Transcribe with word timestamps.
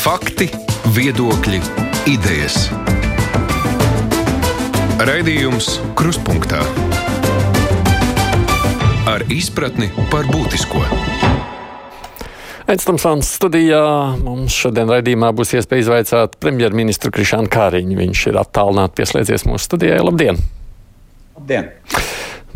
Fakti, 0.00 0.46
viedokļi, 0.96 1.58
idejas. 2.08 2.70
Raidījums 5.04 5.66
Kruspunkta 5.98 6.62
ar 9.04 9.26
izpratni 9.28 9.90
par 10.08 10.24
būtisko. 10.32 10.80
Aizstamsons 12.72 13.28
studijā 13.28 13.82
mums 14.24 14.56
šodien 14.56 14.88
raidījumā 14.88 15.34
būs 15.36 15.52
iespēja 15.58 15.84
izvaicāt 15.84 16.40
premjerministru 16.40 17.12
Krišānu 17.12 17.52
Kāriņu. 17.52 18.00
Viņš 18.00 18.24
ir 18.32 18.40
attālināti 18.40 19.02
pieslēdzies 19.02 19.44
mūsu 19.50 19.68
studijai. 19.68 20.00
Labdien! 20.00 20.40
Labdien! 21.36 21.68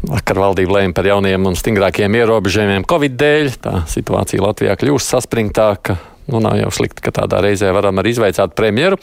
Vakar 0.09 0.41
valdība 0.47 0.79
lēma 0.79 0.97
par 0.97 1.13
jauniem 1.13 1.53
un 1.53 1.61
stingrākiem 1.61 2.17
ierobežojumiem 2.23 2.89
Covid 2.89 3.21
dēļ. 3.21 3.55
Tā 3.69 3.77
situācija 3.99 4.49
Latvijā 4.49 4.81
kļūst 4.81 5.13
saspringtāka. 5.19 6.01
Nu, 6.25 6.41
nav 6.41 6.57
jau 6.57 6.71
slikti, 6.73 7.03
ka 7.05 7.13
tādā 7.13 7.43
reizē 7.45 7.69
varam 7.77 7.99
arī 8.01 8.15
izveicāt 8.15 8.55
premjeru. 8.57 8.97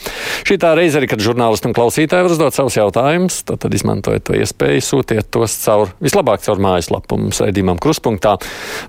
Šī 0.47 0.55
tā 0.61 0.71
reize 0.77 0.97
arī, 0.97 1.05
kad 1.11 1.21
žurnālisti 1.21 1.69
un 1.69 1.75
klausītāji 1.77 2.25
var 2.25 2.33
uzdot 2.33 2.55
savus 2.55 2.77
jautājumus, 2.79 3.43
tad, 3.45 3.59
tad 3.61 3.75
izmantojiet 3.77 4.25
to 4.25 4.37
iespēju, 4.39 4.81
sūtiet 4.81 5.29
tos 5.29 5.53
caur, 5.61 5.91
vislabāk 6.01 6.41
caur 6.41 6.61
mājaslapu 6.63 7.19
mums 7.21 7.43
raidījumam 7.43 7.77
kruspunktā. 7.81 8.33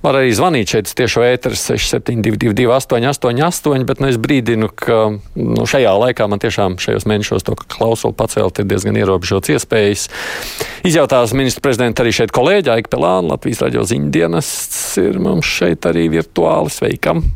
Var 0.05 0.19
arī 0.23 0.31
zvanīt 0.33 0.73
šeit 0.73 0.95
tiešo 0.97 1.27
ēteru 1.27 1.59
6722 1.61 2.65
888, 2.73 3.85
bet 3.91 4.01
nu, 4.01 4.09
es 4.09 4.17
brīdinu, 4.23 4.71
ka 4.81 5.03
nu, 5.13 5.69
šajā 5.69 5.93
laikā 6.07 6.31
man 6.33 6.41
tiešām 6.41 6.79
šajos 6.81 7.05
mēnešos 7.13 7.45
to 7.45 7.59
klausulu 7.61 8.17
pacelt 8.17 8.63
ir 8.63 8.71
diezgan 8.73 8.97
ierobežots 8.97 9.53
iespējas. 9.59 10.09
Izjautās 10.89 11.37
ministra 11.37 11.69
prezidenta 11.69 12.01
arī 12.01 12.17
šeit 12.17 12.33
kolēģi 12.33 12.73
Aika 12.79 12.97
Pelāna, 12.97 13.35
Latvijas 13.35 13.61
raģio 13.67 13.85
ziņdienests 13.93 14.83
ir 15.05 15.21
mums 15.21 15.53
šeit 15.61 15.85
arī 15.93 16.09
virtuāli 16.17 16.73
sveikam. 16.73 17.27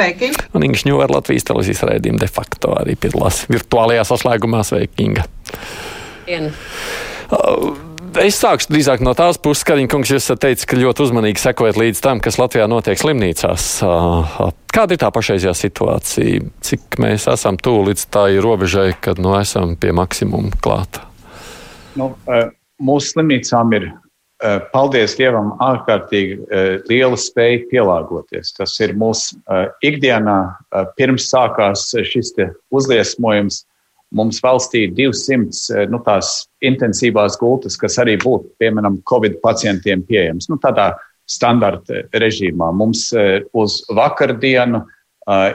Sveiki! 0.00 0.30
Un 0.56 0.64
Inga 0.64 0.80
Šņūra 0.80 1.10
Latvijas 1.12 1.44
televīzijas 1.44 1.82
raidījuma 1.84 2.22
de 2.22 2.28
facto 2.32 2.72
arī 2.72 2.94
piedalās 2.96 3.42
virtuālajā 3.52 4.06
saslēgumā. 4.08 4.62
Sveiki, 4.64 5.04
Inga! 5.04 5.28
Dien. 6.24 6.50
Uh, 7.28 7.76
Es 8.18 8.40
sākšu 8.42 8.72
drīzāk 8.72 9.04
no 9.06 9.12
tās 9.14 9.36
puses, 9.38 9.62
ka 9.62 9.76
Kariņkungs, 9.76 10.10
jūs 10.10 10.24
teicat, 10.32 10.64
ka 10.66 10.78
ļoti 10.80 11.04
uzmanīgi 11.04 11.38
sekojat 11.38 11.76
līdz 11.78 12.00
tam, 12.02 12.18
kas 12.18 12.40
Latvijā 12.40 12.64
notiek 12.66 12.98
slimnīcās. 12.98 13.66
Uh, 13.86 14.48
kāda 14.74 14.96
ir 14.96 15.02
tā 15.04 15.12
pašreizējā 15.14 15.52
situācija? 15.54 16.48
Cik 16.66 16.98
mēs 16.98 17.28
esam 17.30 17.60
tuvu 17.60 17.92
līdz 17.92 18.08
tā 18.10 18.24
robežai, 18.42 18.88
kad 18.98 19.22
nu, 19.22 19.36
esam 19.38 19.76
pie 19.78 19.94
maksimuma 19.94 20.50
klāta? 20.64 21.04
Nu, 21.94 22.16
mūsu 22.82 23.14
slimnīcām 23.14 23.78
ir 23.78 23.92
Eh, 23.92 24.09
paldies 24.72 25.16
Dievam, 25.18 25.50
ārkārtīgi 25.60 26.36
eh, 26.48 26.68
liela 26.88 27.18
spēja 27.20 27.64
pielāgoties. 27.70 28.54
Tas 28.56 28.76
ir 28.80 28.94
mūsu 28.98 29.36
eh, 29.36 29.66
ikdienā, 29.90 30.36
pirms 30.96 31.28
sākās 31.32 31.90
šis 32.08 32.32
uzliesmojums. 32.72 33.64
Mums 34.16 34.40
valstī 34.42 34.88
ir 34.88 34.94
200 34.96 35.84
nu, 35.92 36.00
tās 36.02 36.48
intensīvās 36.66 37.36
gultas, 37.38 37.76
kas 37.78 37.98
arī 38.02 38.16
būtu, 38.18 38.48
piemēram, 38.58 38.98
Covid 39.06 39.36
pacientiem 39.44 40.02
pieejamas. 40.08 40.48
Nu, 40.50 40.58
tādā 40.58 40.94
standarta 41.30 42.02
režīmā. 42.18 42.72
Mums 42.74 43.04
uz 43.54 43.76
vakardienu 43.94 44.80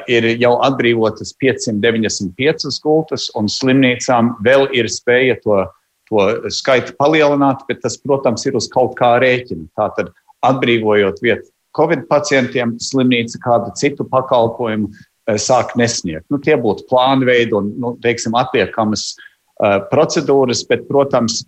ir 0.07 0.29
jau 0.39 0.53
atbrīvotas 0.63 1.33
595 1.43 2.79
gultas, 2.85 3.27
un 3.35 3.51
slimnīcām 3.51 4.37
vēl 4.45 4.69
ir 4.71 4.87
spēja 4.87 5.35
to 5.43 5.59
izdarīt 5.59 5.75
to 6.09 6.51
skaitu 6.53 6.93
palielināt, 6.99 7.63
bet 7.69 7.81
tas, 7.83 7.97
protams, 8.01 8.45
ir 8.45 8.57
uz 8.57 8.69
kaut 8.71 8.95
kā 8.99 9.15
rēķina. 9.23 9.67
Tātad, 9.79 10.13
atbrīvojot 10.45 11.21
vietu 11.25 11.49
Covid 11.75 12.05
pacientiem, 12.07 12.75
slimnīca 12.79 13.41
kādu 13.43 13.73
citu 13.79 14.05
pakalpojumu 14.07 14.91
eh, 14.91 15.39
sāk 15.41 15.75
nesniegt. 15.79 16.27
Nu, 16.31 16.39
tie 16.39 16.55
būtu 16.59 16.87
plānveidi 16.91 17.55
un, 17.57 17.73
nu, 17.81 17.95
teiksim, 18.03 18.37
atliekamas 18.39 19.09
uh, 19.15 19.81
procedūras, 19.91 20.63
bet, 20.69 20.85
protams, 20.87 21.41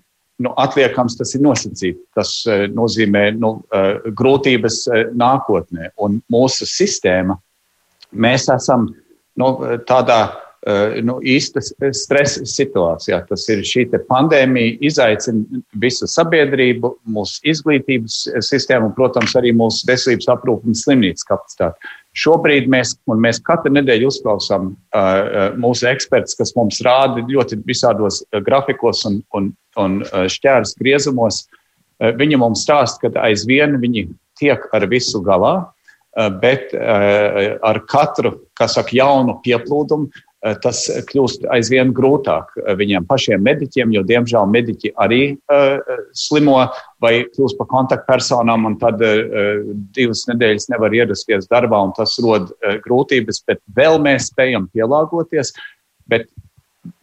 nu, 0.43 0.51
atliekams 0.59 1.15
tas 1.19 1.31
ir 1.37 1.45
nosacīts. 1.45 2.03
Tas 2.17 2.33
uh, 2.49 2.65
nozīmē 2.73 3.29
nu, 3.39 3.53
uh, 3.71 4.09
grūtības 4.19 4.81
nākotnē. 5.15 5.93
Un 6.03 6.19
mūsu 6.33 6.67
sistēma, 6.67 7.37
mēs 8.11 8.49
esam 8.51 8.89
nu, 9.39 9.53
tādā 9.87 10.21
nu, 11.05 11.17
īsta 11.23 11.61
stresa 11.61 12.43
situācijā. 12.47 13.21
Tas 13.29 13.45
ir 13.53 13.61
šī 13.67 13.85
pandēmija, 14.09 14.77
izaicina 14.89 15.61
visu 15.79 16.09
sabiedrību, 16.11 16.91
mūsu 17.13 17.39
izglītības 17.47 18.17
sistēmu 18.43 18.89
un, 18.89 18.95
protams, 18.97 19.35
arī 19.39 19.53
mūsu 19.55 19.87
veselības 19.87 20.27
aprūpas 20.33 20.67
un 20.67 20.79
slimnīcas 20.79 21.27
kapacitāti. 21.29 21.93
Šobrīd 22.17 22.67
mēs, 22.73 22.95
mēs 23.07 23.39
katru 23.45 23.71
nedēļu 23.77 24.09
uzklausām 24.09 24.73
uh, 24.73 25.55
mūsu 25.61 25.87
ekspertus, 25.91 26.35
kas 26.39 26.55
mums 26.57 26.81
rāda 26.83 27.23
ļoti 27.29 27.61
visādos 27.67 28.23
grafikos 28.43 29.05
un, 29.07 29.21
un, 29.37 29.51
un 29.79 30.01
šķērs 30.03 30.75
griezumos. 30.81 31.45
Uh, 32.01 32.11
viņi 32.17 32.41
mums 32.41 32.65
stāsta, 32.67 33.07
ka 33.07 33.27
aizvien 33.29 33.77
viņi 33.79 34.09
tiek 34.41 34.67
ar 34.73 34.89
visu 34.89 35.23
galā, 35.25 35.55
bet 36.41 36.71
ar 36.73 37.77
katru, 37.85 38.31
kas 38.57 38.73
saka, 38.73 38.89
jaunu 38.97 39.35
pieplūdumu, 39.45 40.09
Eh, 40.36 40.36
tas 40.63 40.83
kļūst 41.09 41.47
aizvien 41.53 41.91
grūtāk 41.95 42.53
viņiem 42.79 43.07
pašiem 43.09 43.43
mediķiem, 43.45 43.93
jo, 43.95 44.03
diemžēl, 44.07 44.47
mediķi 44.53 44.93
arī 45.03 45.21
uh, 45.33 45.77
slimo 46.17 46.59
vai 47.03 47.13
kļūst 47.33 47.57
par 47.59 47.69
kontaktpersonām, 47.71 48.67
un 48.69 48.77
tad 48.81 49.01
uh, 49.03 49.63
divas 49.97 50.25
nedēļas 50.29 50.69
nevar 50.73 50.95
ierasties 50.95 51.49
darbā, 51.51 51.81
un 51.89 51.93
tas 51.97 52.17
rod 52.23 52.51
uh, 52.51 52.77
grūtības, 52.85 53.43
bet 53.49 53.61
vēl 53.77 53.99
mēs 54.03 54.31
spējam 54.31 54.69
pielāgoties. 54.73 55.53
Bet 56.07 56.29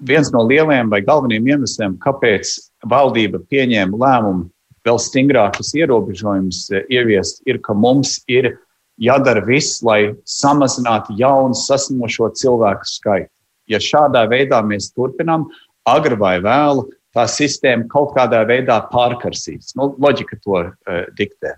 viens 0.01 0.31
no 0.33 0.45
lielajiem 0.49 0.93
vai 0.93 1.03
galvenajiem 1.05 1.55
iemesliem, 1.55 1.99
kāpēc 2.03 2.57
valdība 2.89 3.43
pieņēma 3.51 4.01
lēmumu 4.01 4.49
vēl 4.85 5.01
stingrākus 5.01 5.73
ierobežojumus 5.77 6.67
ieviest, 6.93 7.43
ir, 7.49 7.61
ka 7.65 7.77
mums 7.77 8.19
ir 8.29 8.55
jādara 9.01 9.43
viss, 9.45 9.83
lai 9.83 10.15
samazinātu 10.29 11.17
jaunu 11.19 11.57
saslimušo 11.59 12.31
cilvēku 12.39 12.89
skaitu. 12.89 13.34
Ja 13.71 13.81
šādā 13.83 14.25
veidā 14.31 14.61
mēs 14.67 14.91
turpinām, 14.93 15.49
agri 15.89 16.19
vai 16.21 16.37
vēlu, 16.45 16.89
tā 17.15 17.27
sistēma 17.31 17.87
kaut 17.93 18.15
kādā 18.17 18.43
veidā 18.49 18.81
pārkarsīs. 18.91 19.75
Nu, 19.79 19.93
loģika 20.01 20.41
to 20.43 20.59
uh, 20.65 21.05
diktē. 21.19 21.55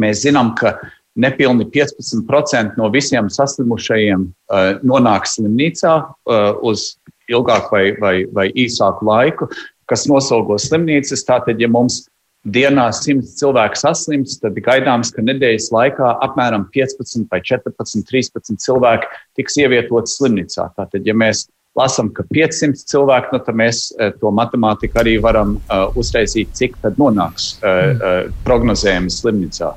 Mēs 0.00 0.24
zinām, 0.24 0.54
ka 0.58 0.78
nepilni 1.16 1.66
15% 1.72 2.78
no 2.80 2.88
visiem 2.92 3.28
saslimušajiem 3.32 4.24
uh, 4.24 4.80
nonāk 4.84 5.28
slimnīcā 5.28 5.94
uh, 6.00 6.48
uz 6.64 6.94
ilgāku 7.30 7.76
vai, 7.76 7.84
vai, 8.00 8.14
vai 8.32 8.48
īsāku 8.58 9.06
laiku, 9.06 9.48
kas 9.90 10.06
nosalgo 10.10 10.56
slimnīcas. 10.60 11.24
Tātad, 11.28 11.60
ja 11.60 11.68
mums 11.70 12.02
dienā 12.42 12.88
100 12.90 13.22
cilvēku 13.38 13.78
saslims, 13.78 14.38
tad 14.42 14.58
gaidāms, 14.64 15.12
ka 15.14 15.22
nedēļas 15.22 15.68
laikā 15.74 16.14
apmēram 16.26 16.66
15 16.74 17.28
vai 17.30 17.40
14, 17.46 18.02
13 18.08 18.62
cilvēki 18.64 19.10
tiks 19.38 19.58
ievietoti 19.62 20.10
slimnīcā. 20.10 20.66
Tātad, 20.78 21.06
ja 21.06 21.14
mēs 21.14 21.46
lasām, 21.78 22.10
ka 22.12 22.26
500 22.34 22.82
cilvēki, 22.90 23.32
nu, 23.32 23.42
tad 23.46 23.58
mēs 23.58 23.84
eh, 23.94 24.10
to 24.18 24.32
matemātiku 24.34 25.02
arī 25.04 25.16
varam 25.22 25.54
uh, 25.60 25.86
uztaisīt, 25.98 26.50
cik 26.58 26.76
tad 26.82 26.98
nonāks 27.00 27.54
uh, 27.62 27.70
uh, 27.70 28.18
prognozējumi 28.46 29.12
slimnīcā. 29.12 29.70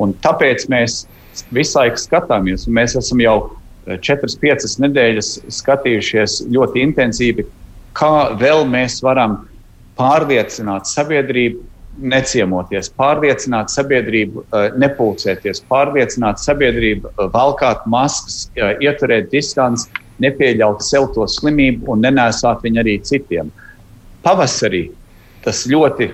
Un 0.00 0.16
tāpēc 0.24 0.66
mēs 0.72 1.04
visu 1.52 1.78
laiku 1.78 2.00
skatāmies, 2.00 2.66
un 2.66 2.76
mēs 2.80 2.96
esam 2.98 3.20
jau 3.22 3.36
4-5 3.86 4.80
nedēļas 4.82 5.28
skatījušies 5.60 6.40
ļoti 6.50 6.82
intensīvi, 6.82 7.44
kā 7.96 8.32
vēl 8.40 8.64
mēs 8.68 8.98
varam 9.04 9.44
pārliecināt 9.96 10.88
sabiedrību 10.90 11.62
neciemoties, 11.96 12.90
pārliecināt 12.98 13.72
sabiedrību, 13.72 14.44
eh, 14.44 14.70
nepulcēties, 14.78 15.62
pārliecināt 15.70 16.42
sabiedrību, 16.42 17.06
eh, 17.06 17.28
valkāt 17.34 17.86
maskas, 17.86 18.50
eh, 18.56 18.76
ieturēt 18.80 19.30
distanci, 19.30 19.88
nepieļaut 20.20 20.82
sev 20.82 21.12
to 21.14 21.26
slimību 21.26 21.88
un 21.88 22.02
nenēsāt 22.02 22.62
viņu 22.62 22.82
arī 22.82 23.00
citiem. 23.00 23.50
Pavasarī 24.24 24.90
tas 25.42 25.66
ļoti, 25.66 26.12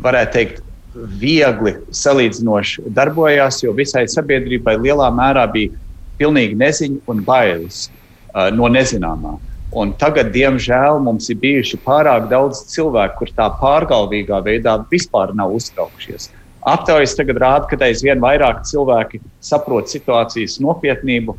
varētu 0.00 0.32
teikt, 0.32 0.60
viegli 0.94 1.74
salīdzinoši 1.90 2.90
darbojās, 2.94 3.62
jo 3.62 3.72
visai 3.72 4.04
sabiedrībai 4.04 4.76
lielā 4.78 5.10
mērā 5.10 5.50
bija 5.52 5.70
pilnīgi 6.18 6.56
neziņa 6.56 7.00
un 7.08 7.24
bailes 7.24 7.88
uh, 8.34 8.50
no 8.50 8.68
nezināmā. 8.70 9.38
Un 9.74 9.90
tagad, 9.98 10.30
diemžēl, 10.34 11.00
mums 11.02 11.26
ir 11.32 11.40
bijuši 11.42 11.80
pārāk 11.82 12.28
daudz 12.30 12.62
cilvēku, 12.70 13.24
kur 13.24 13.32
tā 13.34 13.48
pārgalvīgā 13.58 14.38
veidā 14.46 14.76
vispār 14.90 15.32
nav 15.34 15.54
uztraukušies. 15.56 16.28
Aptaujas 16.64 17.16
tagad 17.18 17.40
rāda, 17.42 17.66
ka 17.68 17.78
aizvien 17.84 18.22
vairāk 18.22 18.62
cilvēki 18.68 19.20
saprot 19.44 19.90
situācijas 19.90 20.60
nopietnību. 20.64 21.34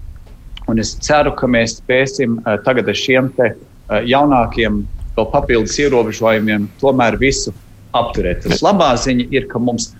Un 0.69 0.81
es 0.81 0.93
ceru, 1.05 1.31
ka 1.37 1.47
mēs 1.47 1.79
spēsim 1.79 2.39
uh, 2.41 2.57
tagad 2.65 2.91
ar 2.91 2.99
šiem 2.99 3.31
te, 3.37 3.53
uh, 3.55 4.01
jaunākiem, 4.05 4.83
vēl 5.15 5.29
papildus 5.31 5.77
ierobežojumiem 5.79 6.67
tomēr 6.81 7.17
visu 7.21 7.53
apturēt. 7.95 8.43
Tas 8.43 8.63
labā 8.65 8.91
ziņa 8.99 9.29
ir, 9.31 9.47
ka 9.49 9.61
mums 9.61 9.93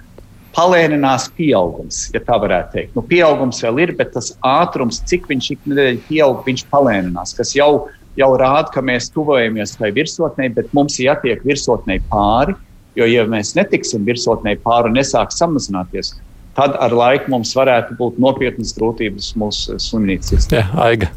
palēninās 0.56 1.30
pieaugums, 1.36 2.06
ja 2.14 2.22
tā 2.24 2.38
varētu 2.42 2.76
teikt. 2.76 2.96
Nu, 2.96 3.04
pieaugums 3.06 3.62
vēl 3.64 3.82
ir, 3.86 3.94
bet 3.98 4.14
tas 4.16 4.32
ātrums, 4.46 5.02
cik 5.10 5.28
viņš 5.32 5.52
ik 5.56 5.70
nedēļa 5.72 6.04
pieaug, 6.10 6.44
viņš 6.48 6.66
palēninās, 6.72 7.36
kas 7.38 7.56
jau, 7.58 7.88
jau 8.20 8.30
rāda, 8.40 8.70
ka 8.74 8.84
mēs 8.86 9.10
tuvojamies 9.14 9.76
tai 9.80 9.92
virsotnei, 9.96 10.52
bet 10.54 10.72
mums 10.76 11.00
jātiek 11.02 11.44
virsotnei 11.46 12.02
pāri. 12.12 12.56
Jo, 12.96 13.08
ja 13.10 13.26
mēs 13.28 13.52
netiksim 13.58 14.06
virsotnei 14.08 14.56
pāri 14.64 14.92
un 14.92 14.96
nesāks 14.96 15.42
samazināties, 15.42 16.14
tad 16.56 16.78
ar 16.80 16.96
laiku 16.96 17.34
mums 17.34 17.52
varētu 17.58 17.98
būt 18.00 18.22
nopietnas 18.24 18.72
grūtības 18.78 19.34
mūsu 19.40 19.76
slimnīcas. 19.84 20.48
Jā, 20.54 20.64
Aiga. 20.80 21.12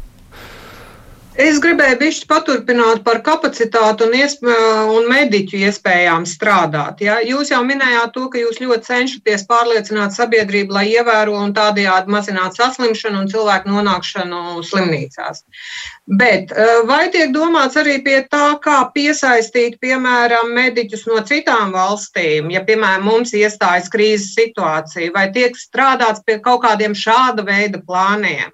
Es 1.39 1.55
gribēju 1.63 1.95
bišķi 2.01 2.25
paturpināt 2.27 2.99
par 3.05 3.21
kapacitātu 3.23 4.09
un, 4.09 4.15
iespē, 4.17 4.55
un 4.91 5.05
mediķu 5.07 5.61
iespējām 5.69 6.25
strādāt. 6.27 6.99
Ja? 7.05 7.21
Jūs 7.23 7.53
jau 7.53 7.61
minējāt 7.63 8.11
to, 8.17 8.25
ka 8.33 8.41
jūs 8.41 8.59
ļoti 8.59 8.89
cenšaties 8.89 9.45
pārliecināt 9.47 10.17
sabiedrību, 10.17 10.75
lai 10.75 10.83
ievēro 10.97 11.37
un 11.39 11.55
tādējādi 11.55 12.11
mazinātu 12.11 12.59
saslimšanu 12.59 13.21
un 13.21 13.31
cilvēku 13.31 13.71
nonākšanu 13.71 14.65
slimnīcās. 14.67 15.45
Bet 16.19 16.51
eh, 16.51 16.75
vai 16.91 17.05
tiek 17.15 17.31
domāts 17.31 17.79
arī 17.79 18.01
pie 18.03 18.19
tā, 18.27 18.51
kā 18.59 18.81
piesaistīt, 18.91 19.79
piemēram, 19.79 20.51
mediķus 20.59 21.07
no 21.07 21.23
citām 21.23 21.71
valstīm, 21.71 22.51
ja, 22.51 22.67
piemēram, 22.67 23.07
mums 23.07 23.31
iestājas 23.31 23.87
krīzes 23.95 24.35
situācija, 24.35 25.15
vai 25.15 25.29
tiek 25.31 25.55
strādāts 25.55 26.19
pie 26.27 26.41
kaut 26.43 26.65
kādiem 26.67 26.99
šāda 27.07 27.47
veida 27.47 27.79
plāniem? 27.79 28.51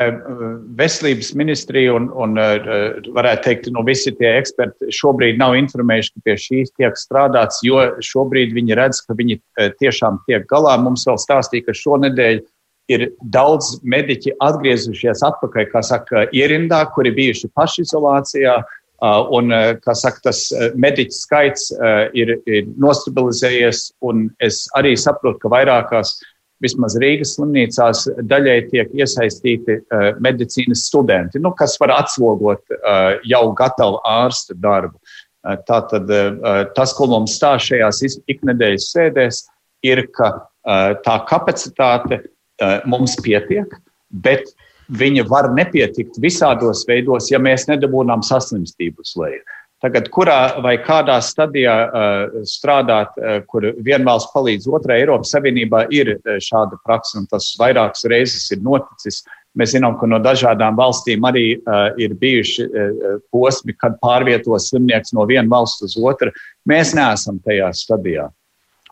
Veselības 0.00 1.34
ministrija 1.36 1.92
un, 1.92 2.06
un 2.16 2.38
varētu 3.12 3.44
teikt, 3.44 3.66
no 3.74 3.82
visi 3.84 4.14
tie 4.16 4.30
eksperti 4.38 4.88
šobrīd 4.96 5.36
nav 5.40 5.52
informējuši, 5.58 6.14
ka 6.14 6.24
pie 6.24 6.36
šīs 6.40 6.72
tiek 6.80 6.96
strādāts, 6.96 7.60
jo 7.66 7.82
šobrīd 8.00 8.54
viņi 8.56 8.78
redz, 8.78 9.02
ka 9.04 9.16
viņi 9.18 9.36
tiešām 9.82 10.22
tiek 10.26 10.48
galā. 10.48 10.78
Mums 10.80 11.04
vēl 11.08 11.20
stāstīja, 11.20 11.68
ka 11.68 11.76
šonedēļ 11.76 12.40
ir 12.92 13.06
daudz 13.36 13.76
mediķi 13.84 14.32
atgriezušies 14.40 15.22
atpakaļ, 15.28 15.68
kā 15.74 15.84
saka, 15.84 16.24
ierindā, 16.32 16.86
kuri 16.96 17.12
bijuši 17.18 17.52
pašizolācijā. 17.56 18.62
Un, 19.34 19.50
kā 19.82 19.96
saka, 19.98 20.28
tas 20.30 20.44
mediķu 20.78 21.16
skaits 21.16 21.72
ir, 22.14 22.36
ir 22.46 22.68
nostabilizējies, 22.80 23.88
un 24.06 24.28
es 24.38 24.68
arī 24.78 24.92
saprotu, 24.94 25.40
ka 25.42 25.50
vairākās 25.50 26.12
uh, 26.14 26.28
vismaz 26.62 26.96
Rīgas 27.02 27.34
slimnīcās 27.36 28.06
daļai 28.30 28.56
tiek 28.70 28.94
iesaistīti 28.96 29.80
uh, 29.80 30.12
medicīnas 30.22 30.86
studenti, 30.88 31.42
nu, 31.42 31.52
kas 31.58 31.76
var 31.82 31.94
atslogot 31.98 32.62
uh, 32.78 33.18
jau 33.28 33.44
gatavu 33.58 34.00
ārsta 34.08 34.56
darbu. 34.58 34.96
Uh, 34.96 35.20
Tātad 35.42 36.06
tas, 36.76 36.92
ko 36.94 37.08
mums 37.10 37.32
stāsta 37.34 37.72
šajās 37.72 38.20
iknedēļas 38.30 38.84
sēdēs, 38.94 39.40
ir, 39.82 40.04
ka 40.14 40.28
tā 41.02 41.16
kapacitāte 41.26 42.20
mums 42.86 43.16
pietiek, 43.24 43.66
bet 44.22 44.52
viņa 44.94 45.24
var 45.26 45.48
nepietikt 45.56 46.20
visādos 46.22 46.84
veidos, 46.86 47.26
ja 47.32 47.40
mēs 47.42 47.66
nedabūnām 47.66 48.22
saslimstību 48.22 49.02
leju. 49.18 49.42
Tagad, 49.82 50.06
kurā 50.14 50.62
vai 50.62 50.76
kādā 50.78 51.16
stadijā 51.26 51.72
uh, 51.84 52.42
strādāt, 52.46 53.16
uh, 53.18 53.40
kur 53.50 53.64
viena 53.82 54.12
valsts 54.12 54.30
palīdz 54.30 54.68
otrai 54.70 55.00
Eiropas 55.02 55.32
Savienībā, 55.34 55.88
ir 55.90 56.12
uh, 56.14 56.36
šāda 56.38 56.78
praksa, 56.86 57.16
un 57.18 57.26
tas 57.30 57.48
vairākas 57.58 58.06
reizes 58.12 58.44
ir 58.54 58.62
noticis. 58.62 59.24
Mēs 59.58 59.74
zinām, 59.74 59.96
ka 59.98 60.06
no 60.06 60.20
dažādām 60.22 60.78
valstīm 60.78 61.26
arī 61.26 61.46
uh, 61.56 61.90
ir 61.98 62.14
bijuši 62.20 62.68
uh, 62.68 63.16
posmi, 63.34 63.74
kad 63.74 63.98
pārvieto 64.04 64.54
slimnieks 64.54 65.16
no 65.18 65.26
vienas 65.26 65.50
valsts 65.50 65.88
uz 65.88 65.98
otru. 65.98 66.30
Mēs 66.70 66.94
neesam 66.94 67.42
tajā 67.42 67.72
stadijā. 67.74 68.28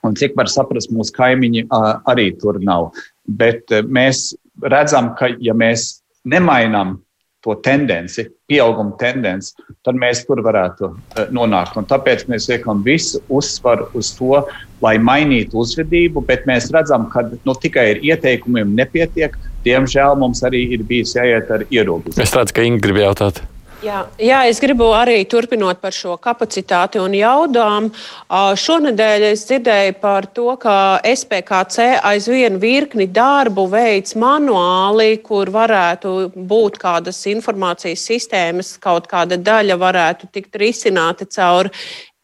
Un 0.02 0.18
cik 0.18 0.34
var 0.34 0.50
saprast, 0.50 0.90
mūsu 0.90 1.14
kaimiņi 1.14 1.68
uh, 1.68 1.92
arī 2.10 2.32
tur 2.42 2.58
nav. 2.66 2.90
Bet 3.30 3.70
uh, 3.70 3.86
mēs 3.86 4.32
redzam, 4.66 5.14
ka 5.14 5.30
ja 5.38 5.54
mēs 5.54 6.00
nemainām 6.26 6.98
to 7.44 7.54
tendenci, 7.64 8.26
pieauguma 8.50 8.96
tendenci, 9.00 9.54
tad 9.86 9.98
mēs 10.00 10.24
tur 10.28 10.42
varētu 10.44 10.90
eh, 10.90 11.30
nonākt. 11.34 11.78
Un 11.80 11.88
tāpēc 11.88 12.26
mēs 12.30 12.50
liekam 12.52 12.82
visu 12.86 13.22
uzsvaru 13.32 13.88
uz 13.96 14.12
to, 14.18 14.42
lai 14.84 14.96
mainītu 15.00 15.60
uzvedību, 15.60 16.24
bet 16.28 16.46
mēs 16.50 16.70
redzam, 16.74 17.08
ka 17.12 17.26
nu, 17.32 17.54
tikai 17.54 17.86
ar 17.94 18.02
ieteikumiem 18.12 18.74
nepietiek. 18.76 19.36
Diemžēl 19.64 20.16
mums 20.20 20.40
arī 20.46 20.66
ir 20.76 20.84
bijis 20.88 21.16
jāiet 21.18 21.50
ar 21.52 21.66
ierobežojumiem. 21.68 22.24
Es 22.24 22.36
redzu, 22.36 22.56
ka 22.56 22.64
Inga 22.64 22.84
grib 22.86 23.02
jautāt. 23.02 23.42
Jā, 23.80 24.02
jā, 24.20 24.42
es 24.44 24.58
gribu 24.60 24.90
arī 24.92 25.22
turpinot 25.24 25.78
par 25.80 25.94
šo 25.96 26.18
kapacitāti 26.20 27.00
un 27.00 27.14
jaudām. 27.16 27.86
Šonadēļ 28.28 29.24
es 29.30 29.46
dzirdēju 29.48 29.94
par 30.02 30.28
to, 30.36 30.50
ka 30.60 30.74
SPKC 31.08 31.86
aizvien 32.10 32.58
virkni 32.60 33.06
darbu 33.08 33.64
veids 33.72 34.12
manuāli, 34.20 35.22
kur 35.24 35.48
varētu 35.54 36.12
būt 36.36 36.76
kādas 36.82 37.22
informācijas 37.32 38.04
sistēmas, 38.04 38.74
kaut 38.84 39.08
kāda 39.08 39.40
daļa 39.40 39.80
varētu 39.80 40.28
tikt 40.28 40.60
risināta 40.60 41.24
caur 41.32 41.72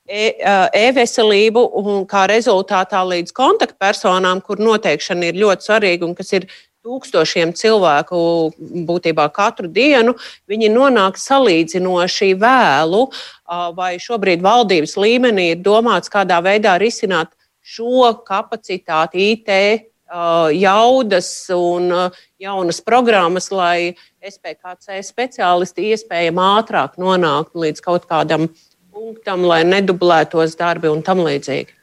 e-veselību, 0.06 1.64
un 1.80 2.04
kā 2.06 2.28
rezultātā 2.28 3.00
līdz 3.14 3.32
kontaktpersonām, 3.32 4.44
kur 4.44 4.60
noteikšana 4.60 5.32
ir 5.32 5.40
ļoti 5.40 5.70
svarīga 5.72 6.04
un 6.04 6.12
kas 6.20 6.36
ir 6.36 6.50
tūkstošiem 6.86 7.52
cilvēku 7.58 8.18
būtībā 8.86 9.26
katru 9.34 9.70
dienu, 9.72 10.14
viņi 10.50 10.70
nonāk 10.72 11.18
salīdzinoši 11.20 12.32
vēlu. 12.38 13.02
Vai 13.76 13.96
šobrīd 14.02 14.44
valdības 14.44 14.96
līmenī 15.02 15.50
ir 15.54 15.60
domāts, 15.66 16.12
kādā 16.12 16.38
veidā 16.44 16.76
risināt 16.82 17.34
šo 17.66 18.12
kapacitāti, 18.26 19.32
IT 19.34 19.50
jaudas 20.54 21.30
un 21.50 21.90
jaunas 22.38 22.80
programmas, 22.86 23.50
lai 23.50 23.96
SPKC 24.22 25.02
speciālisti 25.02 25.90
iespējami 25.90 26.44
ātrāk 26.60 26.94
nonāktu 27.02 27.64
līdz 27.66 27.82
kaut 27.82 28.06
kādam 28.06 28.46
punktam, 28.94 29.42
lai 29.44 29.64
nedublētos 29.66 30.54
darbi 30.58 30.92
un 30.92 31.02
tam 31.02 31.24
līdzīgi? 31.26 31.75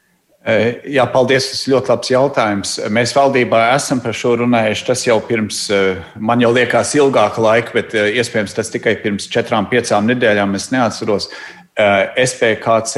Eh, 0.44 0.82
jā, 0.92 1.06
paldies. 1.08 1.46
Tas 1.48 1.62
ļoti 1.72 1.88
labs 1.88 2.10
jautājums. 2.12 2.74
Mēs 2.92 3.14
valdībā 3.16 3.62
esam 3.72 4.02
par 4.04 4.12
šo 4.16 4.34
runājuši. 4.42 4.86
Tas 4.90 5.04
jau 5.06 5.16
pirms, 5.24 5.70
eh, 5.72 6.02
man 6.20 6.42
jau 6.44 6.52
liekas, 6.52 6.92
ilgāka 7.00 7.40
laika, 7.40 7.72
bet 7.72 7.94
eh, 7.94 8.12
iespējams 8.20 8.52
tas 8.52 8.68
tikai 8.68 8.98
pirms 9.00 9.24
četrām, 9.32 9.70
piecām 9.70 10.04
nedēļām. 10.12 10.54
Es 10.54 10.70
neatceros. 10.74 11.30
SPKC 11.74 12.94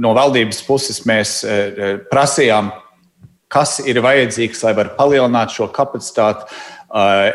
no 0.00 0.14
valdības 0.16 0.62
puses 0.64 1.02
mēs 1.04 1.42
prasījām, 2.08 2.70
kas 3.52 3.74
ir 3.84 4.00
vajadzīgs, 4.00 4.62
lai 4.64 4.72
varētu 4.78 4.96
palielināt 4.96 5.52
šo 5.52 5.66
kapacitāti. 5.68 6.48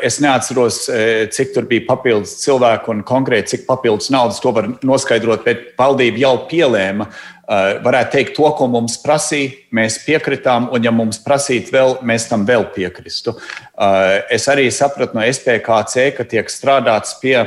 Es 0.02 0.18
neatceros, 0.24 0.88
cik 1.36 1.54
tur 1.54 1.68
bija 1.70 1.86
papildus 1.86 2.34
cilvēku 2.42 2.96
un 2.96 3.04
konkrēti 3.06 3.54
cik 3.54 3.68
papildus 3.68 4.10
naudas 4.10 4.42
to 4.42 4.50
var 4.56 4.72
noskaidrot, 4.82 5.46
bet 5.46 5.76
valdība 5.78 6.24
jau 6.24 6.34
pielēma 6.50 7.06
Eh, 7.06 7.39
varētu 7.84 8.14
teikt, 8.14 8.36
to, 8.38 8.46
ko 8.58 8.68
mums 8.70 9.00
prasīja, 9.02 9.56
mēs 9.74 9.98
piekritām, 10.06 10.70
un 10.76 10.86
ja 10.86 10.92
mums 10.94 11.18
prasītu 11.24 11.74
vēl, 11.74 11.96
mēs 12.06 12.28
tam 12.30 12.46
vēl 12.46 12.68
piekristu. 12.76 13.34
Eh, 13.34 14.36
es 14.38 14.46
arī 14.52 14.68
sapratu 14.74 15.18
no 15.18 15.26
SPKC, 15.26 16.12
ka 16.18 16.28
tiek 16.30 16.54
strādāts 16.54 17.18
pie 17.22 17.40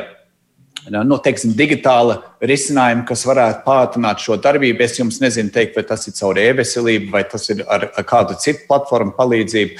nu, 0.91 1.19
teiksim, 1.23 1.53
digitāla 1.55 2.19
risinājuma, 2.43 3.05
kas 3.07 3.23
varētu 3.29 3.63
pātrināt 3.67 4.23
šo 4.23 4.39
darbību. 4.43 4.83
Es 4.83 4.99
jums 4.99 5.21
nezinu 5.23 5.53
teikt, 5.55 5.77
vai 5.79 5.85
tas 5.87 6.09
ir 6.09 6.17
caur 6.17 6.41
e-veselību, 6.43 7.11
vai 7.13 7.23
tas 7.31 7.47
ir 7.55 7.63
ar 7.71 7.87
kādu 8.09 8.35
citu 8.43 8.67
platformu 8.67 9.15
palīdzību. 9.19 9.79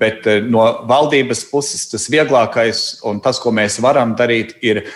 Bet 0.00 0.26
eh, 0.26 0.40
no 0.42 0.64
valdības 0.88 1.44
puses 1.50 1.86
tas 1.90 2.08
vieglākais 2.10 2.98
un 3.06 3.20
tas, 3.24 3.38
ko 3.40 3.52
mēs 3.54 3.78
varam 3.82 4.14
darīt, 4.18 4.56
ir 4.64 4.80
eh, 4.82 4.90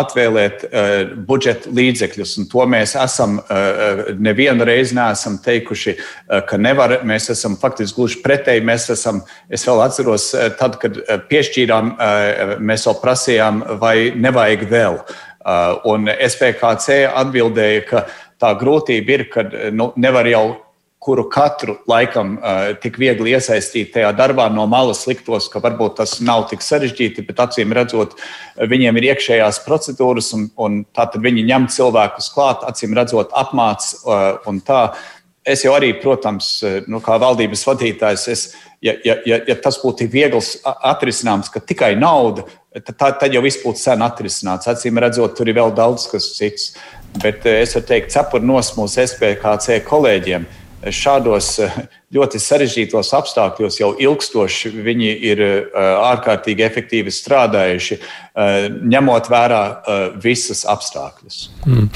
atvēlēt 0.00 0.64
eh, 0.66 0.94
budžeta 1.28 1.72
līdzekļus. 1.74 2.34
Un 2.40 2.48
to 2.52 2.66
mēs 2.68 2.96
esam 2.98 3.38
nevienu 4.22 4.64
reizi 4.66 4.96
neesam 4.96 5.38
teikuši, 5.42 5.94
ka 6.48 6.58
nevar. 6.60 6.98
Mēs 7.08 7.30
esam 7.34 7.56
faktiski 7.60 7.98
gluži 7.98 8.22
pretēji. 8.24 8.64
Mēs 8.66 8.88
esam, 8.94 9.22
es 9.52 9.66
vēl 9.68 9.82
atceros, 9.84 10.30
tad, 10.58 10.78
kad 10.82 10.98
piešķīrām, 11.28 11.94
mēs 12.64 12.86
vēl 12.88 12.98
prasījām, 13.02 13.62
vai 13.82 13.96
nevajag 14.16 14.66
vēl. 14.70 15.00
Un 15.90 16.10
SPKC 16.12 17.02
atbildēja, 17.10 17.86
ka 17.88 18.04
tā 18.42 18.52
grūtība 18.60 19.16
ir, 19.16 19.26
ka 19.32 19.46
nu, 19.74 19.90
nevar 20.00 20.28
jau 20.30 20.44
kuru 21.02 21.24
katru 21.30 21.74
laikam 21.90 22.36
uh, 22.38 22.76
tik 22.78 22.94
viegli 23.02 23.32
iesaistīt 23.34 23.90
tajā 23.96 24.12
darbā 24.14 24.44
no 24.54 24.68
malas 24.70 25.00
liktos, 25.10 25.48
ka 25.50 25.58
varbūt 25.64 25.96
tas 25.98 26.20
nav 26.22 26.44
tik 26.52 26.62
sarežģīti, 26.62 27.24
bet 27.26 27.42
acīm 27.42 27.74
redzot, 27.74 28.14
viņiem 28.70 29.00
ir 29.00 29.08
iekšējās 29.08 29.58
procedūras, 29.64 30.30
un, 30.36 30.46
un 30.62 30.84
tātad 30.94 31.24
viņi 31.24 31.42
ņem 31.48 31.66
cilvēkus 31.74 32.30
klāt, 32.36 32.62
acīm 32.70 32.94
redzot, 32.94 33.34
apmāc 33.34 33.88
uh, 34.04 34.38
un 34.46 34.62
tā. 34.62 34.84
Es 35.42 35.66
jau 35.66 35.74
arī, 35.74 35.90
protams, 35.98 36.52
nu, 36.86 37.02
kā 37.02 37.16
valdības 37.18 37.66
vadītājs, 37.66 38.28
es, 38.30 38.46
ja, 38.78 38.94
ja, 39.02 39.18
ja 39.26 39.58
tas 39.58 39.80
būtu 39.82 40.06
viegls 40.06 40.54
atrisināms, 40.62 41.50
ka 41.50 41.58
tikai 41.58 41.96
nauda, 41.98 42.46
tad, 42.78 43.18
tad 43.18 43.34
jau 43.34 43.42
viss 43.42 43.58
būtu 43.64 43.82
sen 43.82 44.06
atrisināts. 44.06 44.70
Acīm 44.70 45.02
redzot, 45.02 45.34
tur 45.34 45.50
ir 45.50 45.58
vēl 45.58 45.74
daudz 45.74 46.06
kas 46.14 46.30
cits. 46.38 46.76
Bet 47.18 47.42
es 47.50 47.74
varu 47.74 47.88
teikt, 47.90 48.14
cepur 48.14 48.46
nos 48.46 48.70
mūsu 48.78 49.02
SPKC 49.02 49.82
kolēģiem. 49.90 50.46
Uh, 50.46 50.61
šādos 50.90 51.50
ļoti 52.14 52.40
sarežģītos 52.42 53.12
apstākļos 53.18 53.78
jau 53.80 53.92
ilgstoši 54.00 54.72
viņi 54.82 55.12
ir 55.30 55.44
ārkārtīgi 55.74 56.66
efektīvi 56.66 57.14
strādājuši, 57.14 58.00
ņemot 58.94 59.30
vērā 59.32 59.62
visus 60.22 60.64
apstākļus. 60.68 61.44
Mm. 61.66 61.86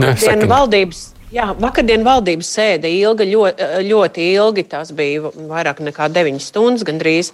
Ne, 0.00 0.14
valdības 0.48 1.08
Jā, 1.32 1.46
vakardien 1.56 2.02
valdības 2.04 2.48
sēde 2.58 2.90
ilga, 2.92 3.24
ļoti, 3.24 3.68
ļoti 3.88 4.24
ilgi. 4.34 4.66
Tas 4.68 4.90
bija 4.92 5.30
vairāk 5.48 5.80
nekā 5.80 6.10
9 6.12 6.42
stundas 6.44 6.84
gandrīz. 6.84 7.32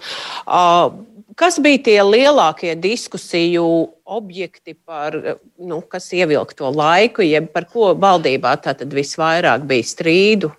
Kas 1.39 1.57
bija 1.63 1.81
tie 1.83 1.97
lielākie 2.03 2.77
diskusiju 2.79 3.65
objekti, 4.07 4.77
par, 4.87 5.17
nu, 5.59 5.81
kas 5.91 6.07
ievilka 6.15 6.55
to 6.55 6.71
laiku, 6.71 7.23
jeb 7.27 7.51
par 7.51 7.67
ko 7.71 7.91
valdībā 7.99 8.55
tātad 8.63 8.95
visvairāk 8.95 9.67
bija 9.67 9.91
strīdu? 9.91 10.53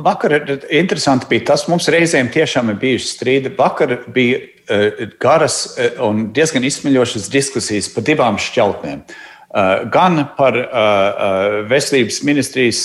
Vakar 0.00 0.32
interesanti 0.72 1.28
bija 1.28 1.50
tas, 1.52 1.66
mums 1.68 1.90
reizēm 1.92 2.30
tiešām 2.32 2.72
ir 2.72 2.78
bijuši 2.80 3.10
strīdi. 3.10 3.52
Vakar 3.58 3.98
bija 4.14 4.40
garas 5.20 5.58
un 6.00 6.30
diezgan 6.32 6.64
izsmeļošas 6.64 7.28
diskusijas 7.32 7.90
par 7.92 8.06
divām 8.06 8.38
šķautnēm. 8.40 9.02
Uh, 9.02 9.20
Eh, 9.54 9.84
gan 9.92 10.16
par 10.36 10.56
eh, 10.56 10.64
eh, 10.64 11.54
veselības 11.68 12.22
ministrijas, 12.24 12.78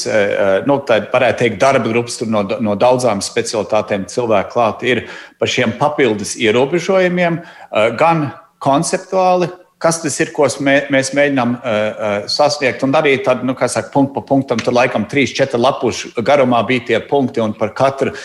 nu, 0.68 0.76
tā 0.84 0.98
varētu 1.14 1.40
teikt, 1.40 1.62
darba 1.62 1.88
grupas, 1.88 2.18
tur 2.20 2.28
no, 2.28 2.42
no 2.44 2.74
daudzām 2.76 3.22
specialitātēm 3.24 4.04
cilvēki 4.12 4.52
klāt 4.52 4.84
ir 4.84 5.06
par 5.40 5.48
šiem 5.48 5.78
papildus 5.80 6.36
ierobežojumiem, 6.36 7.40
gan 8.00 8.26
konceptuāli, 8.60 9.48
kas 9.78 10.02
tas 10.02 10.16
ir, 10.24 10.32
ko 10.34 10.48
mēs 10.64 11.12
mēģinām 11.14 11.54
sasniegt. 12.34 12.82
Un 12.86 12.96
arī 12.98 13.18
tad, 13.26 13.44
nu, 13.46 13.54
kā 13.58 13.70
saka, 13.70 13.92
punktu 13.94 14.18
pa 14.18 14.26
punktam, 14.26 14.62
tur 14.64 14.74
laikam 14.74 15.06
trīs, 15.10 15.36
četri 15.38 15.62
lapušu 15.62 16.16
garumā 16.26 16.64
bija 16.68 16.88
tie 16.90 17.00
punkti, 17.06 17.44
un 17.44 17.54
par 17.58 17.76
katru, 17.78 18.16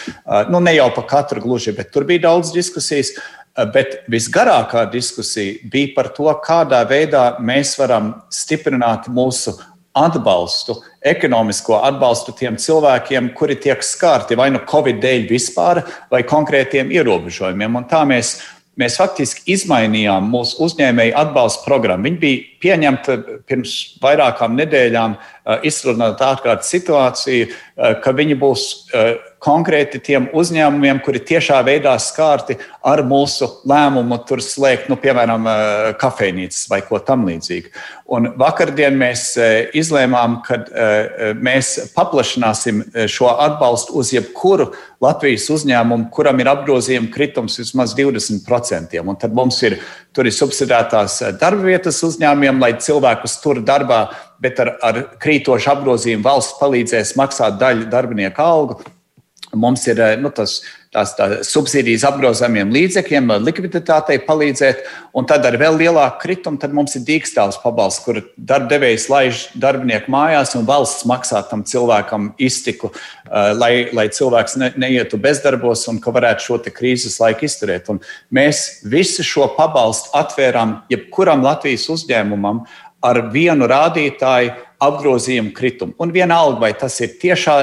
nu, 0.48 0.62
ne 0.64 0.72
jau 0.78 0.88
par 0.96 1.08
katru 1.10 1.44
gluži, 1.44 1.76
bet 1.76 1.92
tur 1.92 2.08
bija 2.08 2.28
daudz 2.30 2.54
diskusijas. 2.56 3.12
Eh, 3.52 3.66
bet 3.68 3.98
visgarākā 4.08 4.86
diskusija 4.88 5.58
bija 5.68 5.90
par 5.96 6.08
to, 6.16 6.30
kādā 6.44 6.80
veidā 6.88 7.36
mēs 7.44 7.74
varam 7.76 8.14
stiprināt 8.32 9.10
mūsu 9.12 9.52
atbalstu, 9.92 10.78
ekonomisko 11.04 11.82
atbalstu 11.84 12.32
tiem 12.38 12.56
cilvēkiem, 12.56 13.28
kuri 13.36 13.58
tiek 13.60 13.84
skarti 13.84 14.38
vai 14.40 14.48
nu 14.54 14.62
Covid 14.64 15.02
dēļ 15.02 15.28
vispār, 15.28 15.82
vai 16.08 16.22
konkrētiem 16.24 16.94
ierobežojumiem. 16.96 17.76
Un 17.76 17.84
tā 17.90 18.00
mēs, 18.08 18.38
mēs 18.80 18.96
faktiski 19.00 19.44
izmainījām 19.54 20.30
mūsu 20.32 20.62
uzņēmēju 20.66 21.16
atbalsta 21.18 21.66
programmu. 21.66 22.08
Viņa 22.08 22.20
bija 22.22 22.44
pieņemta 22.64 23.16
pirms 23.48 23.74
vairākām 24.02 24.56
nedēļām, 24.60 25.16
eh, 25.44 25.66
izsludinot 25.68 26.20
ārkārtas 26.22 26.70
situāciju, 26.72 27.50
eh, 27.50 27.94
ka 28.02 28.14
viņi 28.16 28.38
būs 28.38 28.66
konkrēti 29.42 29.98
tiem 29.98 30.28
uzņēmumiem, 30.38 31.00
kuri 31.02 31.18
tiešā 31.26 31.56
veidā 31.66 31.96
skārti 31.98 32.54
ar 32.86 33.02
mūsu 33.02 33.48
lēmumu 33.66 34.20
tur 34.28 34.38
slēgt, 34.44 34.86
nu, 34.90 34.94
piemēram, 35.02 35.48
kafejnīcas 35.98 36.68
vai 36.70 36.78
ko 36.86 37.00
tamlīdzīgu. 37.02 37.72
Un 38.14 38.28
vakardien 38.38 38.94
mēs 39.00 39.24
izlēmām, 39.74 40.38
ka 40.46 40.60
mēs 41.34 41.72
paplašināsim 41.96 42.84
šo 43.10 43.32
atbalstu 43.34 43.98
uz 43.98 44.12
jebkuru 44.14 44.70
Latvijas 45.02 45.48
uzņēmumu, 45.50 46.12
kuram 46.14 46.38
ir 46.38 46.52
apgrozījuma 46.52 47.10
kritums 47.10 47.58
vismaz 47.58 47.96
20%. 47.98 49.00
Un 49.02 49.18
tad 49.18 49.34
mums 49.34 49.58
ir, 49.66 49.80
ir 50.22 50.34
subsidētās 50.36 51.18
darba 51.40 51.72
vietas 51.72 51.98
uzņēmumiem, 52.06 52.62
lai 52.62 52.76
cilvēkus 52.78 53.40
tur 53.42 53.58
darbā, 53.66 54.04
bet 54.42 54.58
ar, 54.62 54.74
ar 54.82 55.04
krītošu 55.22 55.70
apgrozījumu 55.76 56.26
valsts 56.26 56.58
palīdzēs 56.60 57.14
maksāt 57.20 57.60
daļu 57.62 57.88
darbinieku 57.92 58.42
algu. 58.42 58.82
Mums 59.52 59.84
ir 59.84 59.98
eh, 60.00 60.14
nu, 60.16 60.30
tas, 60.32 60.62
tās 60.94 61.10
tā, 61.16 61.26
subsīdijas 61.44 62.06
apgrozāmiem 62.08 62.70
līdzekļiem, 62.72 63.34
likviditātei 63.44 64.16
palīdzēt, 64.24 64.80
un 65.12 65.26
tad 65.28 65.44
ar 65.44 65.58
vēl 65.60 65.76
lielāku 65.82 66.22
kritumu 66.22 66.70
mums 66.72 66.96
ir 66.96 67.04
dīkstāvs 67.04 67.58
pabalsts, 67.60 68.00
kur 68.04 68.22
darbdevējs 68.36 69.08
laiž 69.12 69.42
darbinieku 69.60 70.12
mājās 70.14 70.54
un 70.56 70.64
valsts 70.68 71.04
maksā 71.08 71.42
tam 71.50 71.66
cilvēkam 71.68 72.30
iztiku, 72.40 72.94
eh, 72.94 73.52
lai, 73.58 73.72
lai 73.92 74.06
cilvēks 74.08 74.56
ne, 74.62 74.70
neietu 74.86 75.20
bezdarbos 75.20 75.84
un 75.92 76.00
ka 76.00 76.14
varētu 76.16 76.46
šo 76.46 76.60
krīzes 76.72 77.18
laiku 77.20 77.44
izturēt. 77.44 77.92
Un 77.92 78.00
mēs 78.32 78.80
visu 78.88 79.26
šo 79.26 79.50
pabalstu 79.58 80.16
atvērām 80.16 80.78
jebkuram 80.92 81.44
Latvijas 81.44 81.90
uzņēmumam 81.92 82.64
ar 83.02 83.20
vienu 83.32 83.66
rādītāju 83.70 84.54
apgrozījumu 84.82 85.52
kritumu. 85.54 85.94
Un 86.02 86.12
vienalga, 86.14 86.60
vai 86.62 86.72
tas 86.78 86.98
ir 87.02 87.16
tiešā 87.20 87.56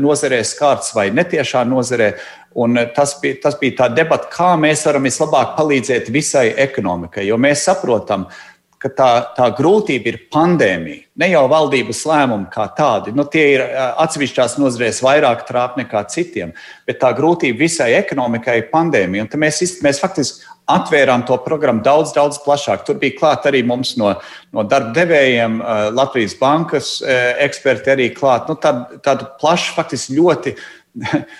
nozarē 0.00 0.42
skārts 0.44 0.94
vai 0.96 1.10
netiešā 1.14 1.64
nozarē. 1.68 2.14
Un 2.56 2.78
tas 2.96 3.12
bija, 3.20 3.36
tas 3.42 3.56
bija 3.60 3.74
tā 3.82 3.86
debata, 3.92 4.30
kā 4.32 4.54
mēs 4.56 4.86
varam 4.88 5.04
vislabāk 5.04 5.52
palīdzēt 5.58 6.08
visai 6.12 6.46
ekonomikai. 6.64 7.26
Jo 7.28 7.36
mēs 7.40 7.66
saprotam, 7.68 8.24
ka 8.30 8.45
tā, 8.82 9.10
tā 9.36 9.46
grūtība 9.56 10.10
ir 10.10 10.18
pandēmija, 10.32 11.06
ne 11.16 11.28
jau 11.30 11.44
valdības 11.50 12.02
lēmumi 12.08 12.50
kā 12.52 12.66
tādi. 12.76 13.14
Nu, 13.16 13.24
tie 13.30 13.44
ir 13.54 13.64
atsevišķās 14.02 14.58
nozarēs 14.60 15.00
vairāk 15.04 15.46
trāp 15.48 15.78
nekā 15.80 16.02
citiem, 16.12 16.52
bet 16.88 17.00
tā 17.00 17.12
grūtība 17.16 17.64
visai 17.64 17.94
ekonomikai 17.98 18.58
ir 18.60 18.68
pandēmija. 18.72 19.26
Un 19.26 19.42
mēs, 19.42 19.62
mēs 19.84 20.02
faktiski 20.02 20.44
atvērām 20.70 21.24
to 21.26 21.38
programmu 21.44 21.84
daudz, 21.86 22.12
daudz 22.16 22.40
plašāk. 22.44 22.84
Tur 22.86 22.98
bija 23.00 23.16
klāt 23.20 23.46
arī 23.48 23.62
mums 23.66 23.94
no, 24.00 24.12
no 24.54 24.66
darba 24.66 24.92
devējiem, 24.96 25.60
Latvijas 25.96 26.36
bankas 26.40 26.96
eksperti 27.06 27.94
arī 27.94 28.10
klāt. 28.14 28.50
Nu, 28.50 28.58
tāda, 28.60 29.00
tāda 29.04 29.30
plaša, 29.40 29.72
faktiski 29.78 30.20
ļoti. 30.20 30.56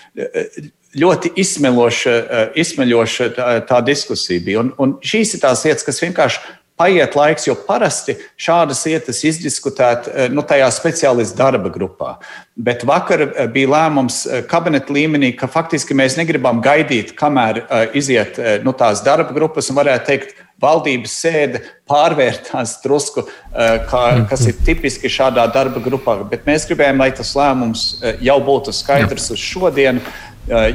Ļoti 0.97 1.29
izsmeļoša, 1.37 2.11
izsmeļoša 2.57 3.25
tā, 3.35 3.47
tā 3.69 3.77
diskusija 3.85 4.41
bija. 4.41 4.61
Un, 4.63 4.69
un 4.81 4.93
šīs 5.05 5.35
ir 5.35 5.41
tās 5.43 5.61
lietas, 5.67 5.83
kas 5.85 5.99
vienkārši 6.01 6.39
paiet 6.77 7.15
laiks, 7.17 7.47
jo 7.47 7.55
parasti 7.67 8.15
šādas 8.39 8.83
lietas 8.85 9.23
izdiskutēt 9.25 10.07
eh, 10.11 10.27
nu, 10.33 10.43
tajā 10.45 10.67
speciālistu 10.73 11.37
darba 11.39 11.71
grupā. 11.73 12.15
Bet 12.55 12.85
vakar 12.87 13.23
eh, 13.25 13.45
bija 13.53 13.71
lēmums 13.73 14.23
eh, 14.25 14.43
kabineta 14.49 14.93
līmenī, 14.93 15.33
ka 15.37 15.49
faktiski 15.51 15.97
mēs 15.97 16.19
negribam 16.19 16.61
gaidīt, 16.63 17.15
kamēr 17.17 17.63
iziet 17.97 18.37
nu, 18.65 18.73
tās 18.77 19.01
darba 19.05 19.33
grupas 19.33 19.71
un 19.71 19.79
varētu 19.79 20.09
teikt, 20.11 20.35
valdības 20.61 21.13
sēde 21.21 21.59
pārvērtās 21.85 22.79
drusku, 22.81 23.27
kā, 23.53 24.01
kas 24.25 24.47
ir 24.49 24.55
tipiski 24.65 25.11
šādā 25.13 25.43
darba 25.53 25.77
grupā. 25.85 26.15
Bet 26.31 26.47
mēs 26.49 26.65
gribējām, 26.65 27.03
lai 27.03 27.11
tas 27.13 27.35
lēmums 27.37 27.83
jau 28.25 28.39
būtu 28.41 28.73
skaidrs 28.73 29.29
uz 29.35 29.43
šodienu, 29.43 30.01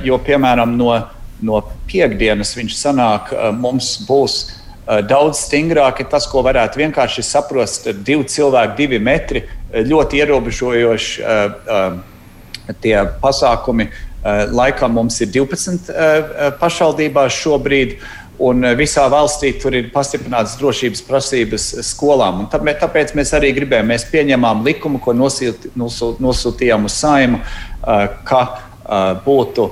jo, 0.06 0.20
piemēram, 0.22 0.76
no, 0.78 0.92
no 1.42 1.58
piekdienas 1.90 2.54
viņš 2.60 2.78
sanāk, 2.78 3.34
mums 3.58 3.96
būs 4.06 4.38
daudz 4.86 5.44
stingrāk 5.46 6.02
ir 6.02 6.08
tas, 6.10 6.26
ko 6.26 6.42
varētu 6.42 6.80
vienkārši 6.80 7.24
saprast. 7.26 7.86
Divi 8.04 8.26
cilvēki, 8.28 8.76
divi 8.76 8.98
metri, 8.98 9.44
eh, 9.70 9.84
ļoti 9.86 10.22
ierobežojoši 10.22 11.22
eh, 11.22 12.00
tie 12.80 12.96
pasākumi. 13.22 13.90
Laikam 14.54 14.92
mums 14.94 15.16
ir 15.18 15.32
12 15.34 15.88
pašvaldībās 16.60 17.34
šobrīd. 17.34 17.96
Un 18.38 18.62
visā 18.78 19.08
valstī 19.10 19.50
tur 19.60 19.74
ir 19.74 19.88
pastiprināts 19.90 20.54
drošības 20.60 21.02
prasības 21.08 21.66
skolām. 21.88 22.44
Un 22.44 22.46
tāpēc 22.46 23.16
mēs 23.18 23.34
arī 23.34 23.50
gribējām, 23.56 23.90
mēs 23.90 24.06
pieņemām 24.14 24.62
likumu, 24.62 25.00
ko 25.02 25.10
nosūtījām 25.18 26.86
uz 26.86 26.96
saimu, 27.02 27.42
ka 28.30 28.42
būtu 29.26 29.68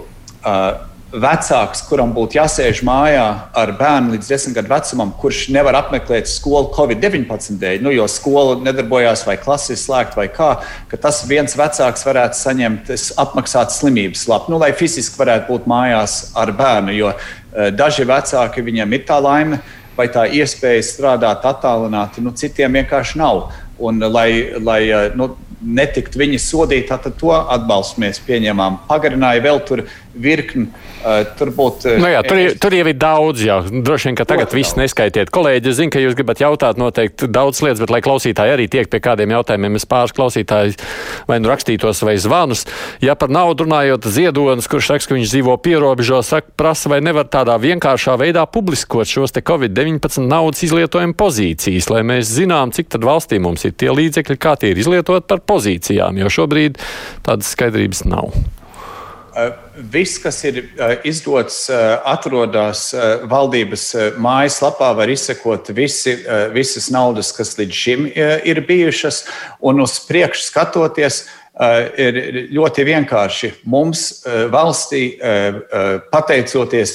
vecāks, 1.11 1.83
kuram 1.89 2.13
būtu 2.15 2.39
jāsēž 2.39 2.83
mājā 2.87 3.25
ar 3.57 3.73
bērnu 3.79 4.15
līdz 4.15 4.29
10 4.31 4.55
gadu 4.55 4.71
vecumam, 4.71 5.11
kurš 5.19 5.49
nevar 5.55 5.79
apmeklēt 5.81 6.31
skolu 6.31 6.71
Covid-19 6.77 7.59
dēļ, 7.61 7.83
nu, 7.85 7.93
jo 7.95 8.07
skola 8.11 8.57
nedarbojās 8.63 9.25
vai 9.27 9.37
klases 9.41 9.75
ir 9.75 9.81
slēgta 9.83 10.21
vai 10.21 10.29
kā, 10.31 10.51
ka 10.91 11.01
tas 11.01 11.25
viens 11.29 11.57
vecāks 11.59 12.07
varētu 12.07 12.39
saņemt 12.39 12.95
apmaksāt 13.25 13.75
slimības 13.75 14.27
lapu, 14.31 14.55
nu, 14.55 14.61
lai 14.63 14.71
fiziski 14.77 15.19
varētu 15.21 15.51
būt 15.51 15.69
mājās 15.71 16.21
ar 16.39 16.55
bērnu. 16.57 16.95
Jo 16.95 17.13
uh, 17.13 17.69
daži 17.75 18.07
vecāki 18.07 18.65
viņiem 18.67 18.99
ir 18.99 19.07
tā 19.11 19.19
laime 19.23 19.61
vai 19.99 20.07
tā 20.13 20.29
iespēja 20.31 20.87
strādāt 20.87 21.45
attālināti, 21.49 22.23
nu, 22.25 22.33
citiem 22.33 22.79
vienkārši 22.81 23.21
nav. 23.21 23.49
Un, 23.81 23.99
lai, 24.13 24.31
lai 24.61 24.83
uh, 24.93 25.09
nu, 25.17 25.33
netikt 25.61 26.17
viņi 26.17 26.39
sodīti, 26.41 26.89
tad 26.89 27.17
to 27.21 27.33
atbalstu 27.35 28.01
mēs 28.01 28.21
pieņemām. 28.25 28.81
Pagarināja 28.89 29.45
vēl 29.45 29.61
tur 29.69 29.85
virkni. 30.15 30.69
Tur 31.39 31.49
būtu. 31.57 31.95
Nu 32.01 32.09
jā, 32.11 32.21
tur, 32.27 32.37
ir, 32.37 32.55
tur 32.61 32.75
jau 32.77 32.85
ir 32.91 32.97
daudz, 33.01 33.41
jau 33.45 33.59
droši 33.71 34.11
vien, 34.11 34.17
ka 34.19 34.27
tagad 34.29 34.53
viss 34.53 34.77
neskaitiet. 34.77 35.31
Kolēģi, 35.33 35.71
es 35.71 35.79
zinu, 35.79 35.93
ka 35.95 36.03
jūs 36.03 36.17
gribat 36.19 36.43
jautāt 36.43 36.81
noteikti 36.81 37.29
daudz 37.31 37.63
lietas, 37.65 37.81
bet 37.81 37.93
lai 37.95 38.03
klausītāji 38.05 38.53
arī 38.53 38.67
tiek 38.69 38.91
pie 38.91 39.01
kādiem 39.01 39.33
jautājumiem, 39.33 39.79
es 39.81 39.89
pāris 39.89 40.13
klausītāji 40.17 40.77
vai 41.31 41.39
nu 41.41 41.49
rakstītos 41.49 42.03
vai 42.05 42.19
zvanus. 42.21 42.67
Ja 43.01 43.17
par 43.17 43.33
naudu 43.33 43.65
runājot, 43.65 44.11
ziedonis, 44.13 44.69
kurš 44.71 44.93
saka, 44.93 45.09
ka 45.09 45.17
viņš 45.17 45.33
dzīvo 45.33 45.57
pierobežo, 45.65 46.21
saka, 46.27 46.53
prasa, 46.61 46.93
vai 46.93 47.01
nevar 47.05 47.31
tādā 47.33 47.57
vienkāršā 47.63 48.19
veidā 48.21 48.45
publiskot 48.51 49.09
šos 49.09 49.33
te 49.33 49.45
Covid-19 49.47 50.27
naudas 50.29 50.61
izlietojumu 50.69 51.17
pozīcijas, 51.17 51.89
lai 51.95 52.05
mēs 52.13 52.29
zinām, 52.29 52.75
cik 52.77 52.93
tad 52.93 53.09
valstī 53.09 53.41
mums 53.41 53.65
ir 53.65 53.73
tie 53.73 53.89
līdzekļi, 53.95 54.41
kā 54.41 54.59
tie 54.61 54.75
ir 54.75 54.85
izlietot 54.85 55.31
par 55.31 55.41
pozīcijām, 55.49 56.21
jo 56.21 56.33
šobrīd 56.41 56.77
tādas 57.25 57.55
skaidrības 57.57 58.05
nav. 58.11 58.35
Uh, 59.31 59.55
viss, 59.93 60.19
kas 60.23 60.43
ir 60.45 60.61
uh, 60.63 60.95
izdots, 61.07 61.65
uh, 61.73 61.99
atrodas 62.09 62.91
valdības 63.31 63.85
mājaslapā, 64.21 64.93
var 64.97 65.11
izsekot 65.11 65.73
visi, 65.77 66.17
visas 66.55 66.91
naudas, 66.93 67.33
kas 67.37 67.57
līdz 67.59 67.83
šim 67.83 68.07
ir 68.15 68.63
bijušas, 68.67 69.25
un 69.61 69.83
uz 69.85 69.99
priekšu 70.09 70.49
skatoties. 70.51 71.27
Ir 72.01 72.17
ļoti 72.55 72.85
vienkārši. 72.87 73.49
Mums 73.69 74.23
valstī, 74.49 75.19
pateicoties 76.09 76.93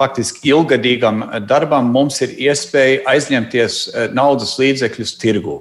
faktiski 0.00 0.50
ilgadīgam 0.50 1.22
darbam, 1.46 1.92
mums 1.94 2.18
ir 2.24 2.32
iespēja 2.48 3.02
aizņemties 3.12 3.76
naudas 4.16 4.56
līdzekļus 4.58 5.14
tirgū. 5.22 5.60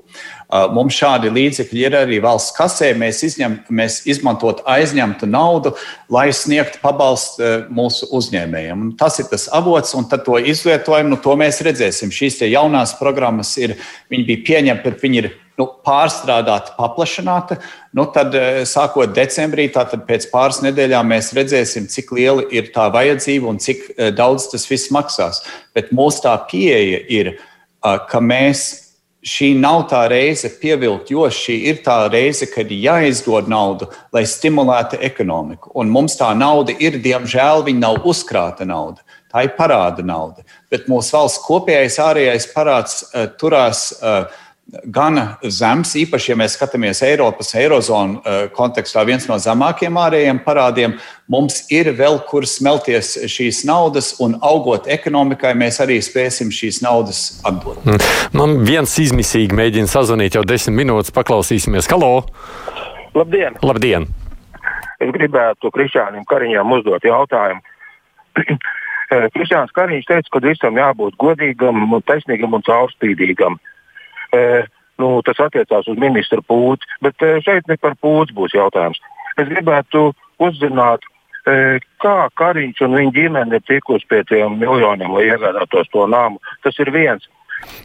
Mums 0.52 0.98
šādi 1.00 1.30
līdzekļi 1.32 1.84
ir 1.86 1.96
arī 1.96 2.18
valsts 2.24 2.52
kasē. 2.58 2.90
Mēs, 3.00 3.22
izņem, 3.24 3.54
mēs 3.72 4.02
izmantot 4.12 4.60
aizņemtu 4.68 5.30
naudu, 5.32 5.72
lai 6.12 6.28
sniegtu 6.36 6.82
pabalstu 6.84 7.70
mūsu 7.72 8.10
uzņēmējiem. 8.20 8.82
Un 8.88 8.90
tas 9.00 9.22
ir 9.24 9.30
tas 9.32 9.48
avots, 9.56 9.96
un 9.96 10.10
to 10.12 10.42
izlietojumu, 10.42 11.14
nu, 11.14 11.22
to 11.24 11.38
mēs 11.40 11.62
redzēsim. 11.64 12.12
Šīs 12.12 12.42
jaunās 12.50 12.98
programmas 13.00 13.54
ir, 13.62 13.78
bija 14.12 14.44
pieņemtas, 14.50 14.84
bet 14.84 15.06
viņi 15.06 15.22
ir 15.24 15.30
nu, 15.62 15.70
pārstrādāta, 15.88 16.76
paplašināta. 16.76 17.62
Nu, 17.96 18.10
tad, 18.12 18.36
sākot 18.68 19.16
decembrī, 19.16 19.70
tātad 19.72 20.04
pēc 20.10 20.28
pāris 20.34 20.60
nedēļām, 20.66 21.16
mēs 21.16 21.32
redzēsim, 21.38 21.88
cik 21.92 22.12
liela 22.18 22.44
ir 22.52 22.74
tā 22.76 22.90
vajadzība 22.92 23.52
un 23.52 23.64
cik 23.64 23.88
daudz 24.20 24.52
tas 24.52 24.68
viss 24.68 24.92
maksās. 24.92 25.46
Bet 25.78 25.96
mūsu 25.96 26.26
tā 26.28 26.36
pieeja 26.52 27.04
ir, 27.08 27.36
ka 27.82 28.20
mēs 28.20 28.81
šī 29.22 29.52
nav 29.60 29.86
tā 29.92 30.02
reize 30.10 30.50
pievilkt, 30.62 31.12
jo 31.14 31.28
šī 31.30 31.58
ir 31.70 31.82
tā 31.86 31.98
reize, 32.12 32.48
kad 32.50 32.72
jāizdod 32.74 33.50
naudu, 33.52 33.88
lai 34.14 34.24
stimulētu 34.26 35.00
ekonomiku. 35.02 35.72
Un 35.78 35.92
mums 35.94 36.18
tā 36.20 36.32
nauda 36.38 36.74
ir, 36.80 36.98
diemžēl, 37.02 37.66
viņa 37.68 37.84
nav 37.86 38.08
uzkrāta 38.10 38.66
nauda. 38.66 39.06
Tā 39.32 39.46
ir 39.46 39.54
parāda 39.56 40.04
nauda. 40.04 40.44
Bet 40.72 40.90
mūsu 40.92 41.16
valsts 41.16 41.44
kopējais 41.46 42.00
ārējais 42.04 42.50
parāds 42.56 43.04
uh, 43.12 43.30
turās. 43.40 43.92
Uh, 44.02 44.26
gana 44.86 45.38
zems, 45.44 45.94
īpaši, 46.00 46.32
ja 46.32 46.38
mēs 46.40 46.56
skatāmies 46.56 47.02
Eiropas, 47.06 47.52
Eirozonu 47.60 48.22
eh, 48.22 48.44
kontekstā, 48.56 49.04
viens 49.08 49.28
no 49.30 49.38
zemākajiem 49.42 50.00
ārējiem 50.00 50.42
parādiem. 50.46 50.96
Mums 51.32 51.66
ir 51.74 51.92
vēl 51.98 52.20
kur 52.28 52.48
smelties 52.48 53.14
šīs 53.32 53.64
naudas, 53.68 54.14
un 54.24 54.38
augot 54.42 54.88
ekonomikai, 54.92 55.54
mēs 55.60 55.82
arī 55.84 56.00
spēsim 56.04 56.52
šīs 56.56 56.82
naudas 56.86 57.42
atdot. 57.48 57.80
Mm. 57.88 58.00
Man 58.38 58.58
viens 58.68 58.96
izmisīgi 59.04 59.56
mēģina 59.58 59.92
sazvanīt 59.92 60.38
jau 60.40 60.46
desmit 60.48 60.80
minūtes, 60.82 61.14
paklausīsimies. 61.16 61.90
Halo! 61.92 62.14
Labdien! 63.16 63.60
Labdien. 63.64 64.08
Es 65.02 65.10
gribētu 65.12 65.72
Krišānam 65.74 66.24
Kariņam 66.30 66.78
uzdot 66.78 67.04
jautājumu. 67.04 67.64
Krišāns 69.36 69.74
Kariņš 69.76 70.08
teica, 70.08 70.32
ka 70.32 70.40
visam 70.46 70.78
jābūt 70.80 71.18
godīgam, 71.20 71.84
taisnīgam 72.08 72.56
un 72.56 72.64
caurspīdīgam. 72.64 73.58
E, 73.58 73.71
nu, 75.02 75.14
tas 75.26 75.40
attiecās 75.42 75.90
uz 75.90 76.00
ministru 76.00 76.44
pūci, 76.46 76.88
bet 77.06 77.26
e, 77.26 77.38
šeit 77.46 77.70
ne 77.70 77.78
par 77.82 77.98
pūci 78.02 78.36
būs 78.38 78.56
jautājums. 78.58 79.02
Es 79.40 79.50
gribētu 79.50 80.12
uzzināt, 80.44 81.06
e, 81.50 81.80
kā 82.04 82.16
Kariņš 82.38 82.84
un 82.88 82.98
viņa 83.00 83.16
ģimene 83.18 83.60
ir 83.60 83.68
tikusi 83.68 84.08
pie 84.10 84.24
tiem 84.30 84.60
miljoniem, 84.62 85.14
lai 85.16 85.30
iegādātos 85.30 85.92
to 85.94 86.08
nāmu. 86.12 86.42
Tas 86.66 86.78
ir 86.84 86.94
viens. 86.94 87.28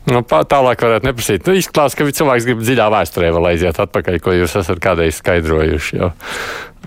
Nu, 0.09 0.23
tālāk 0.25 0.81
varētu 0.81 1.05
neprasīt. 1.05 1.45
Nu, 1.49 1.57
izklāst, 1.59 1.99
ka 1.99 2.07
cilvēks 2.09 2.47
grib 2.49 2.62
dziļā 2.65 2.87
vēsturē 2.95 3.29
vēl 3.35 3.50
aiziet 3.50 3.81
atpakaļ, 3.83 4.23
ko 4.25 4.33
jūs 4.33 4.57
esat 4.62 4.81
kādreiz 4.83 5.19
skaidrojuši. 5.21 6.00
Jau. 6.00 6.15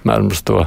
Mēram 0.08 0.32
uz 0.34 0.42
to. 0.48 0.64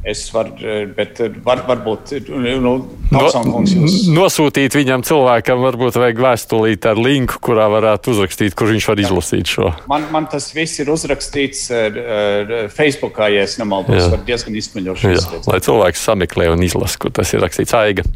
Es 0.00 0.22
varu, 0.32 0.54
bet 0.96 1.18
var, 1.44 1.60
varbūt 1.68 2.14
nu, 2.32 2.70
Tausonkungs, 3.10 3.74
jūs... 3.76 3.96
nosūtīt 4.16 4.72
viņam 4.78 5.04
cilvēkam, 5.04 5.60
varbūt 5.66 5.98
vajag 6.00 6.22
vēstulīt 6.24 6.88
ar 6.88 6.96
linku, 6.96 7.36
kurā 7.44 7.66
varētu 7.68 8.14
uzrakstīt, 8.14 8.56
kur 8.56 8.72
viņš 8.72 8.86
var 8.88 9.02
izlasīt 9.04 9.52
šo. 9.52 9.68
Man, 9.92 10.06
man 10.14 10.30
tas 10.32 10.48
viss 10.56 10.80
ir 10.80 10.88
uzrakstīts 10.94 11.66
ar, 11.76 12.00
ar 12.16 12.56
Facebookā, 12.72 13.28
ja 13.34 13.44
es 13.44 13.58
nemaldos, 13.60 14.08
var 14.14 14.24
diezgan 14.24 14.56
izsmeļoši. 14.56 15.12
Lai 15.50 15.60
cilvēks 15.68 16.08
sameklē 16.08 16.48
un 16.54 16.64
izlasa, 16.64 16.96
kur 17.02 17.12
tas 17.20 17.36
ir 17.36 17.44
rakstīts 17.44 17.76
Aiga. 17.76 18.08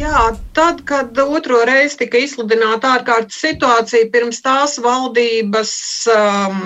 Jā, 0.00 0.30
tad, 0.56 0.84
kad 0.88 1.18
otro 1.20 1.58
reizi 1.68 1.98
tika 2.04 2.22
izsludināta 2.22 2.94
ārkārtas 2.94 3.36
situācija, 3.42 4.06
pirms 4.14 4.38
tās 4.40 4.78
valdības 4.80 5.72
um, 6.14 6.62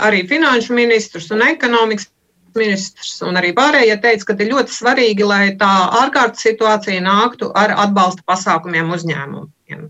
arī 0.00 0.22
finanšu 0.30 0.78
ministrs 0.78 1.28
un 1.34 1.42
ekonomikas 1.44 2.06
ministrs 2.58 3.20
un 3.26 3.38
arī 3.40 3.52
pārējie 3.56 3.96
teica, 4.02 4.28
ka 4.28 4.36
ir 4.38 4.52
ļoti 4.52 4.74
svarīgi, 4.74 5.24
lai 5.26 5.44
tā 5.60 5.70
ārkārtas 6.02 6.44
situācija 6.46 7.02
nāktu 7.04 7.50
ar 7.58 7.74
atbalsta 7.86 8.24
pasākumiem 8.28 8.92
uzņēmumiem. 8.96 9.88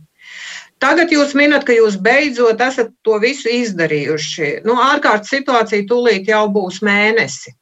Tagad 0.82 1.12
jūs 1.14 1.36
minat, 1.38 1.64
ka 1.66 1.74
jūs 1.76 1.96
beidzot 2.02 2.60
esat 2.60 2.90
to 3.06 3.18
visu 3.22 3.50
izdarījuši. 3.52 4.62
Nu, 4.66 4.74
ārkārtas 4.82 5.30
situācija 5.30 5.86
tūlīt 5.86 6.30
jau 6.32 6.46
būs 6.50 6.80
mēnesi. 6.82 7.54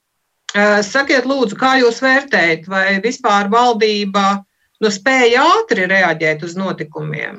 Sakiet, 0.86 1.28
lūdzu, 1.28 1.58
kā 1.60 1.76
jūs 1.82 2.00
vērtējat, 2.02 2.64
vai 2.70 2.86
vispār 3.04 3.50
valdība 3.52 4.40
nu, 4.80 4.90
spēja 4.90 5.44
ātri 5.60 5.86
reaģēt 5.90 6.48
uz 6.48 6.56
notikumiem 6.58 7.38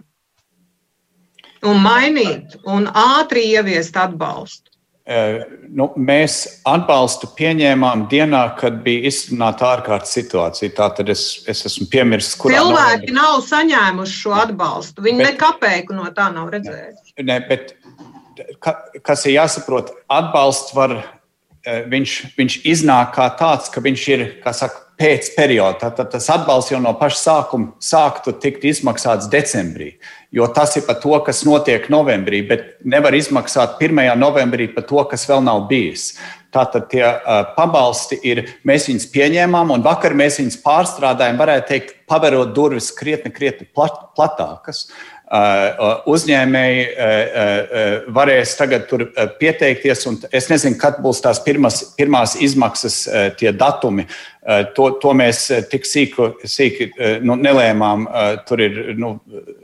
un 1.67 1.77
mainīt 1.81 2.55
un 2.65 2.87
ātri 2.87 3.43
ieviest 3.53 3.97
atbalstu? 3.97 4.70
Eh, 5.01 5.39
nu, 5.73 5.87
mēs 5.97 6.61
atbalstu 6.69 7.31
pieņēmām 7.33 8.03
dienā, 8.11 8.41
kad 8.59 8.83
bija 8.85 9.09
izsludināta 9.09 9.71
ārkārtas 9.71 10.13
situācija. 10.13 10.75
Tātad 10.77 11.09
es, 11.09 11.23
es 11.49 11.63
esmu 11.65 11.87
piemirsis, 11.89 12.35
kurā 12.37 12.59
cilvēki 12.59 13.09
novembrī... 13.09 13.15
nav 13.17 13.39
saņēmuši 13.47 14.19
šo 14.19 14.35
atbalstu. 14.43 15.01
Viņi 15.07 15.25
nekapēku 15.25 15.97
no 15.97 16.05
tā 16.13 16.27
nav 16.35 16.51
redzējuši. 16.53 17.15
Ne, 17.25 17.39
bet, 17.49 17.73
ka, 18.61 18.75
kas 19.01 19.25
ir 19.25 19.39
jāsaprot, 19.39 19.89
atbalsts 20.05 20.77
var, 20.77 20.93
eh, 21.65 21.81
viņš, 21.89 22.15
viņš 22.37 22.61
iznāk 22.69 23.15
kā 23.17 23.25
tāds, 23.41 23.73
ka 23.73 23.81
viņš 23.81 24.07
ir, 24.13 24.25
kā 24.45 24.53
saka, 24.53 24.85
pēc 25.01 25.31
perioda. 25.35 25.89
Tad 25.89 26.11
tas 26.13 26.29
atbalsts 26.29 26.73
jau 26.73 26.81
no 26.81 26.93
paša 26.99 27.19
sākuma 27.19 27.71
sāktu 27.81 28.35
tikt 28.41 28.65
izmaksāts 28.69 29.29
decembrī, 29.31 29.95
jo 30.31 30.45
tas 30.53 30.75
ir 30.77 30.85
par 30.85 30.99
to, 31.01 31.15
kas 31.25 31.41
notiek 31.47 31.89
novembrī, 31.93 32.43
bet 32.47 32.67
nevar 32.85 33.17
izmaksāt 33.17 33.81
1. 33.81 34.03
novembrī 34.21 34.69
par 34.75 34.85
to, 34.89 35.01
kas 35.09 35.25
vēl 35.29 35.43
nav 35.47 35.65
bijis. 35.71 36.13
Tātad 36.51 36.89
tie 36.91 37.05
uh, 37.07 37.45
pabalsti 37.55 38.17
ir, 38.27 38.43
mēs 38.67 38.89
viņus 38.89 39.07
pieņēmām, 39.13 39.71
un 39.71 39.85
vakar 39.85 40.11
mēs 40.19 40.41
viņus 40.41 40.59
pārstrādājām, 40.65 41.39
varētu 41.39 41.69
teikt, 41.69 41.93
paverot 42.11 42.51
durvis 42.51 42.89
krietni, 42.91 43.31
krietni 43.31 43.69
plat, 43.71 43.95
platākas. 44.19 44.89
Uh, 44.89 45.20
uzņēmēji 46.11 46.85
varēs 48.11 48.55
tagad 48.59 48.87
tur 48.89 49.05
pieteikties, 49.39 50.03
es 50.31 50.49
nezinu, 50.51 50.75
kad 50.79 50.99
būs 51.03 51.21
tās 51.23 51.39
pirmas, 51.45 51.81
pirmās 51.95 52.35
izmaksas, 52.35 53.07
tie 53.39 53.53
datumi. 53.55 54.07
To, 54.75 54.89
to 54.99 55.13
mēs 55.15 55.45
tik 55.71 55.87
sīki, 55.87 56.31
sīki 56.43 56.91
nu, 57.23 57.37
nelēmām. 57.39 58.07
Tur 58.47 58.65
ir 58.65 58.81
nu, 58.99 59.19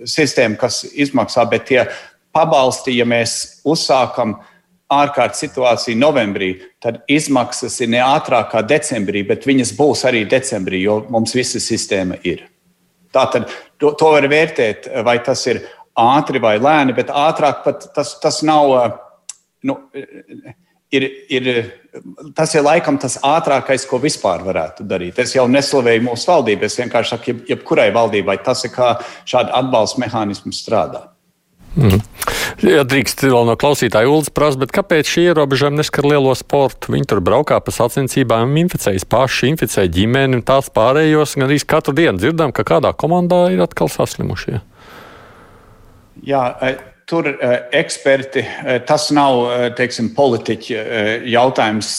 sistēma, 0.07 0.55
kas 0.61 0.85
izmaksā, 0.87 1.43
bet 1.51 1.67
tie 1.67 1.83
pabalsti, 2.31 2.95
ja 2.99 3.07
mēs 3.09 3.61
uzsākam 3.67 4.37
ārkārtas 4.87 5.41
situāciju 5.43 5.99
novembrī, 5.99 6.53
tad 6.79 7.01
izmaksas 7.11 7.75
ir 7.83 7.91
ne 7.91 7.99
ātrāk 7.99 8.53
kā 8.53 8.61
decembrī, 8.63 9.25
bet 9.27 9.47
viņas 9.47 9.73
būs 9.75 10.05
arī 10.07 10.23
decembrī, 10.29 10.85
jo 10.85 11.01
mums 11.11 11.35
visa 11.35 11.59
sistēma 11.59 12.21
ir. 12.23 12.45
Tātad 13.17 13.49
to, 13.81 13.95
to 13.97 14.13
var 14.13 14.29
vērtēt, 14.29 14.91
vai 15.05 15.17
tas 15.25 15.41
ir 15.49 15.63
ātri 15.97 16.41
vai 16.43 16.55
lēni, 16.61 16.95
bet 16.97 17.09
ātrāk 17.09 17.65
pat 17.65 17.89
tas, 17.95 18.13
tas 18.21 18.39
nav. 18.45 18.77
Nu, 19.65 19.79
ir, 20.93 21.07
ir, 21.33 21.49
tas 22.37 22.53
ir 22.55 22.65
laikam 22.65 22.99
tas 23.01 23.17
ātrākais, 23.25 23.87
ko 23.89 23.99
vispār 24.03 24.45
varētu 24.45 24.85
darīt. 24.87 25.19
Es 25.23 25.35
jau 25.35 25.47
neslavēju 25.51 26.05
mūsu 26.07 26.31
valdību. 26.31 26.67
Es 26.67 26.79
vienkārši 26.79 27.15
saku, 27.15 27.31
jeb, 27.31 27.43
jebkurai 27.55 27.89
valdībai 27.95 28.39
tas 28.45 28.63
ir 28.67 28.73
kā 28.75 28.95
šāda 29.27 29.55
atbalsta 29.57 30.05
mehānisms 30.05 30.61
strādā. 30.63 31.07
Mm. 31.77 32.01
Ja 32.65 32.81
drīkst 32.89 33.21
vēl 33.27 33.45
no 33.45 33.53
klausītāja 33.59 34.09
Ulas 34.09 34.31
prasa, 34.33 34.57
bet 34.63 34.73
kāpēc 34.73 35.09
šie 35.11 35.27
ierobežojumi 35.29 35.77
neskar 35.77 36.07
lielo 36.09 36.33
sportu? 36.37 36.91
Viņi 36.95 37.09
tur 37.11 37.21
braukā 37.21 37.59
pa 37.61 37.73
sacensībām, 37.73 38.55
inficējas 38.63 39.05
paši, 39.05 39.51
inficē 39.53 39.85
ģimeni 39.93 40.39
un 40.39 40.45
tās 40.47 40.71
pārējos. 40.73 41.37
Gan 41.37 41.47
arī 41.47 41.61
katru 41.61 41.93
dienu 41.97 42.17
dzirdam, 42.17 42.55
ka 42.55 42.65
kādā 42.67 42.93
komandā 42.97 43.45
ir 43.53 43.61
atkal 43.61 43.91
saslimušie. 43.93 44.63
Jā, 46.25 46.43
Tur 47.07 47.29
eksperti, 47.71 48.41
tas 48.83 49.05
nav 49.15 49.37
teiksim, 49.77 50.09
politiķi 50.11 50.73
jautājums. 51.31 51.91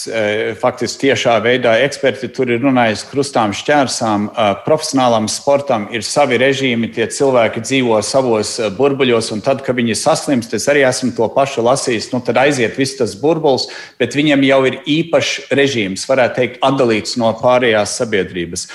Faktiski 0.61 1.07
tiešā 1.07 1.33
veidā 1.41 1.71
eksperti 1.81 2.29
tur 2.29 2.51
ir 2.53 2.61
runājis 2.61 3.07
krustām 3.09 3.55
šķērsām. 3.57 4.27
Profesionālam 4.67 5.25
sportam 5.25 5.87
ir 5.89 6.05
savi 6.05 6.37
režīmi, 6.37 6.91
tie 6.93 7.07
cilvēki 7.09 7.63
dzīvo 7.65 7.97
savos 8.05 8.51
burbuļos, 8.77 9.31
un 9.33 9.41
tad, 9.41 9.63
kad 9.65 9.79
viņi 9.81 9.97
saslimst, 9.97 10.53
es 10.53 10.69
arī 10.69 10.85
esmu 10.85 11.15
to 11.17 11.25
pašu 11.33 11.65
lasījis, 11.65 12.11
nu, 12.13 12.21
tad 12.21 12.37
aiziet 12.43 12.77
viss 12.77 13.01
tas 13.01 13.17
burbulis, 13.17 13.65
bet 13.97 14.13
viņiem 14.13 14.45
jau 14.45 14.61
ir 14.69 14.77
īpašs 14.85 15.49
režīms, 15.57 16.05
varētu 16.05 16.37
teikt, 16.37 16.61
atdalīts 16.69 17.17
no 17.17 17.33
pārējās 17.41 17.97
sabiedrības. 18.03 18.69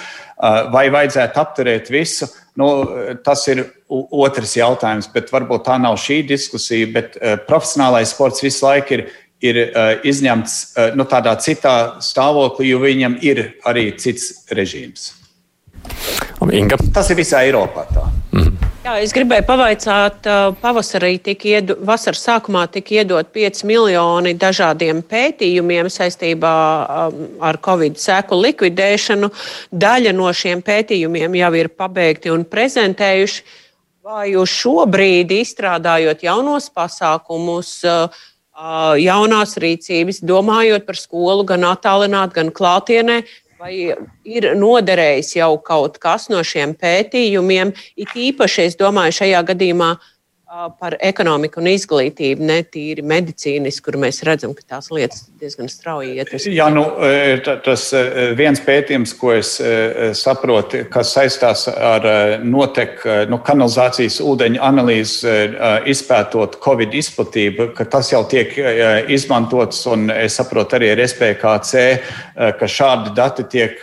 Vai 0.74 0.88
vajadzētu 0.90 1.40
apturēt 1.40 1.90
visu? 1.94 2.28
Nu, 2.58 2.68
tas 3.26 3.42
ir 3.50 3.64
otrs 3.88 4.56
jautājums, 4.58 5.08
bet 5.14 5.30
varbūt 5.34 5.66
tā 5.68 5.78
nav 5.82 5.98
šī 6.02 6.20
diskusija. 6.28 6.90
Bet 6.94 7.18
uh, 7.18 7.36
profesionālais 7.48 8.14
sports 8.14 8.42
visu 8.44 8.66
laiku 8.66 8.98
ir, 8.98 9.04
ir 9.44 9.60
uh, 9.64 9.92
izņemts 10.06 10.56
nu, 10.98 11.06
tādā 11.10 11.36
citā 11.42 11.76
stāvoklī, 12.02 12.72
jo 12.72 12.82
viņam 12.82 13.18
ir 13.26 13.44
arī 13.70 13.90
cits 13.98 14.48
režīms. 14.54 15.12
Inga. 16.52 16.78
Tas 16.94 17.08
ir 17.12 17.18
visā 17.18 17.44
Eiropā. 17.46 17.86
Tā. 17.94 18.08
Mm. 18.34 18.63
Jā, 18.84 18.98
es 19.00 19.14
gribēju 19.16 19.46
pavaicāt, 19.48 20.26
pavasarī 20.60 21.14
tika 21.24 21.46
iedo, 21.54 21.78
vasaras 21.88 22.20
sākumā 22.26 22.66
tika 22.68 22.98
iedot 22.98 23.30
5 23.32 23.62
miljoni 23.64 24.34
dažādiem 24.36 24.98
pētījumiem 25.08 25.88
saistībā 25.88 26.50
ar 27.48 27.58
Covid 27.64 27.96
seku 27.96 28.36
likvidēšanu. 28.42 29.30
Daļa 29.72 30.12
no 30.12 30.28
šiem 30.36 30.60
pētījumiem 30.66 31.38
jau 31.40 31.50
ir 31.56 31.70
pabeigti 31.72 32.28
un 32.34 32.44
prezentējuši. 32.44 33.40
Vai 34.04 34.26
jūs 34.34 34.52
šobrīd 34.52 35.32
izstrādājot 35.32 36.26
jaunos 36.26 36.68
pasākumus, 36.76 37.78
jaunās 39.00 39.56
rīcības, 39.64 40.20
domājot 40.28 40.84
par 40.84 41.00
skolu 41.00 41.48
gan 41.48 41.64
attālināt, 41.72 42.36
gan 42.36 42.52
klātienē, 42.52 43.22
Vai 43.60 43.74
ir 44.26 44.46
noderējis 44.58 45.36
jau 45.38 45.52
kaut 45.62 46.00
kas 46.02 46.26
no 46.32 46.40
šiem 46.42 46.74
pētījumiem? 46.78 47.70
It 47.96 48.16
īpaši, 48.18 48.66
es 48.70 48.78
domāju, 48.80 49.14
šajā 49.20 49.42
gadījumā 49.52 49.92
uh, 49.94 50.13
par 50.78 50.94
ekonomiku 51.02 51.58
un 51.62 51.68
izglītību, 51.72 52.44
ne 52.46 52.60
tīri 52.62 53.02
medicīniski, 53.06 53.82
kur 53.88 53.96
mēs 54.00 54.20
redzam, 54.26 54.52
ka 54.54 54.76
tās 54.76 54.90
lietas 54.94 55.24
diezgan 55.40 55.70
strauji 55.70 56.12
iet 56.14 56.28
uz 56.28 56.44
priekšu. 56.44 56.52
Jā, 56.54 56.68
nu, 56.72 56.84
tas 57.64 57.86
viens 58.38 58.62
pētījums, 58.62 59.14
ko 59.18 59.32
es 59.34 59.56
saprotu, 60.18 60.84
kas 60.92 61.14
saistās 61.16 61.66
ar 61.72 62.06
notek, 62.44 63.02
nu, 63.30 63.40
kanalizācijas 63.44 64.20
ūdeņu 64.22 64.62
analīzi, 64.64 65.32
izpētot 65.90 66.58
Covid 66.64 66.94
izplatību, 67.00 67.70
ka 67.74 67.88
tas 67.96 68.12
jau 68.12 68.22
tiek 68.30 68.54
izmantots, 69.12 69.82
un 69.90 70.06
es 70.14 70.38
saprotu 70.38 70.78
arī 70.78 70.92
ar 70.94 71.02
SPKC, 71.06 71.84
ka 72.60 72.70
šādi 72.70 73.14
dati 73.16 73.48
tiek 73.56 73.82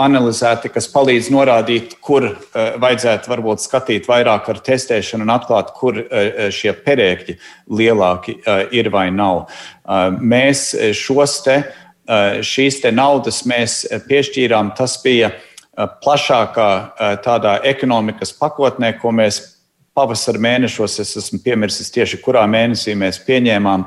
analizēti, 0.00 0.72
kas 0.72 0.88
palīdz 0.94 1.30
norādīt, 1.34 1.98
kur 2.04 2.30
vajadzētu 2.54 3.34
varbūt 3.34 3.66
skatīt 3.66 4.08
vairāk 4.08 4.50
ar 4.54 4.64
testēšanu 4.72 5.26
un 5.26 5.33
atklāt, 5.34 5.72
kur 5.78 5.98
e, 5.98 6.04
e, 6.10 6.48
šie 6.54 6.72
perēkļi 6.84 7.36
lielāki 7.78 8.36
e, 8.38 8.58
ir 8.80 8.90
vai 8.94 9.08
nav. 9.14 9.46
Mēs 10.20 10.70
šos 10.96 11.38
te, 11.44 11.58
šīs 12.44 12.80
te 12.80 12.92
naudas 12.92 13.42
mēs 13.48 13.82
piešķīrām, 14.08 14.72
tas 14.78 14.96
bija 15.02 15.30
plašākā 15.74 16.68
tādā 17.24 17.58
ekonomikas 17.68 18.32
pakotnē, 18.38 18.94
ko 19.00 19.12
mēs 19.12 19.42
pavasara 19.96 20.40
mēnešos, 20.40 20.98
es 21.02 21.14
esmu 21.20 21.42
piemirsis 21.44 21.92
tieši 21.94 22.20
kurā 22.24 22.46
mēnesī 22.50 22.96
mēs 22.98 23.20
pieņēmām, 23.26 23.84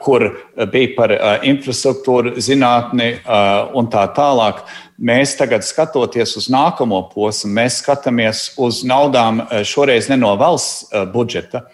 kur 0.00 0.26
bija 0.72 0.92
par 0.96 1.12
infrastruktūru, 1.44 2.36
zinātni 2.40 3.10
un 3.76 3.90
tā 3.92 4.06
tālāk. 4.16 4.62
Mēs 4.94 5.32
tagad 5.34 5.64
skatoties 5.66 6.36
uz 6.38 6.44
nākamo 6.54 7.00
posmu, 7.10 7.50
mēs 7.56 7.80
skatāmies 7.82 8.52
uz 8.62 8.84
naudām 8.86 9.42
eh, 9.42 9.64
šoreiz 9.66 10.06
ne 10.10 10.20
no 10.20 10.36
valsts 10.38 10.86
eh, 10.92 11.02
budžeta, 11.10 11.64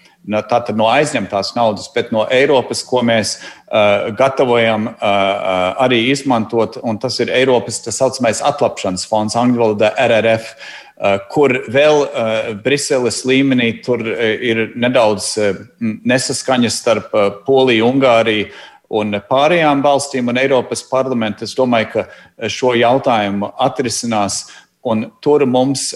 tātad 0.49 0.77
no 0.77 0.87
aizņemtās 0.89 1.53
naudas, 1.57 1.91
bet 1.93 2.13
no 2.13 2.27
Eiropas, 2.31 2.83
ko 2.85 3.01
mēs 3.03 3.39
uh, 3.41 4.11
gatavojam 4.13 4.91
uh, 4.91 4.93
uh, 5.01 5.81
arī 5.81 6.03
izmantot, 6.13 6.77
un 6.85 6.99
tas 7.01 7.17
ir 7.25 7.33
Eiropas 7.33 7.81
tā 7.81 7.93
saucamais 7.95 8.43
atlapšanas 8.45 9.07
fonds, 9.09 9.37
angļu 9.37 9.65
valodā 9.65 9.95
RRF. 9.97 10.53
Uh, 11.01 11.17
kur 11.33 11.55
vēl 11.73 12.03
uh, 12.05 12.51
Briseles 12.61 13.23
līmenī 13.25 13.71
tur 13.81 14.05
uh, 14.05 14.21
ir 14.45 14.75
nedaudz 14.77 15.33
nesaskaņas 15.81 16.77
starp 16.83 17.17
Poliju, 17.47 17.89
Ungāriju, 17.89 18.51
un 18.91 19.21
pārējām 19.31 19.85
valstīm 19.85 20.33
un 20.33 20.41
Eiropas 20.41 20.83
parlamentu. 20.91 21.47
Es 21.47 21.55
domāju, 21.59 21.93
ka 21.95 22.51
šo 22.51 22.75
jautājumu 22.79 23.53
atrisinās. 23.59 24.49
Un 24.81 25.03
tur 25.21 25.43
mums 25.45 25.91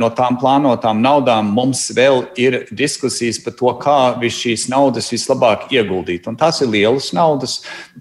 no 0.00 0.08
tām 0.16 0.38
plānotām 0.40 1.02
naudām 1.04 1.50
vēl 1.92 2.22
ir 2.40 2.54
diskusijas 2.72 3.36
par 3.44 3.52
to, 3.52 3.68
kā 3.82 4.16
šīs 4.16 4.64
naudas 4.72 5.10
vislabāk 5.12 5.66
ieguldīt. 5.68 6.24
Un 6.24 6.38
tās 6.40 6.62
ir 6.64 6.70
lielas 6.72 7.10
naudas. 7.12 7.58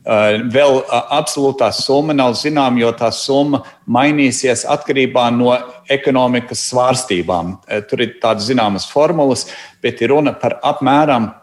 Vēl 0.07 0.79
absolūtā 0.87 1.73
summa 1.75 2.15
nav 2.15 2.37
zināma, 2.39 2.79
jo 2.79 2.93
tā 2.95 3.11
summa 3.11 3.65
mainīsies 3.83 4.63
atkarībā 4.63 5.27
no 5.35 5.57
ekonomikas 5.91 6.63
svārstībām. 6.71 7.57
Tur 7.91 8.07
ir 8.07 8.15
tādas 8.23 8.47
zināmas 8.47 8.87
formulas, 8.87 9.49
bet 9.83 9.99
ir 9.99 10.15
runa 10.15 10.31
par 10.39 10.55
apmēram 10.63 11.33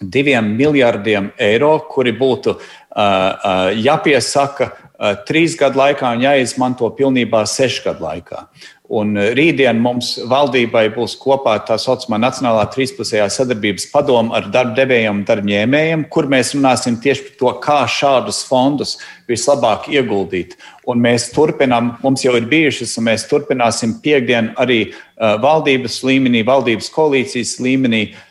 diviem 0.00 0.54
miljardiem 0.56 1.30
eiro, 1.38 1.74
kuri 1.92 2.12
būtu 2.16 2.56
uh, 2.56 2.60
uh, 2.96 3.70
jāpiesaka 3.76 4.70
uh, 4.72 5.14
trīs 5.28 5.56
gadu 5.60 5.80
laikā 5.82 6.14
un 6.16 6.24
jāizmanto 6.24 6.88
pilnībā 6.96 7.44
sešu 7.48 7.90
gadu 7.90 8.06
laikā. 8.08 8.46
Un 8.90 9.14
rītdien 9.14 9.78
mums 9.78 10.16
valdībai 10.26 10.88
būs 10.96 11.12
kopā 11.20 11.52
tā 11.62 11.76
saucamā 11.78 12.18
Nacionālā 12.18 12.64
trīspusējā 12.72 13.28
sadarbības 13.30 13.84
padoma 13.92 14.34
ar 14.40 14.48
darbdevējiem 14.50 15.20
un 15.20 15.26
darbņēmējiem, 15.28 16.02
kur 16.10 16.26
mēs 16.32 16.56
runāsim 16.56 16.96
tieši 16.98 17.28
par 17.28 17.36
to, 17.38 17.52
kā 17.62 17.76
šādus 17.86 18.40
fondus 18.48 18.96
vislabāk 19.30 19.86
ieguldīt. 19.94 20.56
Un 20.90 20.98
mēs 21.04 21.28
turpinām, 21.30 21.92
mums 22.02 22.24
jau 22.26 22.34
ir 22.34 22.48
bijušas, 22.50 22.96
un 22.98 23.06
mēs 23.12 23.28
turpināsim 23.30 24.00
piekdien 24.02 24.50
arī 24.58 24.80
valdības 25.20 26.00
līmenī, 26.08 26.42
valdības 26.48 26.90
koalīcijas 26.90 27.60
līmenī 27.62 28.08
uh, 28.08 28.26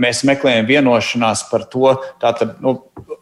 mēs 0.00 0.22
meklējam 0.24 0.68
vienošanās 0.68 1.44
par 1.50 1.66
to, 1.68 1.92
tātad, 2.22 2.56
nu, 2.64 2.78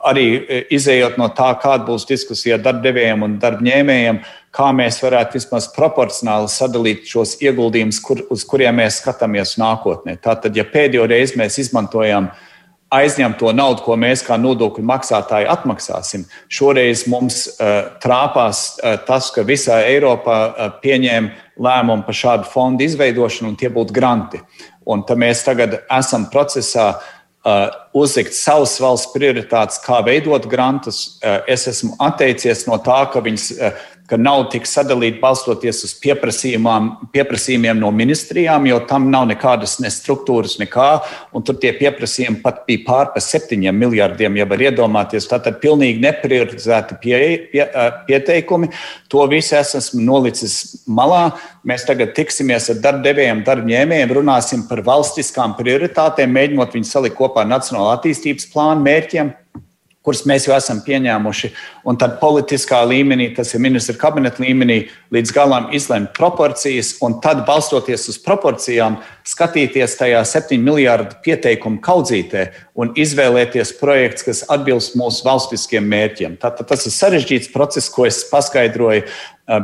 arī 0.06 0.26
eh, 0.38 0.66
izējot 0.74 1.18
no 1.18 1.28
tā, 1.34 1.50
kāda 1.60 1.86
būs 1.88 2.06
diskusija 2.08 2.58
ar 2.58 2.64
darbdevējiem 2.66 3.24
un 3.26 3.38
darbņēmējiem, 3.42 4.20
kā 4.54 4.68
mēs 4.74 5.00
varētu 5.02 5.38
vismaz 5.38 5.68
proporcionāli 5.74 6.50
sadalīt 6.52 7.08
šos 7.10 7.36
ieguldījumus, 7.42 8.02
kur, 8.04 8.22
uz 8.30 8.44
kuriem 8.48 8.78
mēs 8.80 9.02
skatāmies 9.02 9.56
nākotnē. 9.60 10.18
Tātad, 10.22 10.56
ja 10.56 10.66
pēdējo 10.66 11.08
reizi 11.10 11.38
mēs 11.40 11.58
izmantojam 11.64 12.30
aizņemto 12.94 13.50
naudu, 13.52 13.82
ko 13.84 13.98
mēs 14.00 14.22
kā 14.24 14.38
nodokļu 14.40 14.84
maksātāji 14.88 15.48
atmaksāsim, 15.52 16.24
šoreiz 16.48 17.04
mums 17.10 17.42
uh, 17.50 17.90
trāpās 18.00 18.62
uh, 18.78 18.96
tas, 19.04 19.28
ka 19.34 19.44
visā 19.44 19.82
Eiropā 19.90 20.38
uh, 20.48 20.70
pieņēma 20.80 21.60
lēmumu 21.60 22.06
par 22.06 22.16
šādu 22.16 22.48
fondu 22.48 22.86
izveidošanu, 22.86 23.52
un 23.52 23.58
tie 23.60 23.68
būtu 23.74 23.92
granti. 23.92 24.40
Un 24.88 25.04
mēs 25.20 25.44
tagad 25.44 25.82
esam 25.92 26.26
procesā 26.32 26.88
uh, 26.96 27.68
uzlikt 27.92 28.32
savas 28.36 28.78
valsts 28.80 29.12
prioritātes, 29.12 29.80
kā 29.84 30.00
veidot 30.06 30.48
grantus. 30.48 31.18
Uh, 31.20 31.42
es 31.50 31.66
esmu 31.68 31.96
atteicies 32.00 32.64
no 32.68 32.78
tā, 32.80 33.02
ka 33.12 33.20
viņas 33.24 33.50
uh, 33.58 33.86
ka 34.08 34.16
nauda 34.16 34.54
tiks 34.54 34.72
sadalīta 34.72 35.20
balstoties 35.20 35.82
uz 35.84 35.92
pieprasījumiem 36.00 37.80
no 37.80 37.90
ministrijām, 37.92 38.66
jo 38.70 38.78
tam 38.88 39.10
nav 39.12 39.26
nekādas 39.28 39.76
ne 39.84 39.90
struktūras, 39.92 40.56
nekā. 40.60 40.88
Tur 41.48 41.58
tie 41.60 41.74
pieprasījumi 41.76 42.40
pat 42.44 42.62
bija 42.68 42.84
pār 42.86 43.10
pa 43.14 43.20
septiņiem 43.22 43.76
miljardiem, 43.84 44.38
ja 44.40 44.46
var 44.48 44.64
iedomāties. 44.64 45.28
Tātad 45.28 45.60
pilnīgi 45.62 46.00
neprioritizēti 46.04 46.98
pie, 47.02 47.18
pie, 47.52 47.66
pieteikumi. 48.08 48.70
To 49.12 49.26
visu 49.30 49.58
es 49.58 49.74
esmu 49.78 50.04
nolicis 50.06 50.56
malā. 50.88 51.28
Mēs 51.68 51.84
tagad 51.88 52.14
tiksimies 52.16 52.70
ar 52.72 52.80
darbdevējiem, 52.84 53.44
darbņēmējiem, 53.44 54.14
runāsim 54.16 54.64
par 54.70 54.80
valstiskām 54.86 55.56
prioritātēm, 55.58 56.32
mēģinot 56.32 56.78
viņus 56.78 56.94
salikt 56.96 57.18
kopā 57.18 57.44
ar 57.44 57.52
Nacionālo 57.52 57.92
attīstības 57.92 58.48
plānu 58.54 58.86
mērķiem 58.88 59.34
kuras 60.06 60.22
mēs 60.28 60.46
jau 60.46 60.54
esam 60.56 60.78
pieņēmuši, 60.86 61.50
un 61.90 61.98
tad 62.00 62.16
politiskā 62.20 62.80
līmenī, 62.88 63.28
tas 63.36 63.50
ir 63.52 63.62
ministra 63.62 63.96
kabineta 63.98 64.42
līmenī, 64.44 64.78
līdz 65.12 65.32
galam 65.34 65.68
izlemt 65.76 66.14
proporcijas, 66.16 66.94
un 67.04 67.18
tad 67.24 67.42
balstoties 67.48 68.06
uz 68.12 68.20
proporcijām, 68.24 69.00
skatīties 69.28 69.98
tajā 69.98 70.22
7 70.24 70.62
miljardu 70.64 71.18
pieteikumu 71.24 71.82
kaudzītē 71.84 72.46
un 72.78 72.94
izvēlēties 72.96 73.74
projekts, 73.80 74.24
kas 74.24 74.44
atbilst 74.48 74.96
mūsu 74.98 75.26
valstiskiem 75.26 75.90
mērķiem. 75.90 76.38
Tātad 76.40 76.70
tas 76.70 76.86
ir 76.88 76.94
sarežģīts 76.94 77.52
process, 77.52 77.90
ko 77.92 78.06
es 78.08 78.22
paskaidroju, 78.30 79.04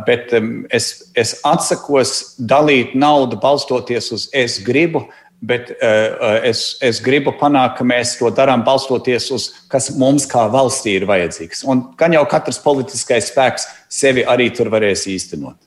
bet 0.07 0.33
es, 0.73 0.91
es 1.17 1.37
atsakos 1.45 2.35
dalīt 2.41 2.95
naudu 2.97 3.39
balstoties 3.41 4.11
uz 4.17 4.29
es 4.33 4.59
gribu 4.65 5.07
bet 5.45 5.71
uh, 5.75 6.41
es, 6.47 6.77
es 6.85 7.01
gribu 7.05 7.35
panākt, 7.39 7.77
ka 7.79 7.87
mēs 7.87 8.17
to 8.21 8.31
darām 8.35 8.65
balstoties 8.67 9.31
uz 9.35 9.49
to, 9.51 9.63
kas 9.75 9.91
mums 9.99 10.27
kā 10.31 10.47
valstī 10.53 10.97
ir 11.01 11.07
vajadzīgs. 11.11 11.65
Un 11.71 11.83
gan 11.99 12.15
jau 12.15 12.25
katrs 12.31 12.61
politiskais 12.63 13.31
spēks 13.33 13.67
sevi 13.93 14.25
arī 14.25 14.51
tur 14.55 14.71
varēs 14.73 15.07
īstenot. 15.11 15.59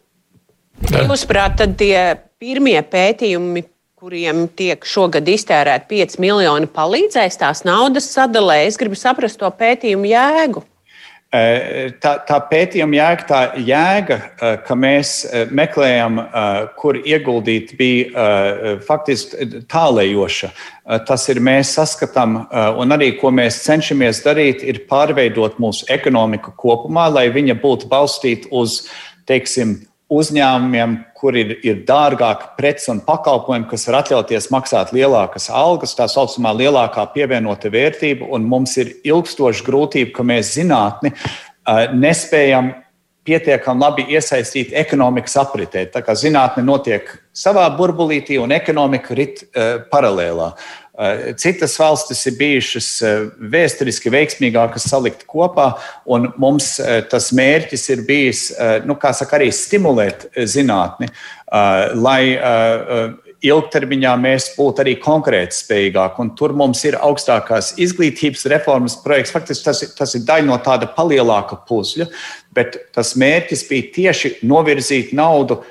Jūsuprāt, 0.94 1.58
tad 1.60 1.74
tie 1.80 1.98
pirmie 2.40 2.78
pētījumi, 2.86 3.66
kuriem 3.98 4.46
tiek 4.54 4.86
šogad 4.86 5.28
iztērēti 5.28 5.90
5 5.90 6.20
miljoni, 6.22 6.70
palīdzēs 6.70 7.40
tās 7.42 7.64
naudas 7.66 8.10
sadalē? 8.14 8.62
Es 8.68 8.78
gribu 8.78 8.98
saprast 8.98 9.42
to 9.42 9.50
pētījumu 9.50 10.12
jēgu. 10.12 10.64
Tā, 11.28 12.12
tā 12.24 12.36
pētījuma 12.48 12.96
jēga, 12.96 13.24
tā 13.28 13.40
jēga, 13.60 14.18
ka 14.64 14.76
mēs 14.80 15.10
meklējam, 15.52 16.22
kur 16.80 16.96
ieguldīt, 17.02 17.74
bija 17.76 18.28
faktiski 18.88 19.66
tālējoša. 19.68 20.50
Tas 21.10 21.28
ir 21.28 21.42
mēs 21.44 21.74
saskatām, 21.76 22.40
un 22.80 22.96
arī 22.96 23.12
ko 23.20 23.34
mēs 23.36 23.60
cenšamies 23.66 24.24
darīt, 24.24 24.64
ir 24.64 24.86
pārveidot 24.88 25.60
mūsu 25.60 25.90
ekonomiku 25.92 26.56
kopumā, 26.56 27.10
lai 27.12 27.28
viņa 27.36 27.60
būtu 27.60 27.92
balstīta 27.92 28.48
uz, 28.56 28.86
teiksim, 29.28 29.82
uzņēmumiem, 30.14 30.96
kur 31.18 31.36
ir, 31.36 31.58
ir 31.66 31.82
dārgāka 31.88 32.54
preci 32.58 32.90
un 32.94 33.02
pakalpojumi, 33.04 33.68
kas 33.68 33.88
var 33.90 34.02
atļauties 34.02 34.50
maksāt 34.54 34.94
lielākas 34.96 35.50
algas, 35.52 35.96
tā 35.98 36.08
saucamā 36.12 36.54
lielākā 36.56 37.04
pievienota 37.14 37.72
vērtība, 37.74 38.30
un 38.32 38.48
mums 38.48 38.78
ir 38.80 38.96
ilgstoša 39.08 39.66
grūtība, 39.68 40.14
ka 40.16 40.28
mēs 40.28 40.54
zinātni 40.56 41.12
nespējam 41.98 42.72
pietiekami 43.28 43.84
labi 43.84 44.06
iesaistīt 44.16 44.72
ekonomikas 44.80 45.36
apritē. 45.42 45.84
Tā 45.92 46.00
kā 46.06 46.16
zinātne 46.16 46.64
notiek 46.64 47.10
savā 47.36 47.66
burbulītī 47.76 48.40
un 48.40 48.56
ekonomika 48.56 49.18
rit 49.18 49.44
paralēlā. 49.92 50.54
Eh, 50.98 51.34
citas 51.38 51.76
valstis 51.80 52.24
ir 52.26 52.34
bijušas 52.40 52.86
eh, 53.06 53.26
vēsturiski 53.54 54.10
veiksmīgākas 54.10 54.88
salikt 54.90 55.28
kopā, 55.30 55.68
un 56.10 56.32
mums 56.42 56.72
eh, 56.82 57.04
tas 57.06 57.30
mērķis 57.38 57.86
ir 57.94 58.02
bijis, 58.08 58.42
nu, 58.90 58.96
saka, 58.98 59.38
arī 59.38 59.52
stimulēt 59.54 60.26
zinātni, 60.50 61.12
lai 62.02 62.40
ilgtermiņā 63.46 64.16
mēs 64.24 64.50
būtu 64.58 64.82
arī 64.84 64.96
konkurētspējīgāki. 65.04 66.28
Tur 66.40 66.56
mums 66.58 66.82
ir 66.90 66.98
augstākās 66.98 67.76
izglītības 67.78 68.48
reformas 68.52 68.98
projekts. 69.04 69.36
Faktiski 69.36 69.70
tas, 69.70 69.86
tas 70.02 70.18
ir 70.18 70.26
daļa 70.26 70.50
no 70.50 70.58
tāda 70.66 70.90
palielāka 70.98 71.62
puzļa, 71.70 72.10
bet 72.58 72.82
tas 72.98 73.14
mērķis 73.22 73.68
bija 73.70 73.94
tieši 74.02 74.38
novirzīt 74.50 75.14
naudu 75.18 75.62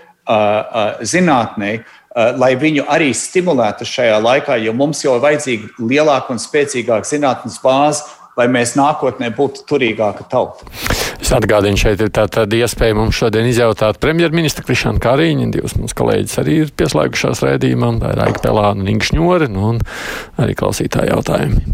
zinātnē, 1.07 1.77
Eh, 1.77 1.96
lai 2.17 2.55
viņu 2.57 2.87
arī 2.89 3.11
stimulētu 3.15 3.87
šajā 3.89 4.21
laikā, 4.25 4.57
jo 4.65 4.73
mums 4.77 5.03
jau 5.05 5.17
ir 5.19 5.25
vajadzīga 5.25 5.85
lielāka 5.85 6.33
un 6.33 6.41
spēcīgāka 6.41 7.09
zinātnes 7.09 7.61
bāze, 7.63 8.07
lai 8.37 8.49
mēs 8.53 8.75
nākotnē 8.77 9.31
būtu 9.37 9.65
turīgāka 9.69 10.27
tauta. 10.31 10.69
Es 11.21 11.33
atgādinu, 11.33 11.79
šeit 11.81 12.03
ir 12.05 12.13
tāda 12.15 12.45
iespēja 12.59 12.97
mums 12.97 13.17
šodien 13.17 13.49
izjautāt 13.49 13.99
premjerministra 14.03 14.65
Krišānu 14.67 15.01
Kāriņu. 15.03 15.49
Divas 15.55 15.75
mūsu 15.81 15.97
kolēģis 15.97 16.37
arī 16.43 16.61
ir 16.65 16.75
pieslēgušās 16.77 17.43
rēdījumam, 17.45 18.01
tā 18.03 18.13
ir 18.15 18.23
Aika 18.29 18.45
Pelāna 18.45 18.85
un 18.85 18.93
Inga 18.93 19.09
Šņori, 19.09 19.51
nu, 19.53 19.73
un 19.75 19.83
arī 20.45 20.57
klausītāji 20.59 21.13
jautājumi. 21.13 21.65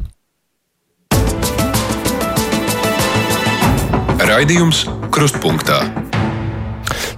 Raidījums 4.22 4.86
Krustpunktā 5.12 5.82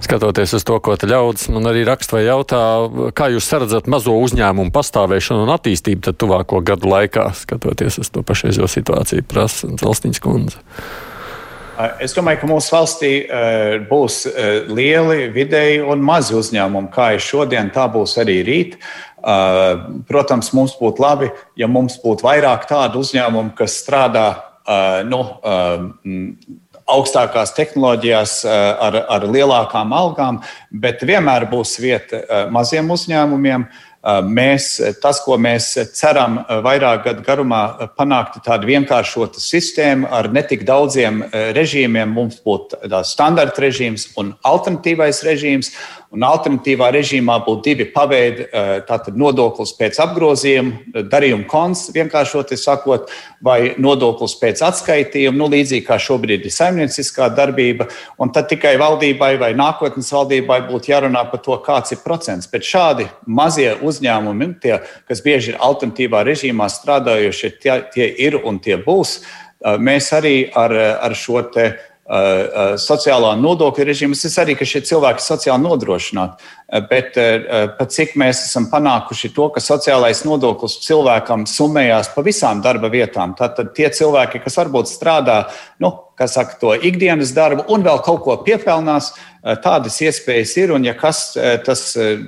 skatoties 0.05 0.53
uz 0.57 0.63
to, 0.67 0.77
ko 0.83 0.95
te 0.99 1.09
ļaudis 1.09 1.49
man 1.53 1.67
arī 1.71 1.83
raksta 1.87 2.17
vai 2.17 2.23
jautā, 2.27 2.61
kā 3.17 3.31
jūs 3.33 3.49
saredzat 3.49 3.89
mazo 3.91 4.13
uzņēmumu 4.21 4.73
pastāvēšanu 4.75 5.43
un 5.47 5.53
attīstību 5.55 6.05
tad 6.05 6.21
tuvāko 6.21 6.61
gadu 6.65 6.93
laikā, 6.93 7.27
skatoties 7.41 7.99
uz 8.03 8.13
to 8.13 8.23
pašreizo 8.25 8.69
situāciju, 8.71 9.25
prasa 9.27 9.73
Zalstiņas 9.81 10.23
kundze. 10.23 10.61
Es 11.99 12.13
domāju, 12.15 12.39
ka 12.39 12.47
mūsu 12.47 12.71
valstī 12.71 13.09
būs 13.89 14.21
lieli, 14.71 15.25
vidēji 15.35 15.81
un 15.83 16.05
mazi 16.07 16.37
uzņēmumi. 16.37 16.87
Kā 16.93 17.09
ir 17.17 17.23
šodien, 17.23 17.67
tā 17.75 17.89
būs 17.91 18.15
arī 18.21 18.37
rīt. 18.47 18.77
Protams, 20.07 20.53
mums 20.55 20.77
būtu 20.79 21.03
labi, 21.03 21.31
ja 21.59 21.67
mums 21.67 21.97
būtu 21.99 22.23
vairāk 22.29 22.63
tādu 22.69 23.03
uzņēmumu, 23.03 23.57
kas 23.59 23.75
strādā 23.81 24.27
nu, 25.09 25.19
augstākās 26.91 27.53
tehnoloģijās 27.57 28.37
eh, 28.45 28.53
ar, 28.87 28.99
ar 29.17 29.25
lielākām 29.31 29.93
algām, 29.95 30.39
bet 30.69 31.03
vienmēr 31.05 31.47
būs 31.51 31.79
vieta 31.81 32.21
eh, 32.21 32.47
maziem 32.53 32.91
uzņēmumiem. 32.93 33.65
Eh, 33.65 34.19
mēs, 34.37 34.69
tas, 35.01 35.21
ko 35.25 35.37
mēs 35.41 35.71
ceram 35.97 36.37
vairāk 36.65 37.07
gadu 37.07 37.25
garumā 37.25 37.63
panākt, 37.97 38.37
ir 38.37 38.45
tāda 38.45 38.69
vienkāršota 38.69 39.41
sistēma 39.41 40.11
ar 40.13 40.29
netik 40.33 40.65
daudziem 40.67 41.23
režīmiem. 41.57 42.13
Mums 42.13 42.37
būtu 42.45 42.81
standarta 43.09 43.65
režīms 43.65 44.11
un 44.21 44.35
alternatīvais 44.45 45.23
režīms. 45.25 45.73
Un 46.15 46.23
alternatīvā 46.23 46.87
režīmā 46.95 47.35
būtu 47.43 47.63
divi 47.65 47.85
paveidi- 47.91 48.45
tātad 48.89 49.17
nodoklis 49.19 49.73
pēc 49.75 49.99
apgrozījuma, 49.99 51.03
darījuma 51.11 51.45
konts, 51.51 51.89
vienkāršoti 51.91 52.55
sakot, 52.55 53.09
vai 53.43 53.75
nodoklis 53.77 54.37
pēc 54.39 54.63
atskaitījuma, 54.63 55.35
nu, 55.35 55.49
līdzīgi 55.51 55.85
kā 55.85 55.99
šobrīd 55.99 56.45
ir 56.47 56.53
saimnieciskā 56.55 57.27
darbība. 57.35 57.89
Un 58.17 58.31
tad 58.31 58.47
tikai 58.47 58.77
valdībai 58.79 59.37
vai 59.37 59.53
nākotnes 59.53 60.11
valdībai 60.15 60.61
būtu 60.69 60.93
jārunā 60.93 61.29
par 61.31 61.39
to, 61.43 61.57
kāds 61.65 61.91
ir 61.91 61.99
procents. 62.05 62.47
Bet 62.47 62.61
šādi 62.61 63.09
mazie 63.27 63.75
uzņēmumi, 63.75 64.61
tie, 64.61 64.79
kas 65.07 65.21
bieži 65.21 65.53
ir 65.53 65.59
alternatīvā 65.59 66.23
režīmā 66.23 66.69
strādājošie, 66.71 67.59
tie, 67.59 67.81
tie 67.91 68.07
ir 68.07 68.39
un 68.45 68.59
tie 68.59 68.77
būs. 68.77 69.19
Mēs 69.65 70.13
arī 70.13 70.51
ar, 70.55 70.71
ar 71.01 71.15
šo 71.15 71.41
te 71.51 71.73
sociālā 72.05 73.31
nodokļa 73.41 73.85
režīmas. 73.87 74.21
Es 74.27 74.37
arī, 74.37 74.53
ka 74.57 74.65
šie 74.67 74.83
cilvēki 74.85 75.23
ir 75.23 75.25
sociāli 75.25 75.63
nodrošināti, 75.63 76.49
bet 76.91 77.17
pat 77.79 77.93
cik 77.95 78.13
mēs 78.21 78.43
esam 78.45 78.69
panākuši 78.69 79.33
to, 79.33 79.49
ka 79.49 79.63
sociālais 79.63 80.21
nodoklis 80.27 80.77
cilvēkam 80.85 81.47
summējās 81.49 82.13
pa 82.13 82.25
visām 82.25 82.61
darba 82.61 82.93
vietām. 82.93 83.33
Tātad 83.37 83.73
tie 83.73 83.89
cilvēki, 83.89 84.43
kas 84.45 84.59
varbūt 84.61 84.91
strādā, 84.91 85.39
nu, 85.81 85.95
kas 86.15 86.37
saka, 86.37 86.59
to 86.61 86.75
ikdienas 86.77 87.33
darbu 87.35 87.65
un 87.73 87.83
vēl 87.83 87.97
kaut 88.05 88.21
ko 88.23 88.37
piepelnās, 88.45 89.15
tādas 89.65 89.97
iespējas 90.05 90.53
ir. 90.61 90.75
Un, 90.77 90.85
ja 90.85 90.93
kas, 90.97 91.31
tas, 91.65 91.87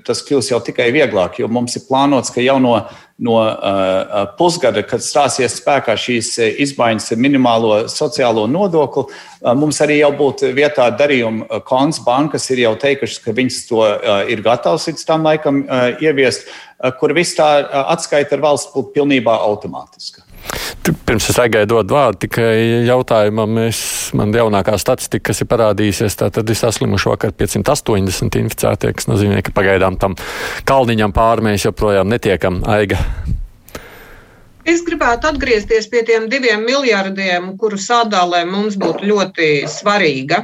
tas 0.09 0.25
kļūs 0.25 0.51
jau 0.55 0.59
tikai 0.65 0.89
vieglāk, 0.95 1.37
jo 1.37 1.49
mums 1.53 1.77
ir 1.77 1.85
plānots, 1.85 2.33
ka 2.33 2.41
jau 2.41 2.57
no 2.63 2.79
no 3.17 3.37
uh, 3.41 4.27
pusgada, 4.37 4.83
kad 4.85 5.01
stāsies 5.01 5.57
spēkā 5.57 5.95
šīs 5.97 6.35
izmaiņas 6.67 7.11
ar 7.15 7.21
minimālo 7.21 7.71
sociālo 7.89 8.45
nodokli, 8.51 9.07
uh, 9.07 9.55
mums 9.57 9.81
arī 9.81 9.99
jau 10.03 10.11
būtu 10.19 10.51
vietā 10.57 10.85
darījuma 10.93 11.61
konts. 11.65 12.03
Bankas 12.05 12.45
ir 12.53 12.61
jau 12.67 12.75
teikušas, 12.77 13.23
ka 13.25 13.33
viņas 13.37 13.59
to 13.71 13.81
uh, 13.87 14.21
ir 14.29 14.45
gatavas 14.45 14.85
līdz 14.91 15.07
tam 15.09 15.25
laikam 15.25 15.63
uh, 15.65 15.89
ieviest, 16.03 16.45
uh, 16.45 16.93
kur 16.99 17.15
viss 17.17 17.37
tā 17.37 17.49
uh, 17.63 17.83
atskaita 17.95 18.37
ar 18.37 18.45
valsts 18.45 18.73
būtu 18.75 18.93
pilnībā 18.99 19.39
automātiska. 19.49 20.26
Pirms 21.07 21.29
es 21.31 21.39
aigāju 21.41 21.67
dot 21.71 21.89
vārdu, 21.91 22.21
tikai 22.25 22.85
jautājumam, 22.87 23.51
mēs, 23.59 23.79
man 24.17 24.31
jaunākā 24.35 24.77
statistika, 24.79 25.29
kas 25.31 25.43
ir 25.43 25.49
parādījusies, 25.51 26.15
tad 26.19 26.39
ir 26.43 26.59
saslimuši 26.59 27.11
vakar 27.11 27.33
580 27.35 28.39
inficētie, 28.39 28.93
kas 28.95 29.09
nozīmē, 29.11 29.41
ka 29.43 29.55
pagaidām 29.55 29.99
tam 29.99 30.15
kalniņam 30.67 31.15
pāri 31.15 31.49
mēs 31.49 31.67
joprojām 31.67 32.07
netiekam 32.11 32.61
aiga. 32.67 33.01
Es 34.67 34.81
gribētu 34.83 35.29
atgriezties 35.29 35.87
pie 35.91 36.01
tiem 36.07 36.27
diviem 36.31 36.65
miljardiem, 36.67 37.53
kuru 37.59 37.79
sadalē 37.79 38.43
mums 38.47 38.75
būtu 38.79 39.07
ļoti 39.07 39.51
svarīga. 39.71 40.43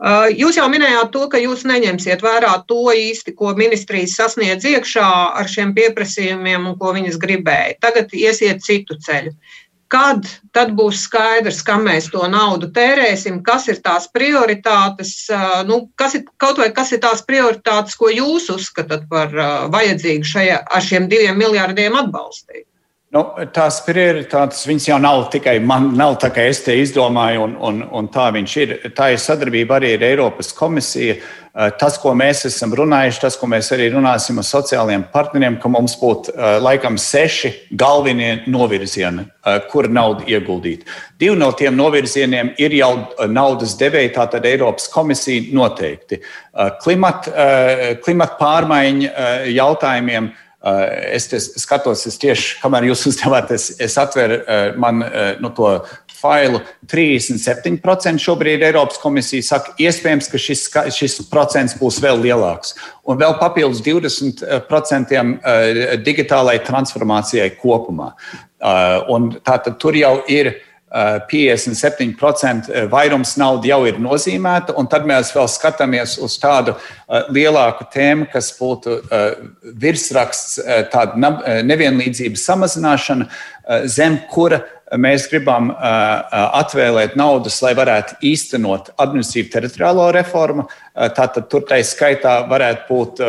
Uh, 0.00 0.30
jūs 0.32 0.56
jau 0.56 0.64
minējāt 0.72 1.10
to, 1.12 1.26
ka 1.28 1.36
jūs 1.36 1.66
neņemsiet 1.68 2.22
vērā 2.24 2.54
to 2.70 2.86
īsti, 2.96 3.34
ko 3.36 3.50
ministrijas 3.58 4.14
sasniedz 4.16 4.64
iekšā 4.64 5.08
ar 5.36 5.50
šiem 5.50 5.74
pieprasījumiem 5.76 6.70
un 6.70 6.78
ko 6.80 6.94
viņas 6.96 7.18
gribēja. 7.20 7.76
Tagad 7.84 8.14
iesiet 8.16 8.64
citu 8.64 8.96
ceļu. 8.96 9.34
Kad 9.92 10.24
tad 10.56 10.72
būs 10.78 11.02
skaidrs, 11.04 11.60
kam 11.66 11.84
mēs 11.84 12.08
to 12.14 12.22
naudu 12.32 12.70
tērēsim, 12.72 13.42
kas 13.44 13.68
ir 13.68 13.82
tās 13.84 14.08
prioritātes, 14.08 15.12
uh, 15.36 15.60
nu, 15.68 15.82
kas 16.00 16.16
ir, 16.16 16.24
kaut 16.40 16.62
vai 16.62 16.70
kas 16.72 16.94
ir 16.96 17.04
tās 17.04 17.20
prioritātes, 17.26 17.98
ko 18.00 18.08
jūs 18.08 18.48
uzskatāt 18.56 19.04
par 19.12 19.36
uh, 19.36 19.68
vajadzīgu 19.74 20.32
šajā, 20.32 20.62
ar 20.64 20.88
šiem 20.88 21.12
diviem 21.12 21.36
miljārdiem 21.44 22.00
atbalstīt? 22.00 22.69
Nu, 23.10 23.24
tās 23.50 23.80
prioritātes 23.82 24.86
jau 24.86 24.96
nav 25.02 25.24
tikai 25.32 25.56
man, 25.58 25.88
nav 25.98 26.14
tā, 26.22 26.28
ka 26.30 26.44
es 26.46 26.60
te 26.62 26.76
izdomāju, 26.78 27.42
un, 27.42 27.54
un, 27.58 27.78
un 27.98 28.08
tā 28.14 28.28
viņš 28.36 28.52
ir. 28.62 28.74
Tā 28.94 29.08
ir 29.10 29.18
sadarbība 29.18 29.80
arī 29.80 29.96
ar 29.96 30.04
Eiropas 30.06 30.52
komisiju. 30.54 31.16
Eh, 31.18 31.72
tas, 31.74 31.96
ko 31.98 32.12
mēs 32.14 32.44
esam 32.46 32.70
runājuši, 32.78 33.18
tas, 33.24 33.34
ko 33.34 33.48
mēs 33.50 33.72
arī 33.74 33.88
runāsim 33.90 34.38
ar 34.38 34.46
sociālajiem 34.46 35.08
partneriem, 35.10 35.56
ka 35.58 35.66
mums 35.74 35.96
būtu 35.98 36.30
eh, 36.30 36.60
laikam 36.62 36.94
seši 37.02 37.50
galvenie 37.80 38.44
novirzieni, 38.46 39.24
eh, 39.26 39.58
kur 39.72 39.88
naudu 39.90 40.28
ieguldīt. 40.30 40.84
Divi 41.18 41.34
no 41.40 41.48
tiem 41.58 41.74
novirzieniem 41.74 42.52
ir 42.62 42.76
jau 42.78 42.92
naudas 43.26 43.74
devēji, 43.80 44.12
tātad 44.14 44.46
Eiropas 44.46 44.86
komisija 44.92 45.50
noteikti. 45.50 46.20
Klimata 46.84 47.50
klimat 48.04 48.38
pārmaiņu 48.38 49.10
jautājumiem 49.50 50.30
es 50.60 51.52
skatos, 51.56 52.04
es 52.06 52.18
tieši, 52.20 52.58
kamēr 52.60 52.90
jūs 52.90 53.06
uzdevāt, 53.10 53.52
es, 53.56 53.70
es 53.80 53.96
atveru 54.00 54.42
eh, 54.44 54.76
man 54.80 55.02
eh, 55.06 55.34
nu, 55.40 55.52
to 55.56 55.72
failu. 56.20 56.60
37% 56.90 58.20
šobrīd 58.20 58.64
Eiropas 58.66 59.00
komisija 59.00 59.46
saka, 59.46 59.72
iespējams, 59.80 60.28
ka 60.28 60.40
šis, 60.40 60.66
šis 60.92 61.16
procents 61.30 61.78
būs 61.80 62.00
vēl 62.04 62.20
lielāks. 62.26 62.74
Un 63.08 63.16
vēl 63.20 63.38
papildus 63.40 63.80
20% 63.86 65.16
digitālai 66.04 66.58
transformācijai 66.66 67.54
kopumā. 67.56 68.10
Un 69.08 69.30
tātad 69.40 69.80
tur 69.80 69.96
jau 69.96 70.18
ir 70.28 70.52
57% 70.90 72.70
eh, 72.70 72.86
vairums 72.90 73.36
naudas 73.38 73.68
jau 73.70 73.84
ir 73.86 74.00
nozīmēta, 74.02 74.74
un 74.78 74.88
tad 74.90 75.06
mēs 75.06 75.30
vēl 75.36 75.46
skatāmies 75.46 76.16
uz 76.18 76.34
tādu 76.42 76.74
eh, 76.74 77.28
lielāku 77.30 77.86
tēmu, 77.92 78.26
kas 78.32 78.50
būtu 78.58 78.98
eh, 78.98 79.30
virsraksts, 79.62 80.58
tāda 80.90 81.62
nevienlīdzības 81.62 82.42
samazināšana, 82.48 83.26
zem 83.86 84.16
kura 84.30 84.58
mēs 84.98 85.28
gribam 85.30 85.68
atvēlēt 85.70 87.14
naudas, 87.18 87.60
lai 87.62 87.70
varētu 87.78 88.16
īstenot 88.26 88.90
administratīvu 88.98 89.52
teritoriālo 89.52 90.08
reformu. 90.16 90.64
Tātad 90.94 91.46
tur 91.52 91.62
tā 91.68 91.78
skaitā 91.86 92.40
varētu 92.50 92.88
būt 92.88 93.22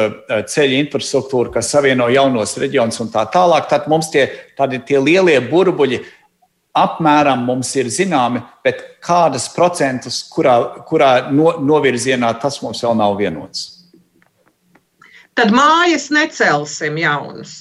ceļu 0.50 0.80
infrastruktūra, 0.80 1.54
kas 1.60 1.70
savieno 1.76 2.10
jaunos 2.10 2.56
reģionus 2.62 2.98
un 3.04 3.12
tā 3.14 3.28
tālāk. 3.34 3.70
Tad 3.70 3.86
mums 3.92 4.10
tie, 4.14 4.26
tie 4.58 4.98
lielie 4.98 5.38
burbuļi 5.52 6.02
apmēram 6.78 7.44
mums 7.46 7.74
ir 7.76 7.90
zināmi, 7.92 8.42
bet 8.64 8.84
kādas 9.04 9.50
procentus, 9.56 10.22
kurā, 10.32 10.56
kurā 10.88 11.12
no, 11.32 11.54
novirzienā 11.60 12.32
tas 12.42 12.62
mums 12.64 12.84
vēl 12.84 12.96
nav 13.00 13.18
vienots. 13.20 13.68
Tad 15.36 15.54
mājas 15.56 16.10
necelsim 16.12 16.98
jaunas 17.00 17.56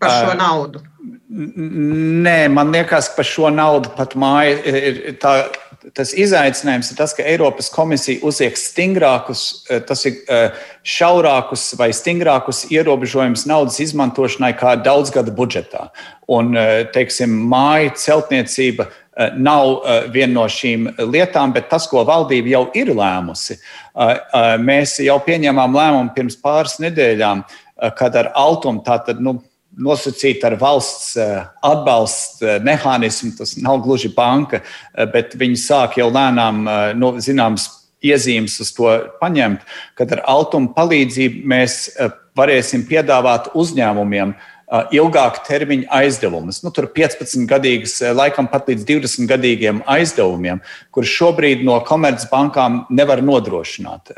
par 0.00 0.12
šo 0.12 0.32
uh, 0.32 0.38
naudu. 0.38 0.82
Nē, 1.26 2.46
man 2.54 2.70
liekas, 2.70 3.08
ka 3.10 3.18
par 3.18 3.26
šo 3.26 3.48
naudu 3.50 3.90
pat 3.96 4.14
māja 4.14 4.60
ir 4.62 5.16
tā 5.18 5.32
tas 5.94 6.12
izaicinājums 6.16 6.90
ir 6.90 6.98
tas, 6.98 7.14
ka 7.14 7.24
Eiropas 7.26 7.68
komisija 7.72 8.22
uzliek 8.26 8.56
stingrākus, 8.58 9.64
eh, 9.70 9.80
tas 9.86 10.04
ir 10.08 10.18
eh, 10.28 10.54
šaurākus 10.84 11.68
vai 11.78 11.90
stingrākus 11.94 12.64
ierobežojumus 12.72 13.46
naudas 13.46 13.78
izmantošanai 13.82 14.52
kā 14.58 14.76
daudzgada 14.82 15.34
budžetā. 15.34 15.88
Un, 16.28 16.56
eh, 16.56 16.84
teiksim, 16.94 17.34
māja 17.50 17.94
celtniecība 17.94 18.88
nav 19.32 19.78
viena 20.12 20.34
no 20.34 20.42
šīm 20.44 20.90
lietām, 21.08 21.54
bet 21.54 21.70
tas, 21.70 21.86
ko 21.88 22.02
valdība 22.04 22.50
jau 22.50 22.64
ir 22.76 22.90
lēmusi, 22.92 23.56
mēs 24.60 24.98
jau 25.00 25.16
pieņēmām 25.24 25.72
lēmumu 25.72 26.12
pirms 26.12 26.36
pāris 26.36 26.76
nedēļām, 26.84 27.40
kad 27.96 28.14
ar 28.20 28.28
Altumu 28.36 28.84
tātad. 28.84 29.16
Nu, 29.24 29.38
nosacīta 29.76 30.50
ar 30.50 30.56
valsts 30.60 31.16
eh, 31.20 31.38
atbalsta 31.64 32.56
eh, 32.56 32.60
mehānismu. 32.64 33.34
Tas 33.38 33.56
nav 33.60 33.82
gluži 33.84 34.10
banka, 34.16 34.62
eh, 34.62 35.06
bet 35.12 35.36
viņi 35.38 35.60
sāk 35.60 35.98
jau 36.00 36.08
lēnām 36.12 36.64
no 36.98 37.14
zināmas 37.22 37.68
iezīmes 38.06 38.58
uz 38.62 38.72
to 38.76 38.90
paņemt, 39.20 39.64
kad 39.98 40.12
ar 40.14 40.22
altuma 40.28 40.72
palīdzību 40.76 41.48
mēs 41.48 41.78
varēsim 42.36 42.84
piedāvāt 42.86 43.48
uzņēmumiem 43.56 44.34
uh, 44.34 44.55
ilgāka 44.66 45.44
termiņa 45.46 45.86
aizdevumus. 45.94 46.58
Nu, 46.64 46.72
tur 46.74 46.88
15 46.90 47.46
gadīgas, 47.46 48.00
laikam 48.16 48.48
pat 48.50 48.66
līdz 48.70 48.86
20 48.88 49.28
gadīgiem 49.30 49.82
aizdevumiem, 49.86 50.58
kurus 50.94 51.12
šobrīd 51.14 51.62
no 51.66 51.78
komercbankām 51.86 52.80
nevar 52.90 53.22
nodrošināt. 53.22 54.10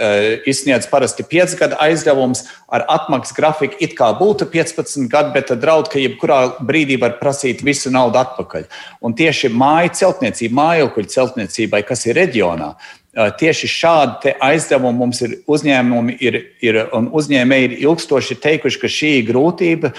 Izsniedz 0.48 0.88
parasti 0.88 1.26
5 1.28 1.56
gadu 1.60 1.80
aizdevums 1.84 2.46
ar 2.72 2.86
atmaksas 2.88 3.36
grafiku, 3.36 3.76
it 3.84 3.92
kā 3.98 4.08
būtu 4.16 4.48
15 4.48 5.10
gadi, 5.12 5.34
bet 5.36 5.52
draud, 5.60 5.90
ka 5.92 6.00
jebkurā 6.00 6.40
brīdī 6.64 6.96
var 7.00 7.18
prasīt 7.20 7.60
visu 7.64 7.92
naudu 7.92 8.20
atpakaļ. 8.22 8.64
Un 9.04 9.16
tieši 9.18 9.52
māju 9.52 9.92
celtniecība, 10.00 10.56
mājokļu 10.62 11.12
celtniecībai, 11.12 11.84
kas 11.88 12.08
ir 12.08 12.16
reģionā, 12.22 12.72
Tieši 13.18 13.66
šādi 13.66 14.34
aizdevumi 14.44 14.98
mums 15.00 15.18
ir 15.24 15.38
uzņēmumi 15.50 16.14
ir, 16.22 16.36
ir, 16.62 16.76
un 16.94 17.08
uzņēmēji 17.18 17.66
ir 17.66 17.72
ilgstoši 17.80 18.36
teikuši, 18.44 18.78
ka 18.78 18.90
šī 18.94 19.12
grūtība 19.26 19.90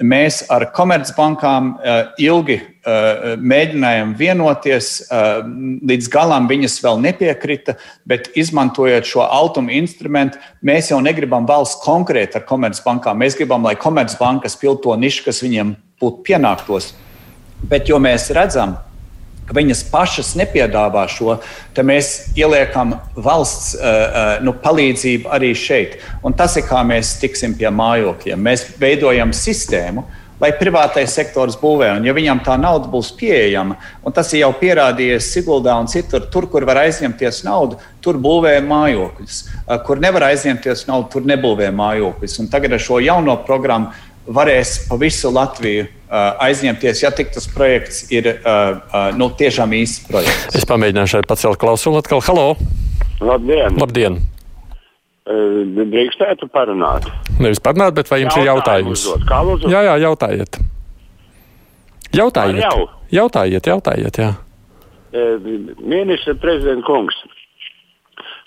Mēs 0.00 0.40
ar 0.48 0.64
komercbankām 0.72 1.66
eh, 1.76 1.98
ilgi 2.24 2.56
eh, 2.56 3.34
mēģinājām 3.36 4.14
vienoties, 4.16 4.88
eh, 5.04 5.42
līdz 5.90 6.08
galam 6.10 6.48
viņas 6.48 6.78
vēl 6.82 7.02
nepiekrita, 7.04 7.76
bet 8.08 8.30
izmantojot 8.38 9.04
šo 9.06 9.26
altumu 9.26 9.74
instrumentu, 9.76 10.40
mēs 10.64 10.88
jau 10.90 11.02
negribam 11.04 11.44
valsts 11.46 11.84
konkrēti 11.84 12.40
ar 12.40 12.46
komercbankām. 12.48 13.20
Mēs 13.20 13.36
gribam, 13.36 13.68
lai 13.68 13.76
komercbankas 13.76 14.56
pild 14.56 14.80
to 14.82 14.96
nišu, 14.96 15.26
kas 15.28 15.42
viņiem 15.44 15.76
būtu 16.00 16.24
pienāktos. 16.24 16.94
Bet 17.68 17.92
jo 17.92 18.00
mēs 18.02 18.30
redzam, 18.34 18.78
ka 19.48 19.56
viņas 19.56 19.84
pašas 19.90 20.32
nepiedāvā 20.38 21.04
šo, 21.10 21.36
tad 21.74 21.88
mēs 21.88 22.12
ieliekam 22.38 22.96
valsts 23.16 23.74
uh, 23.76 24.40
nu, 24.44 24.54
palīdzību 24.62 25.30
arī 25.32 25.52
šeit. 25.58 26.00
Un 26.24 26.36
tas 26.38 26.56
ir 26.58 26.66
kā 26.68 26.82
mēs 26.86 27.16
tiksim 27.22 27.56
pie 27.58 27.70
mājokļiem. 27.72 28.42
Mēs 28.42 28.66
veidojam 28.80 29.34
sistēmu. 29.36 30.06
Lai 30.42 30.48
privātais 30.58 31.12
sektors 31.14 31.54
būvē, 31.54 31.92
un 32.00 32.06
ja 32.08 32.10
viņam 32.16 32.40
tā 32.42 32.56
nauda 32.58 32.88
būs 32.90 33.12
pieejama, 33.14 33.76
un 34.02 34.14
tas 34.16 34.32
ir 34.32 34.40
jau 34.40 34.48
pierādījies 34.58 35.28
Siguldā 35.30 35.76
un 35.78 35.86
citur, 35.86 36.24
tur, 36.34 36.48
kur 36.50 36.66
var 36.66 36.80
aizņemties 36.80 37.44
naudu, 37.46 37.78
tur 38.02 38.18
būvē 38.18 38.56
mājokļus. 38.66 39.36
Kur 39.86 40.02
nevar 40.02 40.26
aizņemties 40.32 40.88
naudu, 40.88 41.12
tur 41.12 41.28
nebūvē 41.30 41.70
mājokļus. 41.78 42.40
Un 42.42 42.50
tagad 42.50 42.74
ar 42.74 42.82
šo 42.82 42.98
jauno 43.04 43.36
programmu 43.46 43.94
varēs 44.26 44.74
pa 44.88 44.98
visu 45.00 45.30
Latviju 45.32 45.86
uh, 45.86 46.36
aizņemties, 46.42 47.02
ja 47.02 47.10
tik 47.14 47.32
tas 47.34 47.48
projekts 47.50 48.04
ir 48.14 48.28
uh, 48.28 48.36
uh, 48.44 49.08
nu, 49.18 49.30
tiešām 49.38 49.74
īsts 49.76 50.06
projekts. 50.10 50.58
Es 50.58 50.68
pamēģināšu 50.68 51.18
arī 51.20 51.30
pacelt 51.30 51.60
klausuli 51.62 52.02
atkal. 52.02 52.22
Halo! 52.26 52.52
Labdien! 53.22 53.78
Labdien. 53.80 54.20
Drīkstētu 55.22 56.48
parunāt? 56.50 57.06
Nevis 57.38 57.60
parunāt, 57.62 57.94
bet 57.94 58.08
vai 58.10 58.24
jums 58.24 58.34
ir 58.40 58.48
jautājums? 58.48 59.04
Jā, 59.70 59.84
jā, 59.86 59.92
jautājiet. 60.02 60.58
Jautājiet, 62.12 62.58
jau. 62.60 62.88
jautājiet, 63.14 63.68
jautājiet, 63.70 64.18
jā. 64.18 64.32
Ministra 65.78 66.34
prezidenta 66.42 66.84
kungs, 66.88 67.14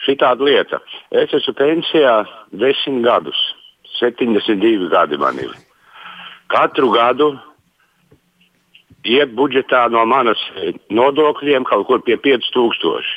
šī 0.06 0.18
tāda 0.20 0.46
lieta. 0.46 0.82
Es 1.16 1.34
esmu 1.34 1.56
pensijā 1.58 2.18
desmit 2.52 3.06
gadus. 3.08 3.40
72 3.96 4.90
gadi 4.92 5.18
man 5.18 5.40
ir. 5.40 5.56
Katru 6.56 6.88
gadu 6.94 7.34
iet 9.04 9.34
budžetā 9.36 9.86
no 9.92 10.06
manas 10.08 10.40
nodokļiem 10.88 11.66
kaut 11.68 11.84
kur 11.90 12.04
pie 12.06 12.16
5000. 12.16 13.10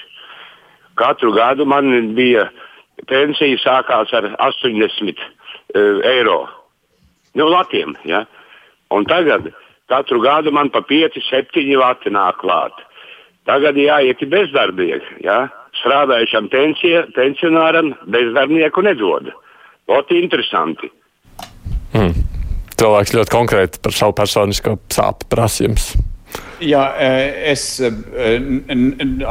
Katru 0.99 1.31
gadu 1.37 1.67
man 1.69 2.17
bija 2.17 2.49
pensija 3.07 3.61
sākās 3.63 4.11
ar 4.19 4.27
80 4.43 5.23
uh, 5.23 5.23
e, 5.71 5.85
eiro. 6.17 6.41
Nu, 7.39 7.47
latiem, 7.47 7.95
ja? 8.09 8.25
Un 8.91 9.07
tagad 9.07 9.53
katru 9.89 10.19
gadu 10.25 10.51
man 10.51 10.73
pa 10.75 10.83
5, 10.83 11.21
7 11.31 11.79
lati 11.79 12.11
nāk 12.11 12.43
klāt. 12.43 12.75
Tagad 13.47 13.79
jāiet 13.79 14.25
bezdarbnieki. 14.35 15.23
Ja? 15.25 15.45
Strādājušam 15.79 16.51
pensija, 16.51 17.07
pensionāram 17.15 17.95
bezdarbnieku 18.11 18.83
nedod. 18.83 19.31
Ļoti 19.89 20.19
interesanti. 20.25 20.91
Mm. 21.95 22.28
Cilvēks 22.79 23.17
ļoti 23.17 23.35
konkrēti 23.35 23.81
par 23.83 23.95
savu 23.97 24.15
personisko 24.19 24.77
sāpju 24.95 25.29
prasījums. 25.33 25.91
Jā, 26.63 26.83
e, 27.01 27.09
es 27.53 27.63
e, 27.81 27.89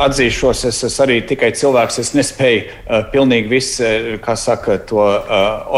atzīšos, 0.07 0.63
es 0.67 0.79
esmu 0.87 1.03
arī 1.05 1.17
tikai 1.29 1.51
cilvēks. 1.55 1.99
Es 2.01 2.13
nespēju 2.15 2.61
uh, 2.63 3.01
pilnīgi 3.11 3.51
visu, 3.51 3.87
kā 4.23 4.35
saka, 4.39 4.79
to 4.89 5.03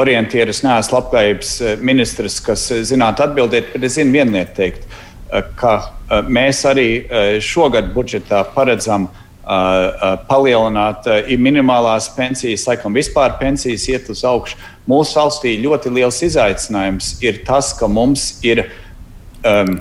orientēt. 0.01 0.53
Es 0.53 0.63
neesmu 0.65 0.97
labklājības 0.97 1.53
ministrs, 1.85 2.39
kas 2.45 2.67
zinātu 2.89 3.25
atbildēt, 3.25 3.73
bet 3.73 3.89
es 3.89 3.97
zinu 3.97 4.15
vienu 4.17 4.37
lietu 4.37 4.55
teikt, 4.61 4.85
ka 5.59 5.75
mēs 6.29 6.63
arī 6.69 6.87
šogad 7.43 7.91
budžetā 7.97 8.45
paredzam 8.55 9.09
uh, 9.09 9.25
palielināt 10.29 11.07
minimālās 11.41 12.09
pensijas, 12.13 12.67
laikam 12.69 12.93
vispār 12.93 13.37
pensijas 13.39 13.87
iet 13.89 14.09
uz 14.13 14.21
augšu. 14.27 14.59
Mūsu 14.89 15.17
valstī 15.17 15.55
ļoti 15.63 15.93
liels 15.93 16.21
izaicinājums 16.25 17.15
ir 17.25 17.41
tas, 17.47 17.71
ka 17.77 17.89
mums 17.89 18.35
ir 18.45 18.67
um, 19.41 19.79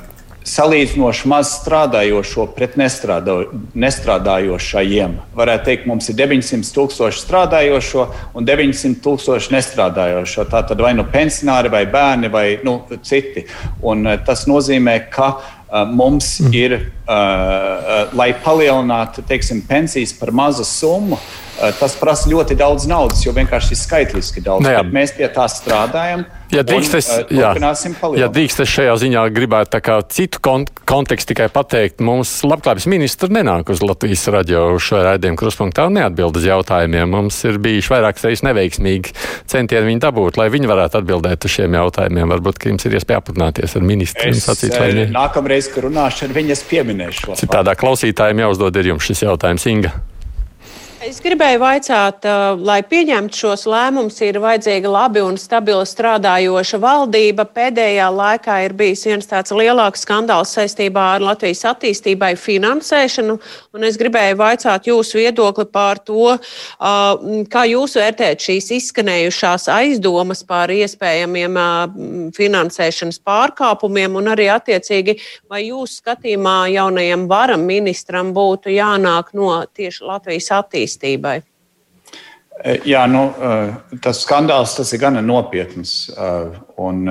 salīdzinoši 0.49 1.29
maz 1.29 1.51
strādājošo 1.59 2.47
pret 2.57 2.79
nestrādā, 2.81 3.35
nestrādājošajiem. 3.77 5.19
Varētu 5.37 5.67
teikt, 5.69 5.87
mums 5.91 6.09
ir 6.09 6.17
900 6.23 6.73
tūkstoši 6.77 7.23
strādājošo 7.27 8.07
un 8.39 8.49
900 8.49 9.03
tūkstoši 9.05 9.53
nestrādājošo. 9.57 10.47
Tā 10.49 10.65
tad 10.71 10.81
vai 10.81 10.95
nu 10.97 11.05
pensionāri, 11.13 11.73
vai 11.73 11.85
bērni, 11.93 12.33
vai 12.33 12.47
nu, 12.65 12.81
citi. 13.05 13.45
Un, 13.85 14.09
tas 14.25 14.47
nozīmē, 14.49 14.99
ka 15.13 15.31
uh, 15.35 15.58
mums 15.93 16.39
mm. 16.41 16.55
ir, 16.57 16.77
uh, 17.05 17.13
uh, 17.13 18.15
lai 18.17 18.31
palielinātu 18.45 19.25
teiksim, 19.29 19.61
pensijas 19.69 20.15
par 20.17 20.33
mazu 20.33 20.65
summu, 20.65 21.19
uh, 21.19 21.48
tas 21.79 21.95
prasa 21.99 22.31
ļoti 22.31 22.57
daudz 22.59 22.89
naudas, 22.91 23.25
jo 23.27 23.35
vienkārši 23.37 23.75
ir 23.75 23.81
skaitliski 23.81 24.43
daudz. 24.45 24.67
Ne, 24.67 24.81
mēs 24.95 25.15
pie 25.17 25.29
tā 25.33 25.47
strādājam. 25.51 26.27
Ja 26.49 26.63
drīkst, 26.65 26.95
es, 26.97 27.09
un, 27.13 27.37
jā, 27.37 27.51
palielināt. 27.61 28.23
ja 28.23 28.29
drīkst, 28.33 28.63
es 28.65 28.71
šajā 28.73 28.95
ziņā 29.03 29.25
gribētu 29.37 29.81
citu 30.15 30.41
kont 30.41 30.71
kontekstu 30.89 31.35
tikai 31.35 31.51
pateikt. 31.53 32.01
Mums 32.01 32.31
labklājības 32.49 32.87
ministrs 32.89 33.33
nenāk 33.35 33.69
uz 33.75 33.83
Latvijas 33.85 34.25
radio 34.33 34.63
šo 34.81 35.03
raidījumu 35.05 35.37
kruspunktā 35.41 35.85
un 35.91 35.99
neatbild 35.99 36.41
uz 36.41 36.49
jautājumiem. 36.49 37.11
Mums 37.13 37.43
ir 37.45 37.61
bijuši 37.61 37.93
vairākas 37.93 38.25
reizes 38.25 38.47
neveiksmīgi 38.49 39.13
centieni 39.51 39.93
viņu 39.93 40.05
dabūt, 40.07 40.41
lai 40.41 40.49
viņi 40.55 40.73
varētu 40.73 41.03
atbildēt 41.03 41.45
uz 41.45 41.57
šiem 41.59 41.77
jautājumiem. 41.83 42.33
Varbūt, 42.33 42.63
ka 42.63 42.73
jums 42.73 42.89
ir 42.89 42.97
iespēja 42.97 43.21
aprunāties 43.21 43.77
ar 43.77 43.89
ministru. 43.93 44.31
Es, 44.33 44.47
sacīt, 44.49 44.73
lai... 44.81 45.09
Nākamreiz, 45.13 45.69
kad 45.75 45.85
runāšu 45.85 46.31
ar 46.31 46.39
viņu, 46.39 46.57
es 46.57 46.65
pieminēšu. 46.71 47.37
Citādā 47.45 47.77
klausītājiem 47.77 48.47
jāuzdod 48.47 48.81
ir 48.81 48.95
jums 48.95 49.11
šis 49.11 49.29
jautājums, 49.29 49.69
Inga. 49.69 49.93
Es 50.99 51.21
gribēju 51.23 51.61
vaicāt, 51.63 52.25
lai 52.67 52.81
pieņemtu 52.83 53.39
šos 53.39 53.69
lēmumus, 53.71 54.17
ir 54.27 54.41
vajadzīga 54.43 54.91
labi 54.91 55.21
un 55.23 55.37
stabila 55.39 55.85
strādājoša 55.87 56.81
valdība. 56.83 57.45
Pēdējā 57.55 58.09
laikā 58.11 58.57
ir 58.65 58.75
bijis 58.75 59.05
viens 59.07 59.31
tāds 59.31 59.55
lielāks 59.55 60.03
skandāls 60.03 60.57
saistībā 60.57 61.05
ar 61.15 61.23
Latvijas 61.23 61.63
attīstībai 61.71 62.33
finansēšanu. 62.43 63.37
Es 63.87 63.99
gribēju 64.01 64.41
vaicāt 64.41 64.89
jūsu 64.91 65.21
viedokli 65.21 65.69
par 65.71 66.01
to, 66.03 66.35
kā 67.55 67.63
jūs 67.71 67.95
vērtējat 68.01 68.49
šīs 68.49 68.73
izskanējušās 68.81 69.69
aizdomas 69.77 70.43
par 70.51 70.75
iespējamiem 70.75 71.61
finansēšanas 72.35 73.23
pārkāpumiem 73.23 74.19
un 74.19 74.33
arī 74.35 74.51
attiecīgi, 74.51 75.15
vai 75.47 75.63
jūsu 75.69 76.03
skatījumā 76.03 76.59
jaunajam 76.75 77.31
varam 77.31 77.63
ministram 77.71 78.35
būtu 78.35 78.75
jānāk 78.75 79.31
no 79.39 79.63
tieši 79.63 80.11
Latvijas 80.11 80.51
attīstības 80.59 80.88
attīstībai? 80.89 81.39
E, 82.59 82.75
jā, 82.91 83.05
nu, 83.07 83.29
e, 83.31 83.99
tas 84.03 84.25
skandāls 84.25 84.75
tas 84.75 84.91
ir 84.95 85.03
gana 85.03 85.23
nopietns. 85.23 86.09
E, 86.11 86.31
un, 86.83 87.05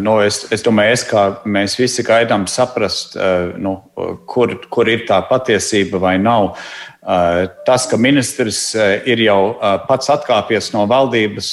nu, 0.00 0.16
es, 0.24 0.42
es 0.52 0.64
domāju, 0.64 0.96
es, 0.96 1.04
kā 1.08 1.22
mēs 1.48 1.76
visi 1.80 2.04
gaidām 2.04 2.46
saprast, 2.48 3.16
nu, 3.60 3.74
kur, 4.28 4.54
kur 4.72 4.88
ir 4.88 5.04
tā 5.08 5.20
patiesība 5.28 6.00
vai 6.00 6.14
nav. 6.20 6.54
Tas, 7.66 7.84
ka 7.86 7.98
ministrs 8.00 8.70
ir 9.06 9.20
jau 9.22 9.58
pats 9.86 10.08
atkāpies 10.10 10.72
no 10.72 10.86
valdības, 10.88 11.50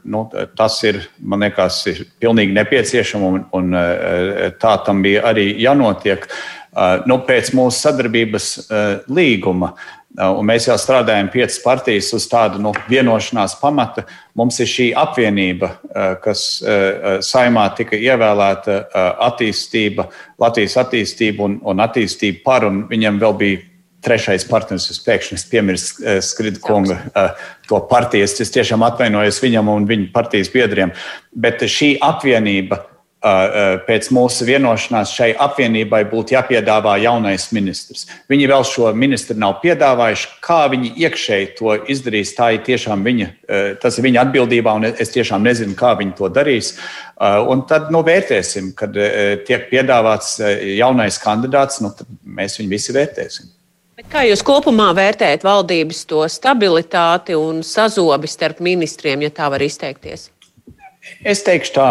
nu, 0.00 0.22
tas 0.56 0.78
ir, 0.88 1.02
man 1.20 1.44
liekas, 1.44 1.82
ir 1.92 2.00
pilnīgi 2.24 2.56
nepieciešams 2.56 3.28
un, 3.28 3.44
un 3.60 3.76
tā 4.64 4.74
tam 4.88 5.04
bija 5.04 5.28
arī 5.30 5.50
jānotiek. 5.60 6.24
Nu, 7.04 7.20
pēc 7.26 7.52
mūsu 7.58 7.84
sadarbības 7.84 8.50
līguma 9.12 9.74
uh, 9.74 9.99
Un 10.18 10.42
mēs 10.42 10.66
jau 10.66 10.74
strādājam 10.74 11.28
piecas 11.30 11.60
partijas 11.62 12.08
uz 12.16 12.24
tādu 12.26 12.58
nu, 12.58 12.72
vienošanās 12.90 13.54
pamata. 13.60 14.02
Mums 14.34 14.58
ir 14.58 14.66
šī 14.66 14.86
apvienība, 14.98 15.70
eh, 15.70 16.16
kas 16.24 16.42
eh, 16.66 17.20
saimā 17.22 17.68
tika 17.78 17.94
ievēlēta 17.94 18.74
eh, 18.74 19.06
attīstība, 19.28 20.08
Latvijas 20.42 20.74
attīstība 20.82 21.46
un, 21.46 21.56
un 21.62 21.82
attīstība 21.86 22.42
par, 22.42 22.66
un 22.66 22.82
viņam 22.90 23.22
vēl 23.22 23.38
bija 23.38 23.62
trešais 24.02 24.48
partneris. 24.50 24.90
Es 24.90 24.98
pēkšņi 25.04 25.40
piemirstu 25.52 26.18
Skridkunga 26.24 26.96
to 27.68 27.78
partijas. 27.86 28.38
Es 28.40 28.50
tiešām 28.50 28.82
atvainojos 28.82 29.38
viņam 29.44 29.68
un 29.70 29.86
viņa 29.86 30.08
partijas 30.14 30.50
biedriem. 30.50 30.90
Bet 31.30 31.62
šī 31.68 31.98
apvienība 32.02 32.80
pēc 33.20 34.06
mūsu 34.16 34.46
vienošanās 34.48 35.10
šai 35.12 35.34
apvienībai 35.44 36.06
būtu 36.08 36.32
jāpiedāvā 36.32 36.94
jaunais 37.02 37.50
ministrs. 37.52 38.06
Viņi 38.32 38.48
vēl 38.48 38.64
šo 38.64 38.94
ministru 38.96 39.36
nav 39.36 39.58
piedāvājuši. 39.60 40.30
Kā 40.40 40.62
viņi 40.72 40.94
iekšēji 41.04 41.50
to 41.58 41.74
izdarīs, 41.92 42.32
tā 42.38 42.54
ir 42.56 42.64
tiešām 42.64 43.04
viņa, 43.04 43.28
tas 43.82 44.00
ir 44.00 44.08
viņa 44.08 44.24
atbildībā, 44.24 44.72
un 44.80 44.88
es 44.88 45.12
tiešām 45.12 45.44
nezinu, 45.44 45.76
kā 45.76 45.92
viņi 46.00 46.16
to 46.16 46.32
darīs. 46.32 46.72
Un 47.20 47.66
tad 47.68 47.92
nu, 47.92 48.00
vērtēsim, 48.06 48.72
kad 48.72 48.96
tiek 49.44 49.68
piedāvāts 49.68 50.38
jaunais 50.80 51.20
kandidāts, 51.20 51.84
nu, 51.84 51.92
tad 51.92 52.08
mēs 52.24 52.56
viņu 52.56 52.72
visi 52.72 52.96
vērtēsim. 52.96 53.52
Kā 54.08 54.24
jūs 54.24 54.40
kopumā 54.40 54.94
vērtējat 54.96 55.44
valdības 55.44 56.06
to 56.08 56.24
stabilitāti 56.32 57.36
un 57.36 57.60
sazobi 57.60 58.32
starp 58.32 58.64
ministriem, 58.64 59.28
ja 59.28 59.28
tā 59.28 59.52
var 59.52 59.60
izteikties? 59.60 60.30
Es 61.20 61.44
teikšu 61.44 61.76
tā, 61.76 61.90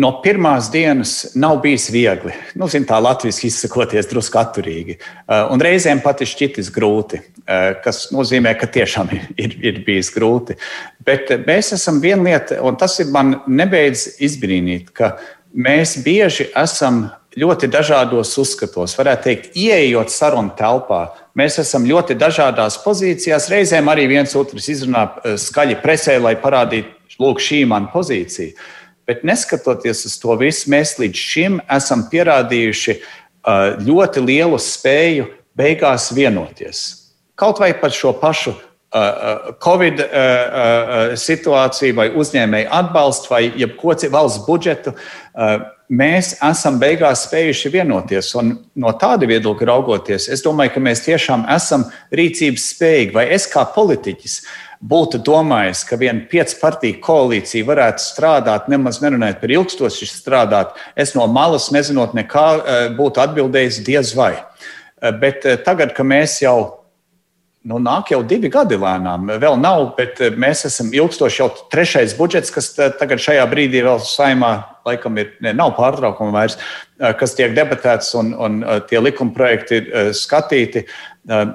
no 0.00 0.10
pirmās 0.24 0.70
dienas 0.72 1.12
nav 1.34 1.60
bijis 1.64 1.88
viegli. 1.92 2.32
Nu, 2.58 2.68
zin, 2.70 2.86
tā 2.88 2.98
latviešu 3.02 3.46
izsakoties 3.48 4.08
drusku 4.10 4.40
atturīgi. 4.40 4.96
Uh, 5.00 5.50
un 5.52 5.62
reizēm 5.62 6.00
pat 6.04 6.22
ir 6.22 6.30
šķitis 6.30 6.70
grūti, 6.74 7.20
uh, 7.20 7.76
kas 7.84 8.06
nozīmē, 8.14 8.54
ka 8.58 8.70
tiešām 8.70 9.12
ir, 9.40 9.56
ir 9.60 9.82
bijis 9.86 10.12
grūti. 10.14 10.56
Bet 11.06 11.32
mēs 11.46 11.74
esam 11.76 12.00
viena 12.02 12.26
lieta, 12.30 12.60
un 12.64 12.78
tas 12.80 12.96
ir 13.02 13.12
man 13.12 13.40
nebeidz 13.50 14.22
izbrīnīt, 14.24 14.92
ka 14.96 15.16
mēs 15.52 15.98
bieži 16.04 16.48
esam 16.56 17.08
ļoti 17.38 17.68
dažādos 17.70 18.32
uzskatos. 18.42 18.96
Varētu 18.98 19.26
teikt, 19.28 19.52
ieejot 19.58 20.10
sarunu 20.10 20.54
telpā, 20.58 21.04
mēs 21.38 21.60
esam 21.62 21.84
ļoti 21.86 22.16
dažādās 22.18 22.80
pozīcijās. 22.82 23.50
Reizēm 23.52 23.90
arī 23.92 24.08
viens 24.10 24.34
otrs 24.38 24.72
izrunā 24.72 25.06
uh, 25.10 25.36
skaļi 25.38 25.78
presē, 25.84 26.18
lai 26.22 26.38
parādītu, 26.40 26.96
lūk, 27.20 27.42
šī 27.42 27.64
ir 27.66 27.74
mana 27.74 27.90
pozīcija. 27.92 28.54
Bet 29.10 29.24
neskatoties 29.26 30.04
uz 30.06 30.14
to 30.22 30.36
visu, 30.38 30.70
mēs 30.70 30.94
līdz 31.02 31.18
šim 31.18 31.56
esam 31.66 32.04
pierādījuši 32.12 32.94
ļoti 33.82 34.22
lielu 34.22 34.58
spēju 34.62 35.24
beigās 35.58 36.12
vienoties. 36.14 36.82
Kaut 37.34 37.58
vai 37.58 37.72
par 37.74 37.90
šo 37.90 38.12
pašu 38.20 38.54
Covid 39.62 40.04
situāciju, 41.18 41.96
vai 41.98 42.06
uzņēmēju 42.22 42.70
atbalstu, 42.78 43.34
vai 43.34 43.42
jebko 43.58 43.98
citu 43.98 44.14
valsts 44.14 44.46
budžetu, 44.46 44.94
mēs 45.90 46.32
esam 46.46 46.78
beigās 46.78 47.26
spējuši 47.26 47.74
vienoties. 47.74 48.30
Un 48.38 48.56
no 48.78 48.94
tāda 48.98 49.26
viedokļa 49.30 49.72
raugoties, 49.72 50.30
es 50.30 50.46
domāju, 50.46 50.76
ka 50.76 50.86
mēs 50.86 51.02
tiešām 51.06 51.46
esam 51.50 51.86
rīcības 52.14 52.70
spējīgi, 52.76 53.14
vai 53.18 53.26
es 53.34 53.50
kā 53.50 53.66
politiķis 53.74 54.42
būtu 54.80 55.20
domājis, 55.24 55.82
ka 55.84 55.98
viena 56.00 56.24
piecu 56.28 56.56
partiju 56.60 57.00
koalīcija 57.04 57.68
varētu 57.68 58.04
strādāt, 58.04 58.68
nemaz 58.72 59.02
nerunājot 59.04 59.40
par 59.42 59.52
ilgstoši 59.52 60.08
strādāt, 60.08 60.76
es 60.96 61.12
no 61.16 61.26
malas 61.28 61.68
nezinot 61.74 62.16
nekā 62.16 62.46
eh, 62.56 62.84
būtu 62.96 63.20
atbildējis 63.20 63.82
diez 63.84 64.14
vai. 64.16 64.34
Eh, 64.40 65.12
bet 65.12 65.44
eh, 65.44 65.60
tagad, 65.60 65.96
kad 65.96 66.08
mēs 66.08 66.40
jau 66.44 66.76
Nu, 67.60 67.76
nāk 67.76 68.08
jau 68.08 68.22
divi 68.24 68.48
gadi 68.48 68.78
lēnām. 68.80 69.26
Vēl 69.36 69.58
nav, 69.60 69.90
bet 69.98 70.16
mēs 70.40 70.62
esam 70.64 70.94
ilgstoši 70.96 71.42
jau 71.42 71.50
trešais 71.68 72.14
budžets, 72.16 72.48
kas 72.54 72.70
tagad 72.72 73.20
šajā 73.20 73.42
brīdī 73.50 73.82
vēl 73.84 74.00
saimā 74.00 74.54
laikam 74.88 75.20
ir, 75.20 75.34
ne, 75.44 75.52
nav 75.52 75.74
pārtraukuma 75.76 76.32
vairs, 76.32 76.56
kas 77.20 77.36
tiek 77.36 77.52
debatēts 77.52 78.14
un, 78.16 78.32
un 78.32 78.64
tie 78.88 79.04
likuma 79.04 79.36
projekti 79.36 79.76
ir 79.76 80.14
skatīti. 80.16 80.86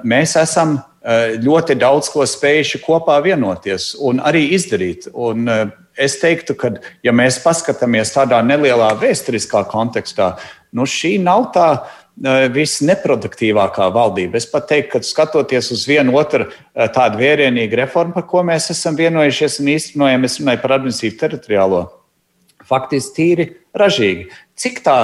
Mēs 0.06 0.36
esam 0.38 0.76
ļoti 1.06 1.76
daudz 1.78 2.08
ko 2.10 2.24
spējuši 2.26 2.80
kopā 2.82 3.20
vienoties 3.22 3.94
un 4.02 4.18
arī 4.18 4.48
izdarīt. 4.56 5.06
Un 5.14 5.46
eh, 5.48 5.68
es 5.96 6.18
teiktu, 6.18 6.56
ka, 6.58 6.72
ja 7.06 7.14
mēs 7.14 7.38
paskatāmies 7.44 8.14
tādā 8.14 8.40
nelielā 8.42 8.90
vēsturiskā 8.98 9.64
kontekstā, 9.70 10.34
nu 10.74 10.86
šī 10.86 11.16
nav 11.22 11.50
tā 11.54 11.68
eh, 11.76 12.48
visneproduktīvākā 12.56 13.86
valdība. 13.94 14.40
Es 14.40 14.48
pat 14.50 14.66
teiktu, 14.72 14.96
ka 14.96 15.06
skatoties 15.06 15.70
uz 15.76 15.86
vienu 15.86 16.16
otru 16.18 16.48
tādu 16.74 17.22
vērienīgu 17.22 17.78
reformu, 17.84 18.16
par 18.16 18.26
ko 18.26 18.42
mēs 18.46 18.72
esam 18.74 18.98
vienojušies 18.98 19.60
un 19.62 19.70
īstenojam, 19.76 20.26
es 20.26 20.40
runāju 20.40 20.64
par 20.64 20.78
administratīvu 20.80 21.20
teritoriālo, 21.22 21.84
faktiski 22.68 23.16
tīri 23.16 23.46
ražīgi. 23.76 24.28
Cik 24.56 24.78
tā, 24.86 24.98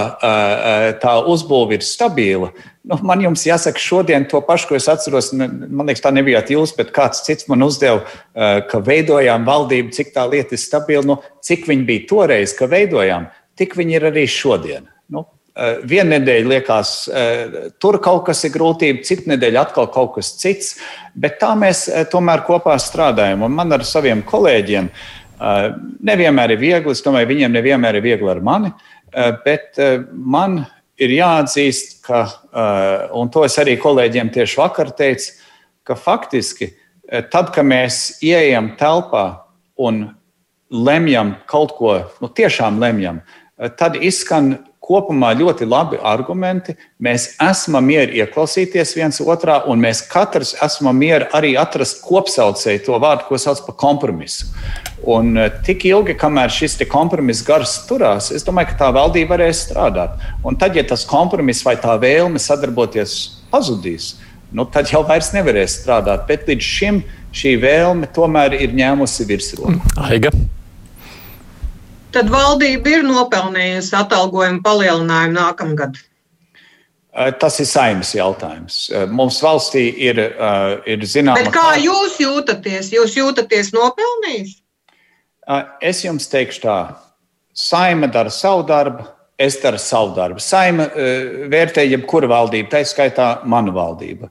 tā 1.02 1.14
uzbūve 1.28 1.76
ir 1.76 1.84
stabila? 1.84 2.52
Nu, 2.88 2.96
man 3.06 3.20
jums 3.22 3.44
jāsaka, 3.46 3.78
šodien 3.78 4.24
to 4.30 4.40
pašu, 4.42 4.70
ko 4.70 4.78
es 4.78 4.88
atceros, 4.90 5.28
man 5.36 5.84
liekas, 5.86 6.02
tā 6.02 6.10
nebijāt 6.14 6.50
jūs, 6.54 6.72
bet 6.78 6.94
kāds 6.96 7.20
cits 7.26 7.46
man 7.52 7.62
uzdeva, 7.66 8.00
ka 8.70 8.80
veidojām 8.82 9.44
valdību, 9.46 9.92
cik 9.94 10.14
tā 10.16 10.24
lieta 10.30 10.56
ir 10.56 10.62
stabila. 10.62 11.04
Nu, 11.06 11.20
cik 11.44 11.68
viņi 11.68 11.86
bija 11.90 12.08
toreiz, 12.10 12.56
ka 12.58 12.70
veidojām, 12.72 13.28
tik 13.60 13.76
viņi 13.78 13.98
ir 14.00 14.08
arī 14.10 14.26
šodien. 14.30 14.88
Nu, 15.12 15.28
Vienu 15.84 16.14
nedēļu 16.14 16.48
liekas, 16.48 16.90
tur 17.76 17.98
kaut 18.00 18.22
kas 18.24 18.38
ir 18.48 18.54
grūtība, 18.54 19.02
citu 19.04 19.28
nedēļu 19.28 19.58
atkal 19.60 19.90
kaut 19.92 20.14
kas 20.14 20.30
cits, 20.40 20.78
bet 21.12 21.36
tā 21.42 21.50
mēs 21.60 21.82
tomēr 22.08 22.40
kopā 22.46 22.78
strādājam. 22.80 23.44
Un 23.44 23.52
man 23.58 23.76
ar 23.76 23.84
saviem 23.84 24.24
kolēģiem 24.24 24.88
nevienmēr 26.02 26.54
ir 26.54 26.60
viegli, 26.60 26.94
es 26.94 27.02
domāju, 27.04 27.30
viņiem 27.32 27.56
nevienmēr 27.56 27.98
ir 27.98 28.04
viegli 28.04 28.30
ar 28.30 28.40
mani. 28.44 28.72
bet 29.44 29.76
man 30.12 30.62
ir 30.96 31.10
jāatzīst, 31.12 31.98
ka, 32.06 32.22
un 33.12 33.28
to 33.28 33.44
es 33.44 33.58
arī 33.58 33.76
kolēģiem 33.80 34.30
tieši 34.32 34.56
vakar 34.60 34.92
teicu, 34.96 35.34
ka 35.84 35.96
faktiski 35.98 36.70
tad, 37.32 37.50
kad 37.52 37.66
mēs 37.66 38.22
ieejam 38.24 38.72
telpā 38.80 39.44
un 39.76 40.06
lemjam 40.72 41.34
kaut 41.50 41.74
ko, 41.76 41.96
nu 42.22 42.30
tiešām 42.32 42.80
lemjam, 42.80 43.20
tad 43.76 43.98
izskan 44.00 44.54
kopumā 44.82 45.30
ļoti 45.38 45.66
labi 45.68 45.98
argumenti. 46.02 46.74
Mēs 47.02 47.28
esam 47.42 47.78
mieri 47.86 48.18
ieklausīties 48.22 48.94
viens 48.98 49.20
otrā, 49.22 49.60
un 49.70 49.80
mēs 49.82 50.02
katrs 50.10 50.54
esam 50.64 50.90
mieri 50.98 51.28
arī 51.36 51.54
atrast 51.60 52.02
kopsaucēju 52.04 52.82
to 52.86 52.98
vārdu, 53.02 53.28
ko 53.28 53.38
sauc 53.38 53.62
par 53.66 53.78
kompromisu. 53.84 54.50
Un 55.12 55.36
eh, 55.38 55.50
tik 55.66 55.86
ilgi, 55.90 56.16
kamēr 56.18 56.50
šis 56.52 56.78
kompromiss 56.90 57.44
gars 57.46 57.78
turās, 57.88 58.30
es 58.34 58.46
domāju, 58.46 58.72
ka 58.72 58.80
tā 58.84 58.90
valdība 58.94 59.36
varēs 59.36 59.66
strādāt. 59.68 60.18
Un 60.46 60.58
tad, 60.58 60.76
ja 60.78 60.84
tas 60.86 61.06
kompromiss 61.08 61.64
vai 61.66 61.76
tā 61.80 61.94
vēlme 62.02 62.42
sadarboties 62.42 63.18
pazudīs, 63.52 64.16
nu, 64.52 64.66
tad 64.66 64.90
jau 64.90 65.04
vairs 65.06 65.32
nevarēs 65.34 65.78
strādāt. 65.82 66.26
Bet 66.30 66.50
līdz 66.50 66.72
šim 66.78 67.04
šī 67.32 67.54
vēlme 67.62 68.10
tomēr 68.14 68.58
ir 68.60 68.74
ņēmusi 68.76 69.28
virsroku. 69.30 69.78
Aiga 70.02 70.34
tad 72.14 72.30
valdība 72.32 72.96
ir 72.96 73.04
nopelnījusi 73.08 73.94
atalgojumu 73.98 74.62
palielinājumu 74.64 75.38
nākamgad? 75.38 76.00
Tas 77.12 77.58
ir 77.60 77.66
saimnes 77.68 78.14
jautājums. 78.16 78.86
Mums 79.12 79.42
valstī 79.44 79.84
ir, 80.00 80.16
ir 80.88 81.02
zināms. 81.04 81.50
Kā 81.52 81.74
jūs 81.76 82.16
jūtaties? 82.22 82.88
Jūs 82.94 83.18
jūtaties 83.18 83.74
nopelnījis? 83.76 84.54
Es 85.84 86.00
jums 86.06 86.30
teikšu 86.32 86.62
tā. 86.64 86.78
Saima 87.52 88.08
dara 88.08 88.32
savu 88.32 88.64
darbu, 88.64 89.04
es 89.36 89.58
daru 89.60 89.76
savu 89.76 90.14
darbu. 90.16 90.40
Saima 90.40 90.86
vērtē 91.52 91.84
jebkuru 91.84 92.30
valdību, 92.32 92.70
tā 92.72 92.80
skaitā 92.88 93.28
manu 93.44 93.74
valdību. 93.76 94.30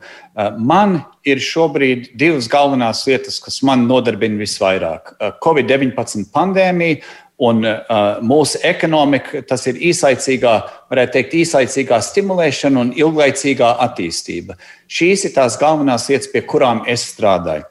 Man 0.58 1.04
ir 1.28 1.38
šobrīd 1.38 2.16
divas 2.18 2.50
galvenās 2.50 3.04
lietas, 3.06 3.38
kas 3.44 3.62
man 3.68 3.86
nodarbina 3.86 4.42
visvairāk- 4.42 5.14
Covid-19 5.46 6.32
pandēmija 6.34 7.04
Un 7.42 7.64
uh, 7.66 8.20
mūsu 8.22 8.60
ekonomika, 8.68 9.40
tas 9.50 9.64
ir 9.66 9.80
īslaicīgā, 9.90 10.54
varētu 10.92 11.16
teikt, 11.16 11.36
īslaicīgā 11.42 11.98
stimulēšana 12.06 12.84
un 12.84 12.92
ilglaicīgā 12.94 13.72
attīstība. 13.88 14.60
Šīs 14.86 15.26
ir 15.26 15.34
tās 15.40 15.58
galvenās 15.62 16.06
lietas, 16.12 16.30
pie 16.30 16.44
kurām 16.46 16.84
es 16.92 17.08
strādāju. 17.16 17.66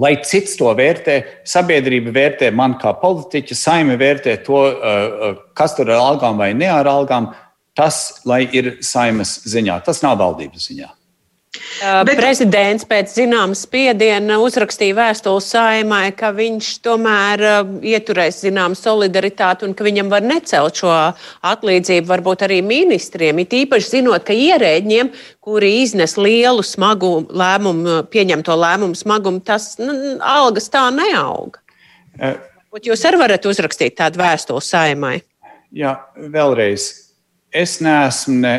Lai 0.00 0.16
cits 0.26 0.56
to 0.58 0.72
vērtē, 0.74 1.18
sabiedrība 1.46 2.14
vērtē 2.16 2.48
man 2.56 2.78
kā 2.80 2.94
politiķu, 2.98 3.54
saime 3.54 3.98
vērtē 4.00 4.38
to, 4.46 4.64
uh, 4.72 5.38
kas 5.54 5.76
tur 5.76 5.92
ar 5.92 6.00
algām 6.00 6.40
vai 6.40 6.54
ne 6.56 6.72
ar 6.72 6.88
algām, 6.88 7.34
tas 7.76 8.22
ir 8.56 8.76
saimas 8.80 9.42
ziņā, 9.50 9.82
tas 9.84 10.00
nav 10.06 10.16
valdības 10.22 10.70
ziņā. 10.70 10.88
Bet... 11.80 12.14
Prezidents 12.18 12.86
pēc 12.88 13.12
zināmas 13.16 13.64
spiediena 13.66 14.36
uzrakstīja 14.42 14.96
vēstuli 14.98 15.42
saimai, 15.44 16.04
ka 16.16 16.30
viņš 16.34 16.70
tomēr 16.84 17.42
ieturēs 17.84 18.42
zināmu 18.44 18.78
solidaritāti 18.78 19.66
un 19.66 19.74
ka 19.76 19.86
viņam 19.86 20.12
var 20.12 20.24
necelt 20.24 20.80
šo 20.80 20.92
atlīdzību 21.50 22.10
varbūt 22.10 22.46
arī 22.46 22.60
ministriem. 22.64 23.42
It 23.42 23.56
īpaši 23.56 23.96
zinot, 23.98 24.24
ka 24.26 24.36
ierēģiem, 24.36 25.12
kuri 25.44 25.72
iznes 25.82 26.16
lielu 26.20 26.64
smagu 26.64 27.12
lēmumu, 27.28 28.02
pieņemto 28.12 28.56
lēmumu 28.64 28.98
smagumu, 28.98 29.42
tas 29.44 29.74
nu, 29.82 30.16
algas 30.20 30.70
tā 30.72 30.86
neauga. 30.94 31.60
Uh, 32.14 32.36
Jūs 32.82 33.04
arī 33.06 33.20
varat 33.20 33.44
uzrakstīt 33.46 33.94
tādu 34.00 34.18
vēstuli 34.18 34.62
saimai. 34.64 35.16
Jā, 35.74 35.94
vēlreiz 36.18 37.03
es 37.54 37.78
neesmu 37.82 38.40
ne, 38.42 38.54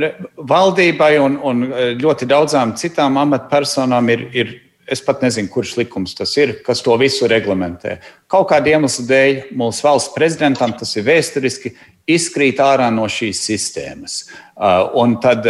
eh, 0.00 0.08
valdībai 0.48 1.12
un, 1.20 1.36
un 1.44 1.62
eh, 1.68 1.92
ļoti 2.00 2.28
daudzām 2.30 2.74
citām 2.80 3.20
amatpersonām 3.20 4.12
ir, 4.16 4.26
ir. 4.34 4.58
Es 4.90 4.98
pat 5.06 5.20
nezinu, 5.22 5.46
kurš 5.46 5.76
likums 5.78 6.16
tas 6.18 6.32
ir, 6.34 6.56
kas 6.66 6.80
to 6.82 6.96
visu 6.98 7.28
reglamentē. 7.30 8.00
Kaut 8.26 8.48
kāda 8.50 8.72
iemesla 8.72 9.04
dēļ 9.06 9.36
mūsu 9.54 9.84
valsts 9.86 10.10
prezidentam 10.16 10.72
tas 10.74 10.96
ir 10.98 11.04
vēsturiski 11.06 11.70
izkrīt 12.10 12.58
ārā 12.58 12.88
no 12.90 13.04
šīs 13.06 13.38
sistēmas. 13.52 14.16
Uh, 14.58 14.88
un 14.98 15.14
tad 15.22 15.46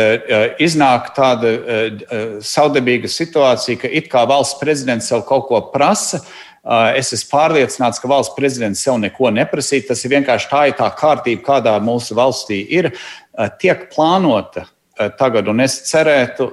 iznāk 0.60 1.08
tāda 1.16 1.54
saudabīga 2.44 3.08
situācija, 3.08 3.80
ka 3.80 3.88
it 3.88 4.12
kā 4.12 4.26
valsts 4.28 4.60
prezidents 4.60 5.08
sev 5.08 5.24
kaut 5.24 5.48
ko 5.48 5.62
prasa, 5.72 6.20
Es 6.98 7.12
esmu 7.16 7.30
pārliecināts, 7.32 8.00
ka 8.02 8.08
valsts 8.10 8.36
prezidents 8.36 8.82
sev 8.84 8.98
neko 9.00 9.30
neprasīja. 9.32 9.88
Tas 9.90 10.04
ir 10.04 10.12
vienkārši 10.16 10.50
tā, 10.50 10.66
ir 10.68 10.76
tā 10.76 10.90
kārtība, 10.92 11.44
kādā 11.46 11.78
mūsu 11.80 12.16
valstī 12.18 12.60
ir. 12.68 12.90
Tiek 13.62 13.88
plānota 13.94 14.66
tagad, 15.16 15.48
un 15.48 15.62
es 15.64 15.78
cerētu, 15.88 16.50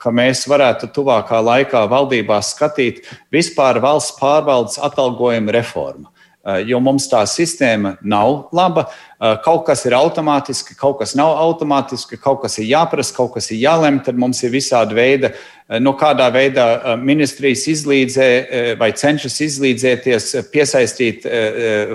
ka 0.00 0.12
mēs 0.14 0.46
varētu 0.48 0.88
tuvākā 0.96 1.42
laikā 1.44 1.84
valdībā 1.92 2.38
skatīt 2.40 3.04
vispār 3.34 3.82
valsts 3.84 4.16
pārvaldes 4.20 4.80
atalgojuma 4.80 5.52
reformu. 5.58 6.08
Eh, 6.42 6.64
jo 6.66 6.80
mums 6.82 7.04
tā 7.06 7.20
sistēma 7.30 7.92
nav 8.02 8.48
laba. 8.50 8.88
Eh, 8.90 9.36
kaut 9.44 9.60
kas 9.68 9.84
ir 9.86 9.94
automātiski, 9.94 10.74
kaut 10.74 10.96
kas 10.98 11.12
nav 11.14 11.36
automātiski, 11.38 12.16
kaut 12.18 12.40
kas 12.42 12.58
ir 12.58 12.66
jāprasa, 12.66 13.14
kaut 13.14 13.36
kas 13.36 13.46
ir 13.54 13.60
jālem. 13.62 14.00
Tad 14.02 14.18
mums 14.18 14.42
ir 14.42 14.50
visādi 14.50 14.96
veidi, 14.96 15.30
eh, 15.30 15.78
no 15.78 15.92
kādā 15.94 16.26
veidā 16.34 16.96
ministrijas 16.98 17.62
izlīdzē 17.70 18.76
vai 18.76 18.90
cenšas 18.90 19.38
izlīdzēties, 19.46 20.50
piesaistīt 20.50 21.22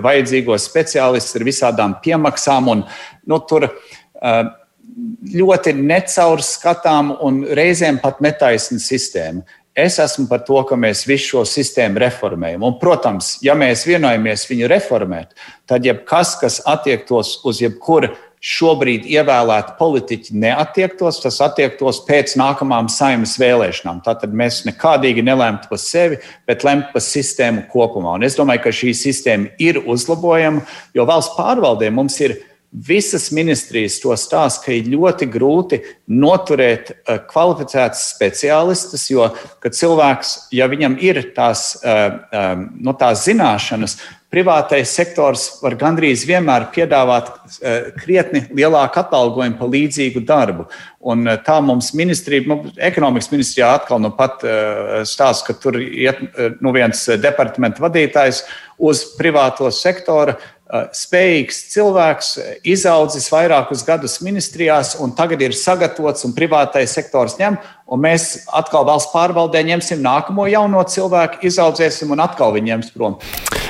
vajadzīgos 0.02 0.64
speciālistus 0.64 1.36
ar 1.36 1.44
visādām 1.44 1.98
piemaksām. 2.02 2.70
Un, 2.72 2.86
nu, 3.28 3.40
tur, 3.40 3.68
ļoti 5.36 5.74
necaurskatām 5.78 7.18
un 7.22 7.44
reizēm 7.46 8.00
pat 8.02 8.22
netaisna 8.24 8.80
sistēma. 8.82 9.44
Es 9.78 10.00
esmu 10.02 10.26
par 10.26 10.42
to, 10.42 10.58
ka 10.66 10.74
mēs 10.74 11.04
visu 11.06 11.36
šo 11.36 11.44
sistēmu 11.46 12.02
reformējam. 12.02 12.64
Un, 12.66 12.80
protams, 12.82 13.36
ja 13.46 13.54
mēs 13.54 13.84
vienojamies 13.86 14.48
viņu 14.50 14.72
reformēt, 14.72 15.36
tad 15.70 15.86
jebkas, 15.86 16.32
kas 16.42 16.58
attiektos 16.66 17.36
uz 17.46 17.62
jebkuru 17.62 18.10
šobrīd 18.42 19.06
ievēlētu 19.06 19.76
politiķi, 19.78 20.34
neatiektos, 20.42 21.22
tas 21.22 21.38
attiektos 21.46 22.02
pēc 22.10 22.34
nākamām 22.42 22.90
saimnes 22.90 23.36
vēlēšanām. 23.42 24.02
Tātad 24.06 24.34
mēs 24.34 24.64
nekādīgi 24.66 25.26
nelemtu 25.26 25.70
par 25.70 25.82
sevi, 25.82 26.18
bet 26.50 26.66
lemtu 26.66 26.94
par 26.96 27.06
sistēmu 27.06 27.68
kopumā. 27.70 28.18
Un 28.18 28.26
es 28.26 28.38
domāju, 28.38 28.66
ka 28.66 28.74
šī 28.82 28.94
sistēma 28.98 29.54
ir 29.62 29.84
uzlabojama, 29.86 30.66
jo 30.98 31.06
valsts 31.06 31.38
pārvaldē 31.38 31.94
mums 31.94 32.18
ir 32.26 32.40
Visas 32.72 33.30
ministrijas 33.32 33.96
to 34.04 34.12
stāsta, 34.20 34.66
ka 34.66 34.74
ir 34.76 34.90
ļoti 34.92 35.26
grūti 35.32 35.78
noturēt 36.12 36.90
eh, 36.92 37.22
kvalificētus 37.30 38.02
speciālistus, 38.12 39.06
jo, 39.08 39.30
cilvēks, 39.64 40.34
ja 40.52 40.68
viņam 40.68 40.98
ir 41.00 41.22
tās, 41.36 41.78
eh, 41.80 42.20
eh, 42.28 42.50
no 42.84 42.92
tās 43.00 43.24
zināšanas, 43.24 43.96
privātais 44.28 44.92
sektors 44.92 45.46
var 45.64 45.78
gandrīz 45.80 46.26
vienmēr 46.28 46.66
piedāvāt 46.76 47.30
krietni 47.96 48.42
lielāku 48.52 49.00
atalgojumu 49.00 49.56
par 49.56 49.70
līdzīgu 49.72 50.20
darbu. 50.28 50.66
Un 51.00 51.24
tā 51.46 51.56
mums 51.64 51.94
ministrija, 51.96 52.44
nu, 52.52 52.58
ekonomikas 52.76 53.32
ministrijā 53.32 53.70
atkal 53.78 54.04
nu 54.04 54.12
pat 54.12 54.44
stāsta, 55.08 55.48
ka 55.48 55.56
tur 55.56 55.80
iet 55.80 56.20
nu, 56.60 56.76
viens 56.76 57.06
departamenta 57.24 57.86
vadītājs 57.88 58.44
uz 58.78 59.06
privāto 59.16 59.72
sektoru 59.72 60.36
spējīgs 60.68 61.60
cilvēks, 61.72 62.30
izaudzis 62.68 63.30
vairākus 63.32 63.86
gadus 63.88 64.18
ministrijās, 64.26 64.96
un 65.00 65.14
tagad 65.16 65.42
ir 65.46 65.56
sagatavots 65.56 66.28
un 66.28 66.34
privātais 66.36 66.92
sektors 66.98 67.38
ņem, 67.40 67.56
un 67.88 68.02
mēs 68.04 68.48
atkal 68.52 68.84
valsts 68.88 69.14
pārvaldē 69.14 69.64
ņemsim 69.70 70.02
nākamo 70.04 70.48
jauno 70.52 70.84
cilvēku, 70.84 71.40
izaudzēsim 71.48 72.12
un 72.12 72.24
atkal 72.26 72.52
viņi 72.56 72.74
ņems 72.74 72.92
prom. 72.96 73.16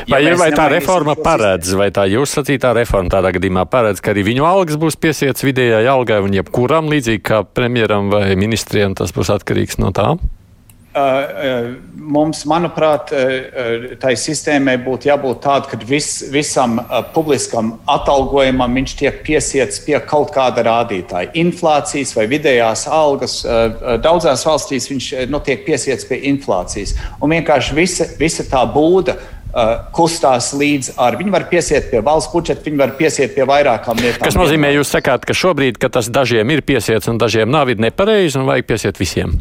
Vai, 0.08 0.22
ja 0.24 0.38
vai 0.39 0.50
tā 0.56 0.70
reforma 0.72 1.18
paredz, 1.20 1.74
vai 1.78 1.89
tā 1.93 2.06
jūs 2.10 2.34
sacītā 2.38 2.72
reforma 2.78 3.12
tādā 3.12 3.34
gadījumā 3.36 3.66
paredz, 3.70 4.02
ka 4.02 4.14
arī 4.14 4.24
viņu 4.30 4.48
algas 4.48 4.80
būs 4.80 4.98
piesiets 4.98 5.43
vidējai 5.43 5.84
algai 5.91 6.22
un 6.24 6.34
jebkuram, 6.38 6.89
līdzīgi 6.93 7.24
kā 7.28 7.43
premjeram 7.45 8.10
vai 8.14 8.32
ministriem, 8.39 8.95
tas 8.98 9.14
būs 9.14 9.34
atkarīgs 9.36 9.82
no 9.84 9.91
tā? 9.93 10.16
Mums, 10.96 12.40
manuprāt, 12.50 13.12
tai 14.02 14.14
sistēmai 14.18 14.78
būtu 14.82 15.10
jābūt 15.12 15.42
tādai, 15.44 15.70
ka 15.70 15.80
vis, 15.86 16.24
visam 16.34 16.80
publiskam 17.14 17.76
atalgojumam 17.92 18.80
viņš 18.80 18.96
tiek 18.98 19.20
piesiets 19.28 19.84
pie 19.86 20.00
kaut 20.08 20.32
kāda 20.34 20.64
rādītāja. 20.66 21.34
Inflācijas 21.38 22.16
vai 22.18 22.26
vidējās 22.32 22.88
algas 22.90 23.40
daudzās 24.02 24.46
valstīs 24.48 24.90
viņš 24.90 25.10
nu, 25.30 25.42
tiek 25.46 25.66
piesiets 25.68 26.08
pie 26.08 26.22
inflācijas. 26.32 26.96
Un 27.22 27.36
vienkārši 27.36 27.78
visa, 27.78 28.08
visa 28.18 28.48
tā 28.48 28.64
būda 28.72 29.20
kustās 29.96 30.52
līdz 30.58 30.96
ar. 31.02 31.18
Viņi 31.20 31.34
var 31.34 31.48
piesiet 31.50 31.92
pie 31.92 32.02
valsts 32.06 32.32
budžeta, 32.34 32.66
viņi 32.66 32.82
var 32.82 32.96
piesiet 32.98 33.36
pie 33.36 33.46
vairākām 33.48 34.02
lietām. 34.02 34.26
Kas 34.28 34.38
nozīmē, 34.38 34.74
jūs 34.76 34.92
sakāt, 34.94 35.26
ka 35.28 35.36
šobrīd, 35.38 35.80
ka 35.82 35.90
tas 35.94 36.10
dažiem 36.14 36.50
ir 36.54 36.66
piesiets 36.68 37.10
un 37.10 37.22
dažiem 37.22 37.50
nav, 37.50 37.72
ir 37.72 37.82
nepareizi 37.82 38.38
un 38.40 38.50
vajag 38.50 38.68
piesiet 38.70 39.00
visiem? 39.02 39.38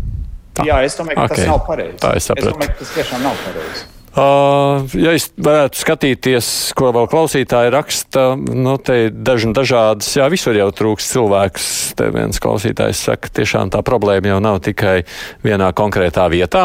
Tā. 0.56 0.64
Jā, 0.66 0.80
es 0.86 0.96
domāju, 0.96 1.20
ka 1.20 1.28
okay. 1.28 1.42
tas 1.42 1.52
nav 1.52 1.60
pareizi. 1.66 2.00
Tā 2.02 2.16
es 2.16 2.30
sapratu. 2.30 2.48
Es 2.48 2.56
domāju, 2.56 2.72
ka 2.72 2.82
tas 2.82 2.96
tiešām 2.96 3.22
nav 3.26 3.44
pareizi. 3.44 3.84
Uh, 4.16 4.86
ja 4.96 5.10
es 5.12 5.26
varētu 5.36 5.76
skatīties, 5.76 6.46
ko 6.78 6.88
vēl 6.96 7.08
klausītāji 7.12 7.72
raksta, 7.74 8.22
nu, 8.40 8.78
te 8.80 9.10
daži 9.12 9.50
dažādas, 9.52 10.08
jā, 10.16 10.24
visur 10.32 10.56
jau 10.56 10.70
trūks 10.72 11.10
cilvēks. 11.12 11.66
Te 11.98 12.08
viens 12.14 12.40
klausītājs 12.40 13.02
saka, 13.10 13.28
tiešām 13.36 13.74
tā 13.74 13.84
problēma 13.84 14.32
jau 14.32 14.38
nav 14.40 14.62
tikai 14.64 15.02
vienā 15.44 15.68
konkrētā 15.76 16.30
vietā. 16.32 16.64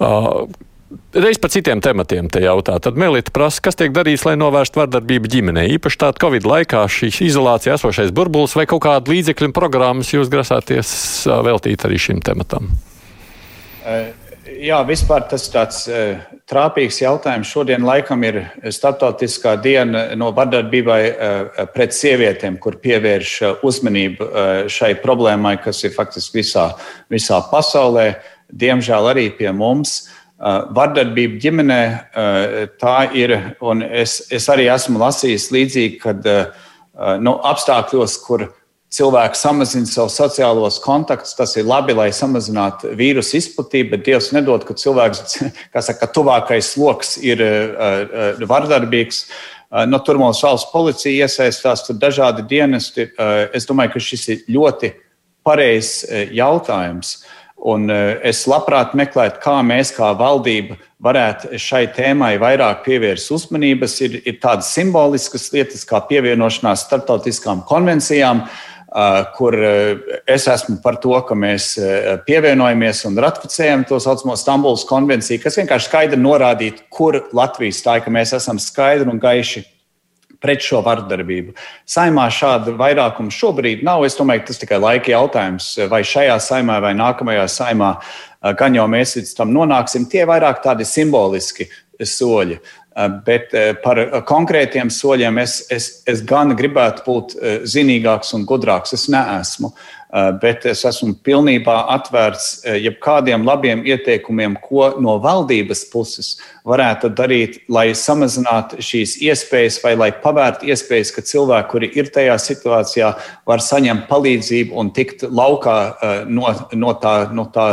Uh, 0.00 0.48
Reiz 1.12 1.36
par 1.36 1.52
citiem 1.52 1.82
tematiem 1.84 2.30
te 2.32 2.40
jautā. 2.40 2.78
Tad 2.80 2.96
Melita 2.96 3.32
prasa, 3.34 3.60
kas 3.64 3.76
tiek 3.76 3.92
darīts, 3.92 4.24
lai 4.24 4.38
novērstu 4.40 4.80
vardarbību 4.80 5.28
ģimenē. 5.28 5.66
Īpaši 5.76 6.00
tādā 6.00 6.22
Covid 6.24 6.48
laikā 6.48 6.86
šīs 6.88 7.20
izolācijā 7.26 7.76
esošais 7.76 8.12
burbulis 8.16 8.56
vai 8.56 8.64
kaut 8.70 8.86
kāda 8.86 9.12
līdzekļu 9.12 9.52
programmas 9.56 10.14
jūs 10.14 10.32
grasāties 10.32 10.90
veltīt 11.28 11.84
arī 11.84 12.00
šim 12.00 12.24
tematam? 12.24 12.72
Jā, 14.48 14.78
vispār 14.88 15.26
tas 15.28 15.44
ir 15.46 15.52
tāds 15.52 15.78
trāpīgs 16.48 17.02
jautājums. 17.02 17.50
Šodien 17.52 17.84
laikam 17.84 18.22
ir 18.24 18.40
starptautiskā 18.72 19.54
diena 19.60 20.06
no 20.16 20.30
vardarbībai 20.36 21.00
pret 21.74 21.96
sievietēm, 21.96 22.56
kur 22.60 22.78
pievērš 22.80 23.34
uzmanību 23.66 24.28
šai 24.72 24.94
problēmai, 25.02 25.58
kas 25.64 25.82
ir 25.84 25.92
faktiski 25.96 26.40
visā, 26.40 26.70
visā 27.12 27.42
pasaulē, 27.50 28.10
diemžēl 28.48 29.10
arī 29.12 29.28
pie 29.36 29.52
mums. 29.52 29.98
Vardarbība 30.38 31.40
ģimenē 31.44 31.82
tā 32.80 32.98
ir, 33.20 33.34
un 33.60 33.82
es, 33.84 34.20
es 34.32 34.48
arī 34.52 34.68
esmu 34.72 35.00
lasījis 35.02 35.50
līdzīgi, 35.54 36.00
kad 36.04 36.28
nu, 37.20 37.36
apstākļos, 37.52 38.20
kur 38.24 38.48
cilvēki 38.94 39.36
samazina 39.36 39.88
savus 39.88 40.16
sociālos 40.18 40.78
kontaktus, 40.84 41.34
tas 41.36 41.54
ir 41.60 41.68
labi, 41.68 41.96
lai 41.96 42.08
samazinātu 42.14 42.94
vīrusu 42.96 43.36
izplatību, 43.40 43.92
bet 43.94 44.06
Dievs 44.06 44.30
nedod, 44.36 44.64
ka 44.64 44.76
cilvēks, 44.78 45.38
kā 45.74 45.84
saka, 45.84 46.10
tuvākais 46.12 46.72
sloks 46.74 47.16
ir 47.20 47.42
vardarbīgs. 48.48 49.26
No 49.68 49.98
nu, 49.98 49.98
tur 50.00 50.16
mums 50.16 50.40
valsts 50.40 50.70
policija 50.72 51.26
iesaistās, 51.26 51.82
tur 51.84 51.98
dažādi 52.00 52.46
dienesti. 52.48 53.10
Es 53.52 53.68
domāju, 53.68 53.98
ka 53.98 54.00
šis 54.00 54.22
ir 54.32 54.46
ļoti 54.54 54.94
pareizs 55.44 56.06
jautājums. 56.32 57.18
Un 57.58 57.88
eh, 57.90 58.20
es 58.30 58.44
labprāt 58.46 58.92
meklētu, 58.98 59.40
kā 59.42 59.56
mēs, 59.66 59.90
kā 59.96 60.12
valdība, 60.18 60.76
varētu 61.02 61.58
šai 61.58 61.88
tēmai 61.94 62.36
vairāk 62.38 62.84
pievērst 62.84 63.32
uzmanības. 63.34 63.96
Ir, 64.06 64.18
ir 64.22 64.38
tādas 64.42 64.70
simboliskas 64.76 65.48
lietas, 65.54 65.82
kā 65.88 65.98
pievienošanās 66.06 66.86
starptautiskām 66.86 67.64
konvencijām, 67.66 68.44
eh, 68.46 68.77
kur 69.36 69.54
eh, 69.54 69.96
es 70.26 70.46
esmu 70.48 70.78
par 70.82 70.96
to, 71.02 71.12
ka 71.28 71.36
mēs 71.36 71.74
pievienojamies 72.26 73.04
un 73.08 73.18
ratificējam 73.20 73.84
to 73.88 73.98
saucamo 74.00 74.36
Stambulas 74.36 74.86
konvenciju, 74.88 75.42
kas 75.42 75.58
vienkārši 75.60 75.90
skaidri 75.90 76.20
norādītu, 76.20 76.86
kur 76.88 77.20
Latvija 77.36 77.76
stāja, 77.76 78.06
ka 78.06 78.14
mēs 78.14 78.32
esam 78.38 78.60
skaidri 78.62 79.10
un 79.12 79.20
gaiši 79.20 79.64
pret 80.40 80.62
šo 80.62 80.80
vardarbību. 80.86 81.54
Saimā 81.88 82.28
šāda 82.32 82.72
vairākuma 82.78 83.32
šobrīd 83.34 83.82
nav. 83.86 84.04
Es 84.06 84.16
domāju, 84.18 84.44
ka 84.44 84.52
tas 84.52 84.62
tikai 84.62 84.78
laika 84.80 85.12
jautājums, 85.12 85.72
vai 85.90 86.04
šajā 86.06 86.38
saimā 86.42 86.78
vai 86.84 86.94
nākamajā 86.96 87.48
saimā, 87.50 87.92
gan 88.58 88.78
jau 88.78 88.86
mēs 88.90 89.16
līdz 89.18 89.34
tam 89.40 89.52
nonāksim. 89.54 90.06
Tie 90.10 90.22
vairāk 90.28 90.62
tādi 90.64 90.86
simboliski 90.86 91.68
soļi. 91.98 92.60
Bet 93.26 93.52
par 93.84 94.00
konkrētiem 94.26 94.88
soļiem 94.90 95.36
es, 95.38 95.60
es, 95.70 95.84
es 96.10 96.22
gan 96.26 96.56
gribētu 96.58 97.04
būt 97.06 97.36
zinīgāks 97.68 98.32
un 98.34 98.46
gudrāks. 98.48 98.96
Es 98.96 99.06
neesmu. 99.12 99.70
Eh, 100.08 100.28
bet 100.40 100.62
es 100.64 100.86
esmu 100.88 101.18
pilnībā 101.20 101.74
atvērts 101.92 102.44
eh, 102.64 102.78
jebkādiem 102.86 103.42
labiem 103.44 103.82
ieteikumiem, 103.84 104.54
ko 104.64 104.86
no 105.04 105.18
valdības 105.20 105.82
puses 105.92 106.30
varētu 106.64 107.10
darīt, 107.12 107.58
lai 107.68 107.90
samazinātu 107.92 108.80
šīs 108.80 109.18
iespējas 109.28 109.76
vai 109.84 109.92
lai 110.00 110.08
pavērtu 110.22 110.70
iespējas, 110.72 111.12
ka 111.12 111.26
cilvēki, 111.28 111.68
kuri 111.74 111.92
ir 112.00 112.08
tajā 112.14 112.38
situācijā, 112.40 113.12
var 113.44 113.60
saņemt 113.60 114.08
palīdzību 114.08 114.80
un 114.80 114.94
tikt 114.96 115.26
laukā 115.28 115.78
eh, 115.92 116.18
no, 116.24 116.56
no, 116.72 116.96
tā, 117.04 117.14
no, 117.36 117.44
tā, 117.52 117.68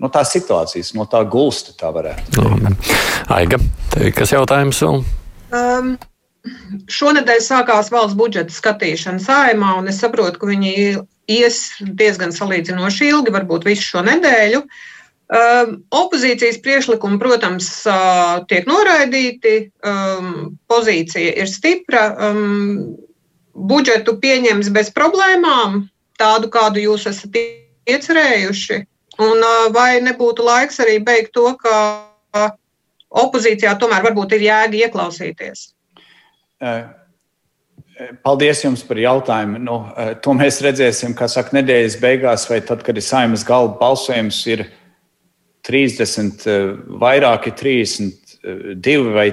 no 0.00 0.10
tās 0.12 0.32
situācijas, 0.34 0.94
no 0.96 1.08
tā 1.10 1.24
gulsta. 1.28 1.74
Tā 1.78 1.92
varētu. 1.94 2.38
No, 2.38 2.72
Aiga, 3.36 3.60
tev 3.92 4.08
kas 4.16 4.34
jautājums 4.34 4.82
vēl? 4.84 5.04
Um. 5.52 5.92
Šonadēļ 6.90 7.38
sākās 7.38 7.92
valsts 7.92 8.16
budžeta 8.18 8.50
skatīšana 8.50 9.22
saimā, 9.22 9.76
un 9.78 9.86
es 9.92 10.00
saprotu, 10.02 10.40
ka 10.40 10.48
viņi 10.48 10.72
ies 11.30 11.58
diezgan 11.78 12.34
salīdzinoši 12.34 13.12
ilgi, 13.12 13.34
varbūt 13.34 13.68
visu 13.68 13.84
šo 13.92 14.02
nedēļu. 14.08 14.64
Um, 15.32 15.76
opozīcijas 15.94 16.58
priekšlikumi, 16.64 17.20
protams, 17.22 17.68
uh, 17.86 18.42
tiek 18.50 18.66
noraidīti, 18.68 19.54
um, 19.86 20.58
pozīcija 20.68 21.36
ir 21.40 21.48
stipra, 21.48 22.08
um, 22.26 22.98
budžetu 23.54 24.18
pieņems 24.20 24.68
bez 24.74 24.90
problēmām, 24.92 25.86
tādu, 26.20 26.50
kādu 26.52 26.82
jūs 26.82 27.06
esat 27.08 27.38
iecerējuši. 27.38 28.82
Un 29.22 29.46
vai 29.74 30.00
nebūtu 30.02 30.44
laiks 30.46 30.80
arī 30.82 30.98
beigt 31.04 31.32
to, 31.36 31.52
ka 31.60 32.48
opozīcijā 33.22 33.76
tomēr 33.78 34.04
varbūt 34.08 34.36
ir 34.38 34.46
jēga 34.48 34.84
ieklausīties? 34.86 35.66
Paldies 38.24 38.62
jums 38.64 38.82
par 38.88 38.98
jautājumu. 38.98 39.60
Nu, 39.62 39.78
to 40.24 40.34
mēs 40.38 40.62
redzēsim, 40.64 41.12
kā 41.18 41.28
saka, 41.30 41.54
nedēļas 41.58 41.98
beigās, 42.02 42.46
vai 42.50 42.62
tad, 42.64 42.82
kad 42.86 42.98
ir 42.98 43.04
saimnes 43.04 43.44
galva 43.46 43.76
balsojums, 43.78 44.40
ir 44.50 44.64
30, 45.62 46.46
eh, 46.46 46.74
vairāki 47.02 47.52
32 47.54 49.12
vai 49.14 49.28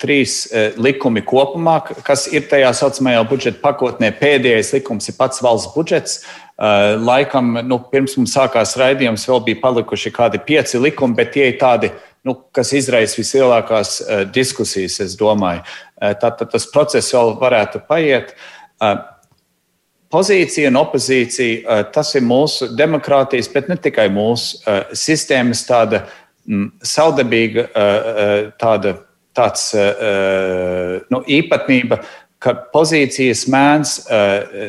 3 0.00 0.46
eh, 0.52 0.72
likumi 0.76 1.22
kopumā, 1.22 1.80
kas 2.04 2.26
ir 2.32 2.48
tajā 2.48 2.72
saucamajā 2.72 3.24
budžeta 3.28 3.60
pakotnē. 3.60 4.12
Pēdējais 4.16 4.72
likums 4.78 5.08
ir 5.10 5.18
pats 5.18 5.42
valsts 5.44 5.74
budžets. 5.74 6.22
Laikam, 6.56 7.58
nu, 7.68 7.76
pirms 7.92 8.14
mums 8.16 8.32
sākās 8.32 8.76
raidījums, 8.80 9.26
vēl 9.28 9.42
bija 9.44 9.60
palikuši 9.60 10.12
kādi 10.14 10.40
pieci 10.40 10.80
likumi, 10.80 11.16
bet 11.18 11.34
tie 11.34 11.50
ir 11.50 11.58
tādi 11.60 11.90
nu, 12.24 12.32
kas 12.56 12.72
izraisa 12.72 13.20
vislielākās 13.20 13.98
uh, 14.00 14.22
diskusijas, 14.32 14.96
es 15.04 15.18
domāju. 15.20 15.60
Uh, 15.60 15.76
Tātad 16.00 16.50
tas 16.52 16.66
process 16.72 17.14
vēl 17.14 17.36
varētu 17.40 17.80
paiet. 17.88 18.34
Pozīcija 20.12 20.68
un 20.70 20.78
opozīcija, 20.78 21.78
tas 21.92 22.12
ir 22.14 22.22
mūsu 22.22 22.68
demokrātijas, 22.76 23.48
bet 23.52 23.70
ne 23.70 23.76
tikai 23.80 24.06
mūsu 24.12 24.60
sistēmas 24.94 25.64
tāda 25.66 26.04
mm, 26.46 26.68
saudabīga 26.84 27.64
tāda, 28.60 28.92
tāds, 29.34 29.72
nu, 31.10 31.22
īpatnība, 31.26 31.98
ka 32.42 32.52
pozīcijas 32.72 33.46
mēdz 33.48 33.92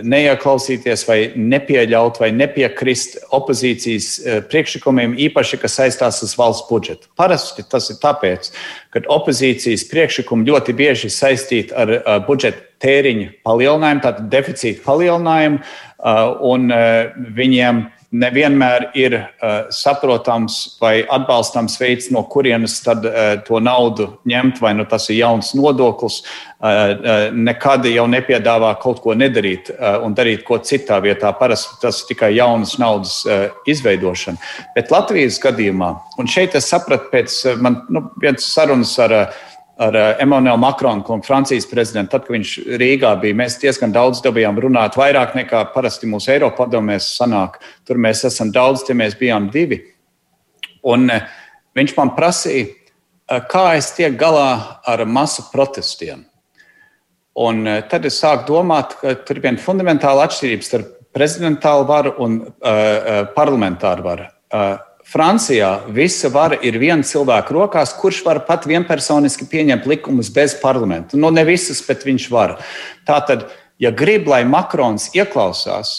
neieklausīties 0.08 1.04
vai 1.08 1.18
nepieļaut 1.36 2.20
vai 2.22 2.30
nepiekrist 2.36 3.18
opozīcijas 3.36 4.08
priekšlikumiem, 4.52 5.18
īpaši, 5.28 5.60
kas 5.62 5.76
saistās 5.82 6.22
ar 6.24 6.38
valsts 6.40 6.68
budžetu. 6.70 7.12
Parasti 7.20 7.66
tas 7.68 7.90
ir 7.92 8.00
tāpēc, 8.04 8.52
ka 8.96 9.04
opozīcijas 9.18 9.84
priekšlikumi 9.92 10.48
ļoti 10.48 10.78
bieži 10.78 11.12
saistīti 11.12 11.76
ar 11.76 12.24
budžeta 12.28 12.64
tēriņu 12.84 13.30
palielinājumu, 13.46 14.04
tātad 14.06 14.32
deficīta 14.32 14.86
palielinājumu, 14.86 15.62
un 16.48 16.72
viņiem 17.36 17.86
nevienmēr 18.16 18.88
ir 18.96 19.16
uh, 19.18 19.68
saprotams 19.74 20.78
vai 20.80 21.02
atbalstams 21.04 21.76
veids, 21.82 22.08
no 22.14 22.24
kurienes 22.32 22.78
tad 22.86 23.04
uh, 23.06 23.36
to 23.48 23.60
naudu 23.60 24.10
ņemt, 24.28 24.62
vai 24.64 24.74
nu 24.78 24.86
tas 24.88 25.10
ir 25.12 25.20
jauns 25.20 25.52
nodoklis. 25.58 26.22
Uh, 26.58 26.68
uh, 26.68 27.26
nekad 27.36 27.86
jau 27.92 28.08
nepiedāvā 28.10 28.72
kaut 28.82 29.04
ko 29.04 29.14
nedarīt 29.18 29.70
uh, 29.76 30.00
un 30.06 30.16
darīt 30.18 30.46
ko 30.48 30.58
citā 30.64 31.02
vietā. 31.04 31.34
Parasti 31.38 31.82
tas 31.84 32.00
ir 32.02 32.14
tikai 32.14 32.32
jaunas 32.38 32.78
naudas 32.82 33.20
uh, 33.28 33.50
izveidošana. 33.68 34.40
Bet 34.78 34.94
Latvijas 34.94 35.42
gadījumā, 35.44 35.92
un 36.18 36.32
šeit 36.32 36.56
es 36.58 36.72
sapratu 36.72 37.12
pēc 37.12 37.38
man 37.62 37.84
nu, 37.94 38.08
vienas 38.24 38.48
sarunas 38.56 38.96
ar 39.04 39.18
ar 39.78 39.96
uh, 39.96 40.06
Emmanuelu 40.24 40.58
Makronu, 40.58 41.06
un 41.14 41.22
Francijas 41.26 41.68
prezidentu, 41.70 42.12
tad, 42.16 42.26
kad 42.26 42.36
viņš 42.36 42.54
Rīgā 42.82 43.14
bija. 43.22 43.38
Mēs 43.38 43.60
diezgan 43.62 43.94
daudz 43.96 44.22
dabījām 44.26 44.60
runāt, 44.64 44.98
vairāk 44.98 45.36
nekā 45.38 45.64
parasti 45.74 46.10
mūsu 46.10 46.34
Eiropa 46.34 46.66
padomēs 46.66 47.12
sanāk. 47.18 47.60
Tur 47.88 48.02
mēs 48.02 48.26
esam 48.28 48.52
daudz, 48.54 48.86
tie 48.88 48.98
mēs 48.98 49.18
bijām 49.20 49.52
divi. 49.54 49.84
Un 50.88 51.10
uh, 51.14 51.30
viņš 51.78 51.96
man 52.00 52.16
prasīja, 52.18 52.72
uh, 52.72 53.44
kā 53.52 53.70
es 53.78 53.92
tiek 53.98 54.18
galā 54.18 54.82
ar 54.88 55.06
masu 55.06 55.46
protestiem. 55.54 56.26
Un 57.38 57.68
tad 57.86 58.06
es 58.10 58.16
sāku 58.18 58.48
domāt, 58.48 58.96
ka 58.98 59.12
tur 59.22 59.38
ir 59.38 59.44
viena 59.44 59.62
fundamentāla 59.62 60.24
atšķirība 60.26 60.66
starp 60.66 60.94
prezidentālu 61.14 61.86
varu 61.86 62.16
un 62.26 62.40
uh, 62.42 63.28
parlamentāru 63.36 64.06
varu. 64.06 64.26
Uh, 64.48 64.87
Francijā 65.08 65.86
visa 65.96 66.28
vara 66.28 66.58
ir 66.68 66.76
viena 66.82 67.06
cilvēka 67.06 67.54
rokās, 67.56 67.94
kurš 67.96 68.26
var 68.26 68.42
pat 68.48 68.66
vienpersoniski 68.68 69.48
pieņemt 69.48 69.88
likumus 69.88 70.28
bez 70.34 70.58
parlamenta. 70.60 71.16
Nu, 71.16 71.32
ne 71.32 71.46
visas, 71.48 71.80
bet 71.88 72.04
viņš 72.04 72.28
var. 72.34 72.58
Tātad, 73.08 73.48
ja 73.80 73.94
grib, 73.96 74.28
lai 74.28 74.42
Makrons 74.44 75.08
ieklausās, 75.16 75.94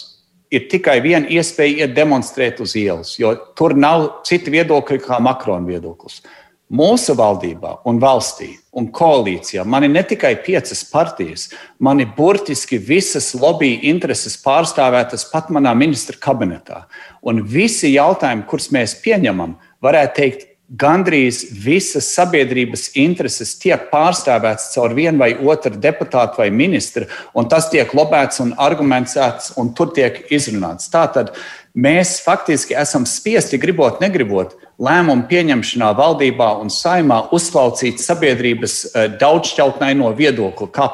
ir 0.52 0.68
tikai 0.68 0.98
viena 1.04 1.28
iespēja 1.28 1.86
iet 1.86 1.94
demonstrēt 1.96 2.61
uz 2.64 2.74
ielas, 2.76 3.14
jo 3.20 3.32
tur 3.56 3.76
nav 3.76 4.22
citi 4.28 4.52
viedokļi 4.52 5.00
kā 5.04 5.20
Makrona 5.24 5.68
viedoklis. 5.68 6.20
Mūsu 6.69 7.14
valdībā 7.16 7.79
un 7.89 7.97
valstī 7.97 8.51
un 8.77 8.91
koalīcijā 8.93 9.62
man 9.64 9.87
ir 9.87 9.93
ne 9.95 10.03
tikai 10.05 10.35
piecas 10.45 10.83
partijas, 10.85 11.47
man 11.81 12.03
ir 12.05 12.11
burtiski 12.16 12.77
visas 12.77 13.31
lobby 13.33 13.79
intereses 13.89 14.37
pārstāvētas 14.43 15.25
pat 15.33 15.49
manā 15.49 15.73
ministra 15.73 16.21
kabinetā. 16.21 16.83
Un 17.25 17.41
visi 17.41 17.95
jautājumi, 17.95 18.45
kurus 18.51 18.69
mēs 18.77 18.99
pieņemam, 19.01 19.57
varētu 19.81 20.16
teikt, 20.21 20.45
gandrīz 20.69 21.47
visas 21.64 22.11
sabiedrības 22.12 22.91
intereses 23.01 23.55
tiek 23.57 23.89
pārstāvētas 23.89 24.69
caur 24.75 24.93
vienu 24.93 25.23
vai 25.23 25.31
otru 25.41 25.73
deputātu 25.81 26.43
vai 26.43 26.51
ministru, 26.53 27.09
un 27.33 27.49
tas 27.49 27.71
tiek 27.73 27.95
lobēts 27.97 28.43
un 28.45 28.53
argumentēts, 28.61 29.55
un 29.57 29.73
tur 29.73 29.95
tiek 29.97 30.27
izrunāts. 30.29 30.93
Tātad 30.93 31.33
mēs 31.79 32.18
faktiski 32.24 32.76
esam 32.79 33.07
spiesti, 33.07 33.59
gribot, 33.61 34.01
negribot, 34.03 34.57
lēmumu 34.83 35.26
pieņemšanā 35.31 35.91
valdībā 35.99 36.51
un 36.62 36.72
saimā 36.72 37.24
uzklaucīt 37.35 38.03
sabiedrības 38.03 38.79
eh, 38.89 39.07
daudzšķautnaino 39.20 40.11
viedokli, 40.18 40.70
kā 40.74 40.89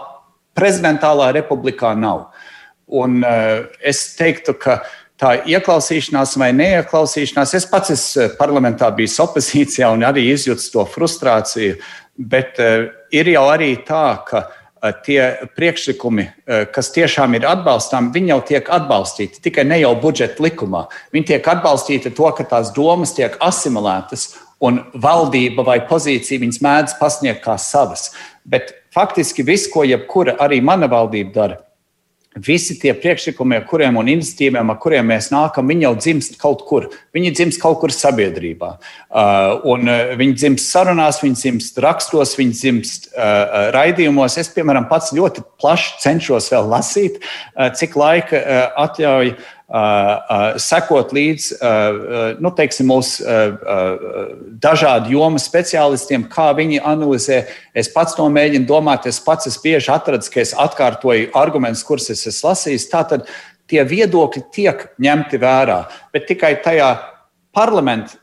prezidentālā 0.56 1.32
republikā 1.38 1.94
nav. 1.98 2.28
Un 2.86 3.22
eh, 3.24 3.64
es 3.80 4.06
teiktu, 4.18 4.56
ka 4.60 4.82
tā 5.20 5.36
ieklausīšanās 5.48 6.34
vai 6.40 6.50
neieklausīšanās. 6.58 7.54
Es 7.56 7.68
pats 7.70 7.94
esmu 7.94 8.26
eh, 8.26 8.34
parlamentā 8.40 8.90
bijis 8.96 9.16
opozīcijā 9.24 9.92
un 9.94 10.04
arī 10.06 10.28
izjūtu 10.34 10.72
to 10.74 10.88
frustrāciju, 10.90 11.78
bet 12.14 12.60
uh, 12.62 12.84
ir 13.10 13.26
jau 13.26 13.40
arī 13.50 13.72
tā, 13.82 14.04
ka 14.22 14.44
uh, 14.44 14.63
tie 15.04 15.48
priekšlikumi, 15.56 16.26
uh, 16.28 16.64
kas 16.74 16.90
tiešām 16.94 17.36
ir 17.38 17.46
atbalstāmi, 17.48 18.12
viņi 18.14 18.32
jau 18.34 18.40
tiek 18.52 18.70
atbalstīti 18.78 19.42
tikai 19.44 19.64
ne 19.68 19.80
jau 19.80 19.94
budžeta 20.00 20.44
likumā. 20.44 20.86
Viņi 21.14 21.30
tiek 21.32 21.52
atbalstīti 21.54 22.12
to, 22.14 22.30
ka 22.36 22.46
tās 22.50 22.72
domas 22.76 23.14
tiek 23.16 23.36
asimilētas 23.40 24.34
un 24.64 24.80
valdība 24.94 25.64
vai 25.66 25.78
pozīcija 25.88 26.42
viņas 26.42 26.62
mēdz 26.64 26.96
pasniegt 27.00 27.44
kā 27.44 27.56
savas. 27.60 28.12
Bet 28.44 28.74
faktiski 28.94 29.44
viss, 29.46 29.70
ko 29.72 29.84
jebkura 29.86 30.36
arī 30.40 30.60
mana 30.64 30.88
valdība 30.90 31.34
dara, 31.34 31.60
Visi 32.34 32.74
tie 32.82 32.90
priekšlikumi, 32.98 33.60
ar 33.60 33.66
kuriem 33.68 33.94
un 34.00 34.08
iniciatīviem, 34.10 34.70
ar 34.72 34.78
kuriem 34.82 35.06
mēs 35.06 35.28
nākam, 35.30 35.68
viņi 35.70 35.84
jau 35.86 35.92
dzimst 36.00 36.38
kaut 36.40 36.64
kur. 36.66 36.88
Viņi 37.14 37.30
dzimst 37.30 37.60
kaut 37.62 37.78
kur 37.78 37.94
sabiedrībā. 37.94 38.72
Uh, 38.74 39.62
un 39.70 39.86
uh, 39.86 40.14
viņi 40.18 40.34
dzimst 40.40 40.72
sarunās, 40.72 41.20
viņi 41.22 41.38
dzimst 41.38 41.78
rakstos, 41.84 42.34
viņi 42.40 42.58
dzimst 42.58 43.06
uh, 43.12 43.70
raidījumos. 43.76 44.34
Es, 44.42 44.50
piemēram, 44.50 44.88
pats 44.90 45.14
ļoti 45.14 45.46
plaši 45.62 45.94
cenšos 46.02 46.50
vēl 46.50 46.66
lasīt, 46.74 47.22
cik 47.78 47.94
laika 47.96 48.40
atļauj 48.82 49.30
sekot 50.60 51.12
līdzi 51.16 51.56
nu, 52.44 52.50
teiksim, 52.52 52.90
mūsu 52.90 53.24
dažādu 54.60 55.14
jomu 55.14 55.40
speciālistiem, 55.40 56.26
kā 56.28 56.50
viņi 56.56 56.82
analizē. 56.84 57.44
Es 57.74 57.88
pats 57.88 58.16
to 58.16 58.28
mēģinu 58.28 58.68
domāt, 58.68 59.08
es 59.08 59.20
pats 59.24 59.48
esmu 59.48 59.64
bieži 59.64 59.90
atradis, 59.94 60.28
ka 60.28 60.42
es 60.44 60.52
atkārtoju 60.52 61.32
argumentus, 61.34 61.84
kurus 61.86 62.10
es 62.12 62.26
esmu 62.28 62.50
lasījis. 62.50 62.90
Tātad 62.92 63.24
tie 63.70 63.84
viedokļi 63.88 64.44
tiek 64.52 64.84
ņemti 65.00 65.40
vērā, 65.40 65.80
bet 66.12 66.28
tikai 66.28 66.58
tajā 66.64 66.92
parlamentā 67.56 68.20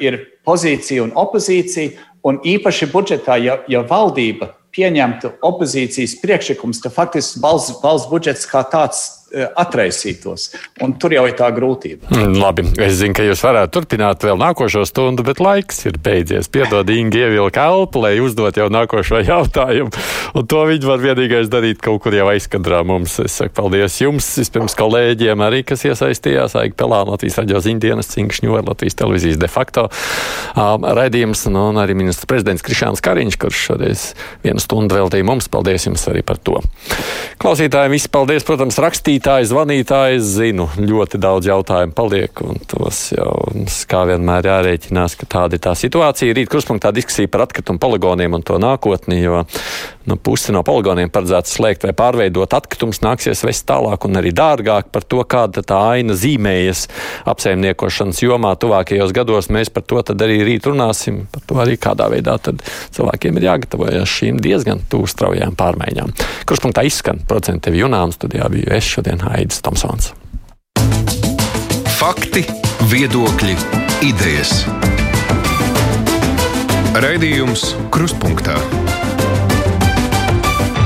ir 0.00 0.20
pozīcija 0.46 1.02
un 1.02 1.16
opozīcija. 1.16 2.12
Un 2.26 2.40
īpaši 2.42 2.88
budžetā, 2.90 3.36
ja, 3.38 3.60
ja 3.70 3.84
valdība 3.86 4.48
pieņemtu 4.74 5.36
opozīcijas 5.46 6.16
priekšlikumus, 6.18 6.80
tad 6.82 6.94
faktiski 6.96 7.38
valsts, 7.42 7.76
valsts 7.84 8.10
budžets 8.10 8.48
kā 8.50 8.64
tāds 8.66 9.25
atraisītos. 9.34 10.52
Un 10.84 10.92
tur 11.00 11.10
jau 11.16 11.24
ir 11.26 11.34
tā 11.36 11.48
grūtība. 11.54 12.06
Mm, 12.12 12.36
labi, 12.38 12.62
es 12.84 13.00
zinu, 13.00 13.16
ka 13.16 13.24
jūs 13.26 13.42
varētu 13.42 13.72
turpināt 13.74 14.22
vēl 14.22 14.38
nākošo 14.38 14.84
stundu, 14.86 15.24
bet 15.26 15.40
laiks 15.42 15.82
ir 15.88 15.98
beidzies. 16.02 16.46
Piedod, 16.52 16.86
Ingi, 16.94 17.24
ievilka 17.24 17.64
elpu, 17.66 18.04
lai 18.04 18.14
uzdot 18.22 18.56
jau 18.56 18.68
nākošo 18.70 19.24
jautājumu. 19.26 19.90
Un 20.38 20.46
to 20.46 20.62
viņi 20.70 20.86
var 20.88 21.02
vienīgais 21.02 21.50
darīt 21.50 21.82
kaut 21.82 22.04
kur 22.04 22.14
jau 22.14 22.28
aizkadrā 22.30 22.84
mums. 22.86 23.18
Es 23.24 23.34
saku 23.40 23.56
paldies 23.58 23.98
jums, 23.98 24.28
vispirms 24.38 24.78
kolēģiem 24.78 25.42
arī, 25.42 25.64
kas 25.66 25.82
iesaistījās. 25.88 26.54
Aigi 26.62 26.76
Pelāna, 26.78 27.16
Latvijas 27.16 27.40
raģio 27.42 27.64
ziņdienas, 27.66 28.12
Cinkšņu 28.14 28.56
ar 28.60 28.70
Latvijas 28.70 28.98
televīzijas 29.00 29.42
de 29.42 29.50
facto 29.50 29.88
um, 29.88 30.86
raidījums. 30.86 31.48
Nu, 31.50 31.68
un 31.72 31.82
arī 31.82 31.98
ministrs 31.98 32.30
prezidents 32.30 32.64
Krišāns 32.66 33.02
Kariņš, 33.02 33.40
kurš 33.42 33.66
šoreiz 33.70 34.06
vienu 34.46 34.62
stundu 34.62 35.00
veltīja 35.00 35.26
mums. 35.26 35.50
Paldies 35.50 35.88
jums 35.88 36.06
arī 36.12 36.22
par 36.26 36.38
to. 36.38 36.60
Klausītājiem 37.42 37.96
visi 37.96 38.12
paldies, 38.12 38.46
protams, 38.46 38.78
rakstīt 38.82 39.15
klausītāji, 39.16 39.48
zvanītāji, 39.48 40.18
zinu, 40.20 40.66
ļoti 40.76 41.18
daudz 41.18 41.46
jautājumu 41.48 41.94
paliek, 41.96 42.30
un 42.44 42.58
tos 42.68 43.12
jau 43.14 43.48
kā 43.88 44.04
vienmēr 44.06 44.44
jārēķinās, 44.44 45.16
ka 45.16 45.26
tāda 45.26 45.56
ir 45.56 45.62
tā 45.64 45.72
situācija. 45.74 46.34
Rīt 46.36 46.50
kruspunktā 46.50 46.92
diskusija 46.92 47.28
par 47.28 47.46
atkritumu 47.46 47.78
poligoniem 47.78 48.34
un 48.36 48.42
to 48.42 48.58
nākotni, 48.60 49.22
jo 49.22 49.44
nu, 50.06 50.16
pusi 50.16 50.54
no 50.54 50.62
poligoniem 50.66 51.10
paredzēts 51.12 51.56
slēgt 51.58 51.86
vai 51.88 51.94
pārveidot 51.96 52.54
atkritumus, 52.56 53.02
nāksies 53.04 53.42
vest 53.46 53.66
tālāk 53.68 54.06
un 54.06 54.20
arī 54.20 54.32
dārgāk 54.36 54.92
par 54.94 55.06
to, 55.08 55.22
kāda 55.26 55.64
tā 55.66 55.80
aina 55.96 56.14
zīmējas 56.18 56.86
apsaimniekošanas 57.26 58.22
jomā 58.22 58.54
tuvākajos 58.60 59.14
gados. 59.16 59.50
Mēs 59.50 59.72
par 59.72 59.86
to 59.88 60.02
arī 60.14 60.38
rīt 60.46 60.68
runāsim, 60.70 61.24
par 61.32 61.42
to 61.48 61.60
arī 61.64 61.78
kādā 61.80 62.10
veidā 62.12 62.38
cilvēkiem 62.38 63.40
ir 63.40 63.48
jāgatavojas 63.48 64.16
šīm 64.20 64.38
diezgan 64.44 64.84
tūstraujām 64.92 65.56
pārmaiņām. 65.58 66.14
Kruspunktā 66.46 66.86
izskan 66.86 67.24
procentu 67.26 67.68
tevi 67.68 67.82
junām 67.82 68.14
studijā 68.14 68.46
biju 68.52 68.70
es 68.76 68.86
šodien 68.86 69.06
šodien 69.06 69.22
Aidis 69.30 69.62
Tomsons. 69.62 70.12
Fakti, 71.96 72.44
viedokļi, 72.90 73.56
idejas. 74.04 74.66
Raidījums 76.96 77.74
Kruspunkta 77.92 78.56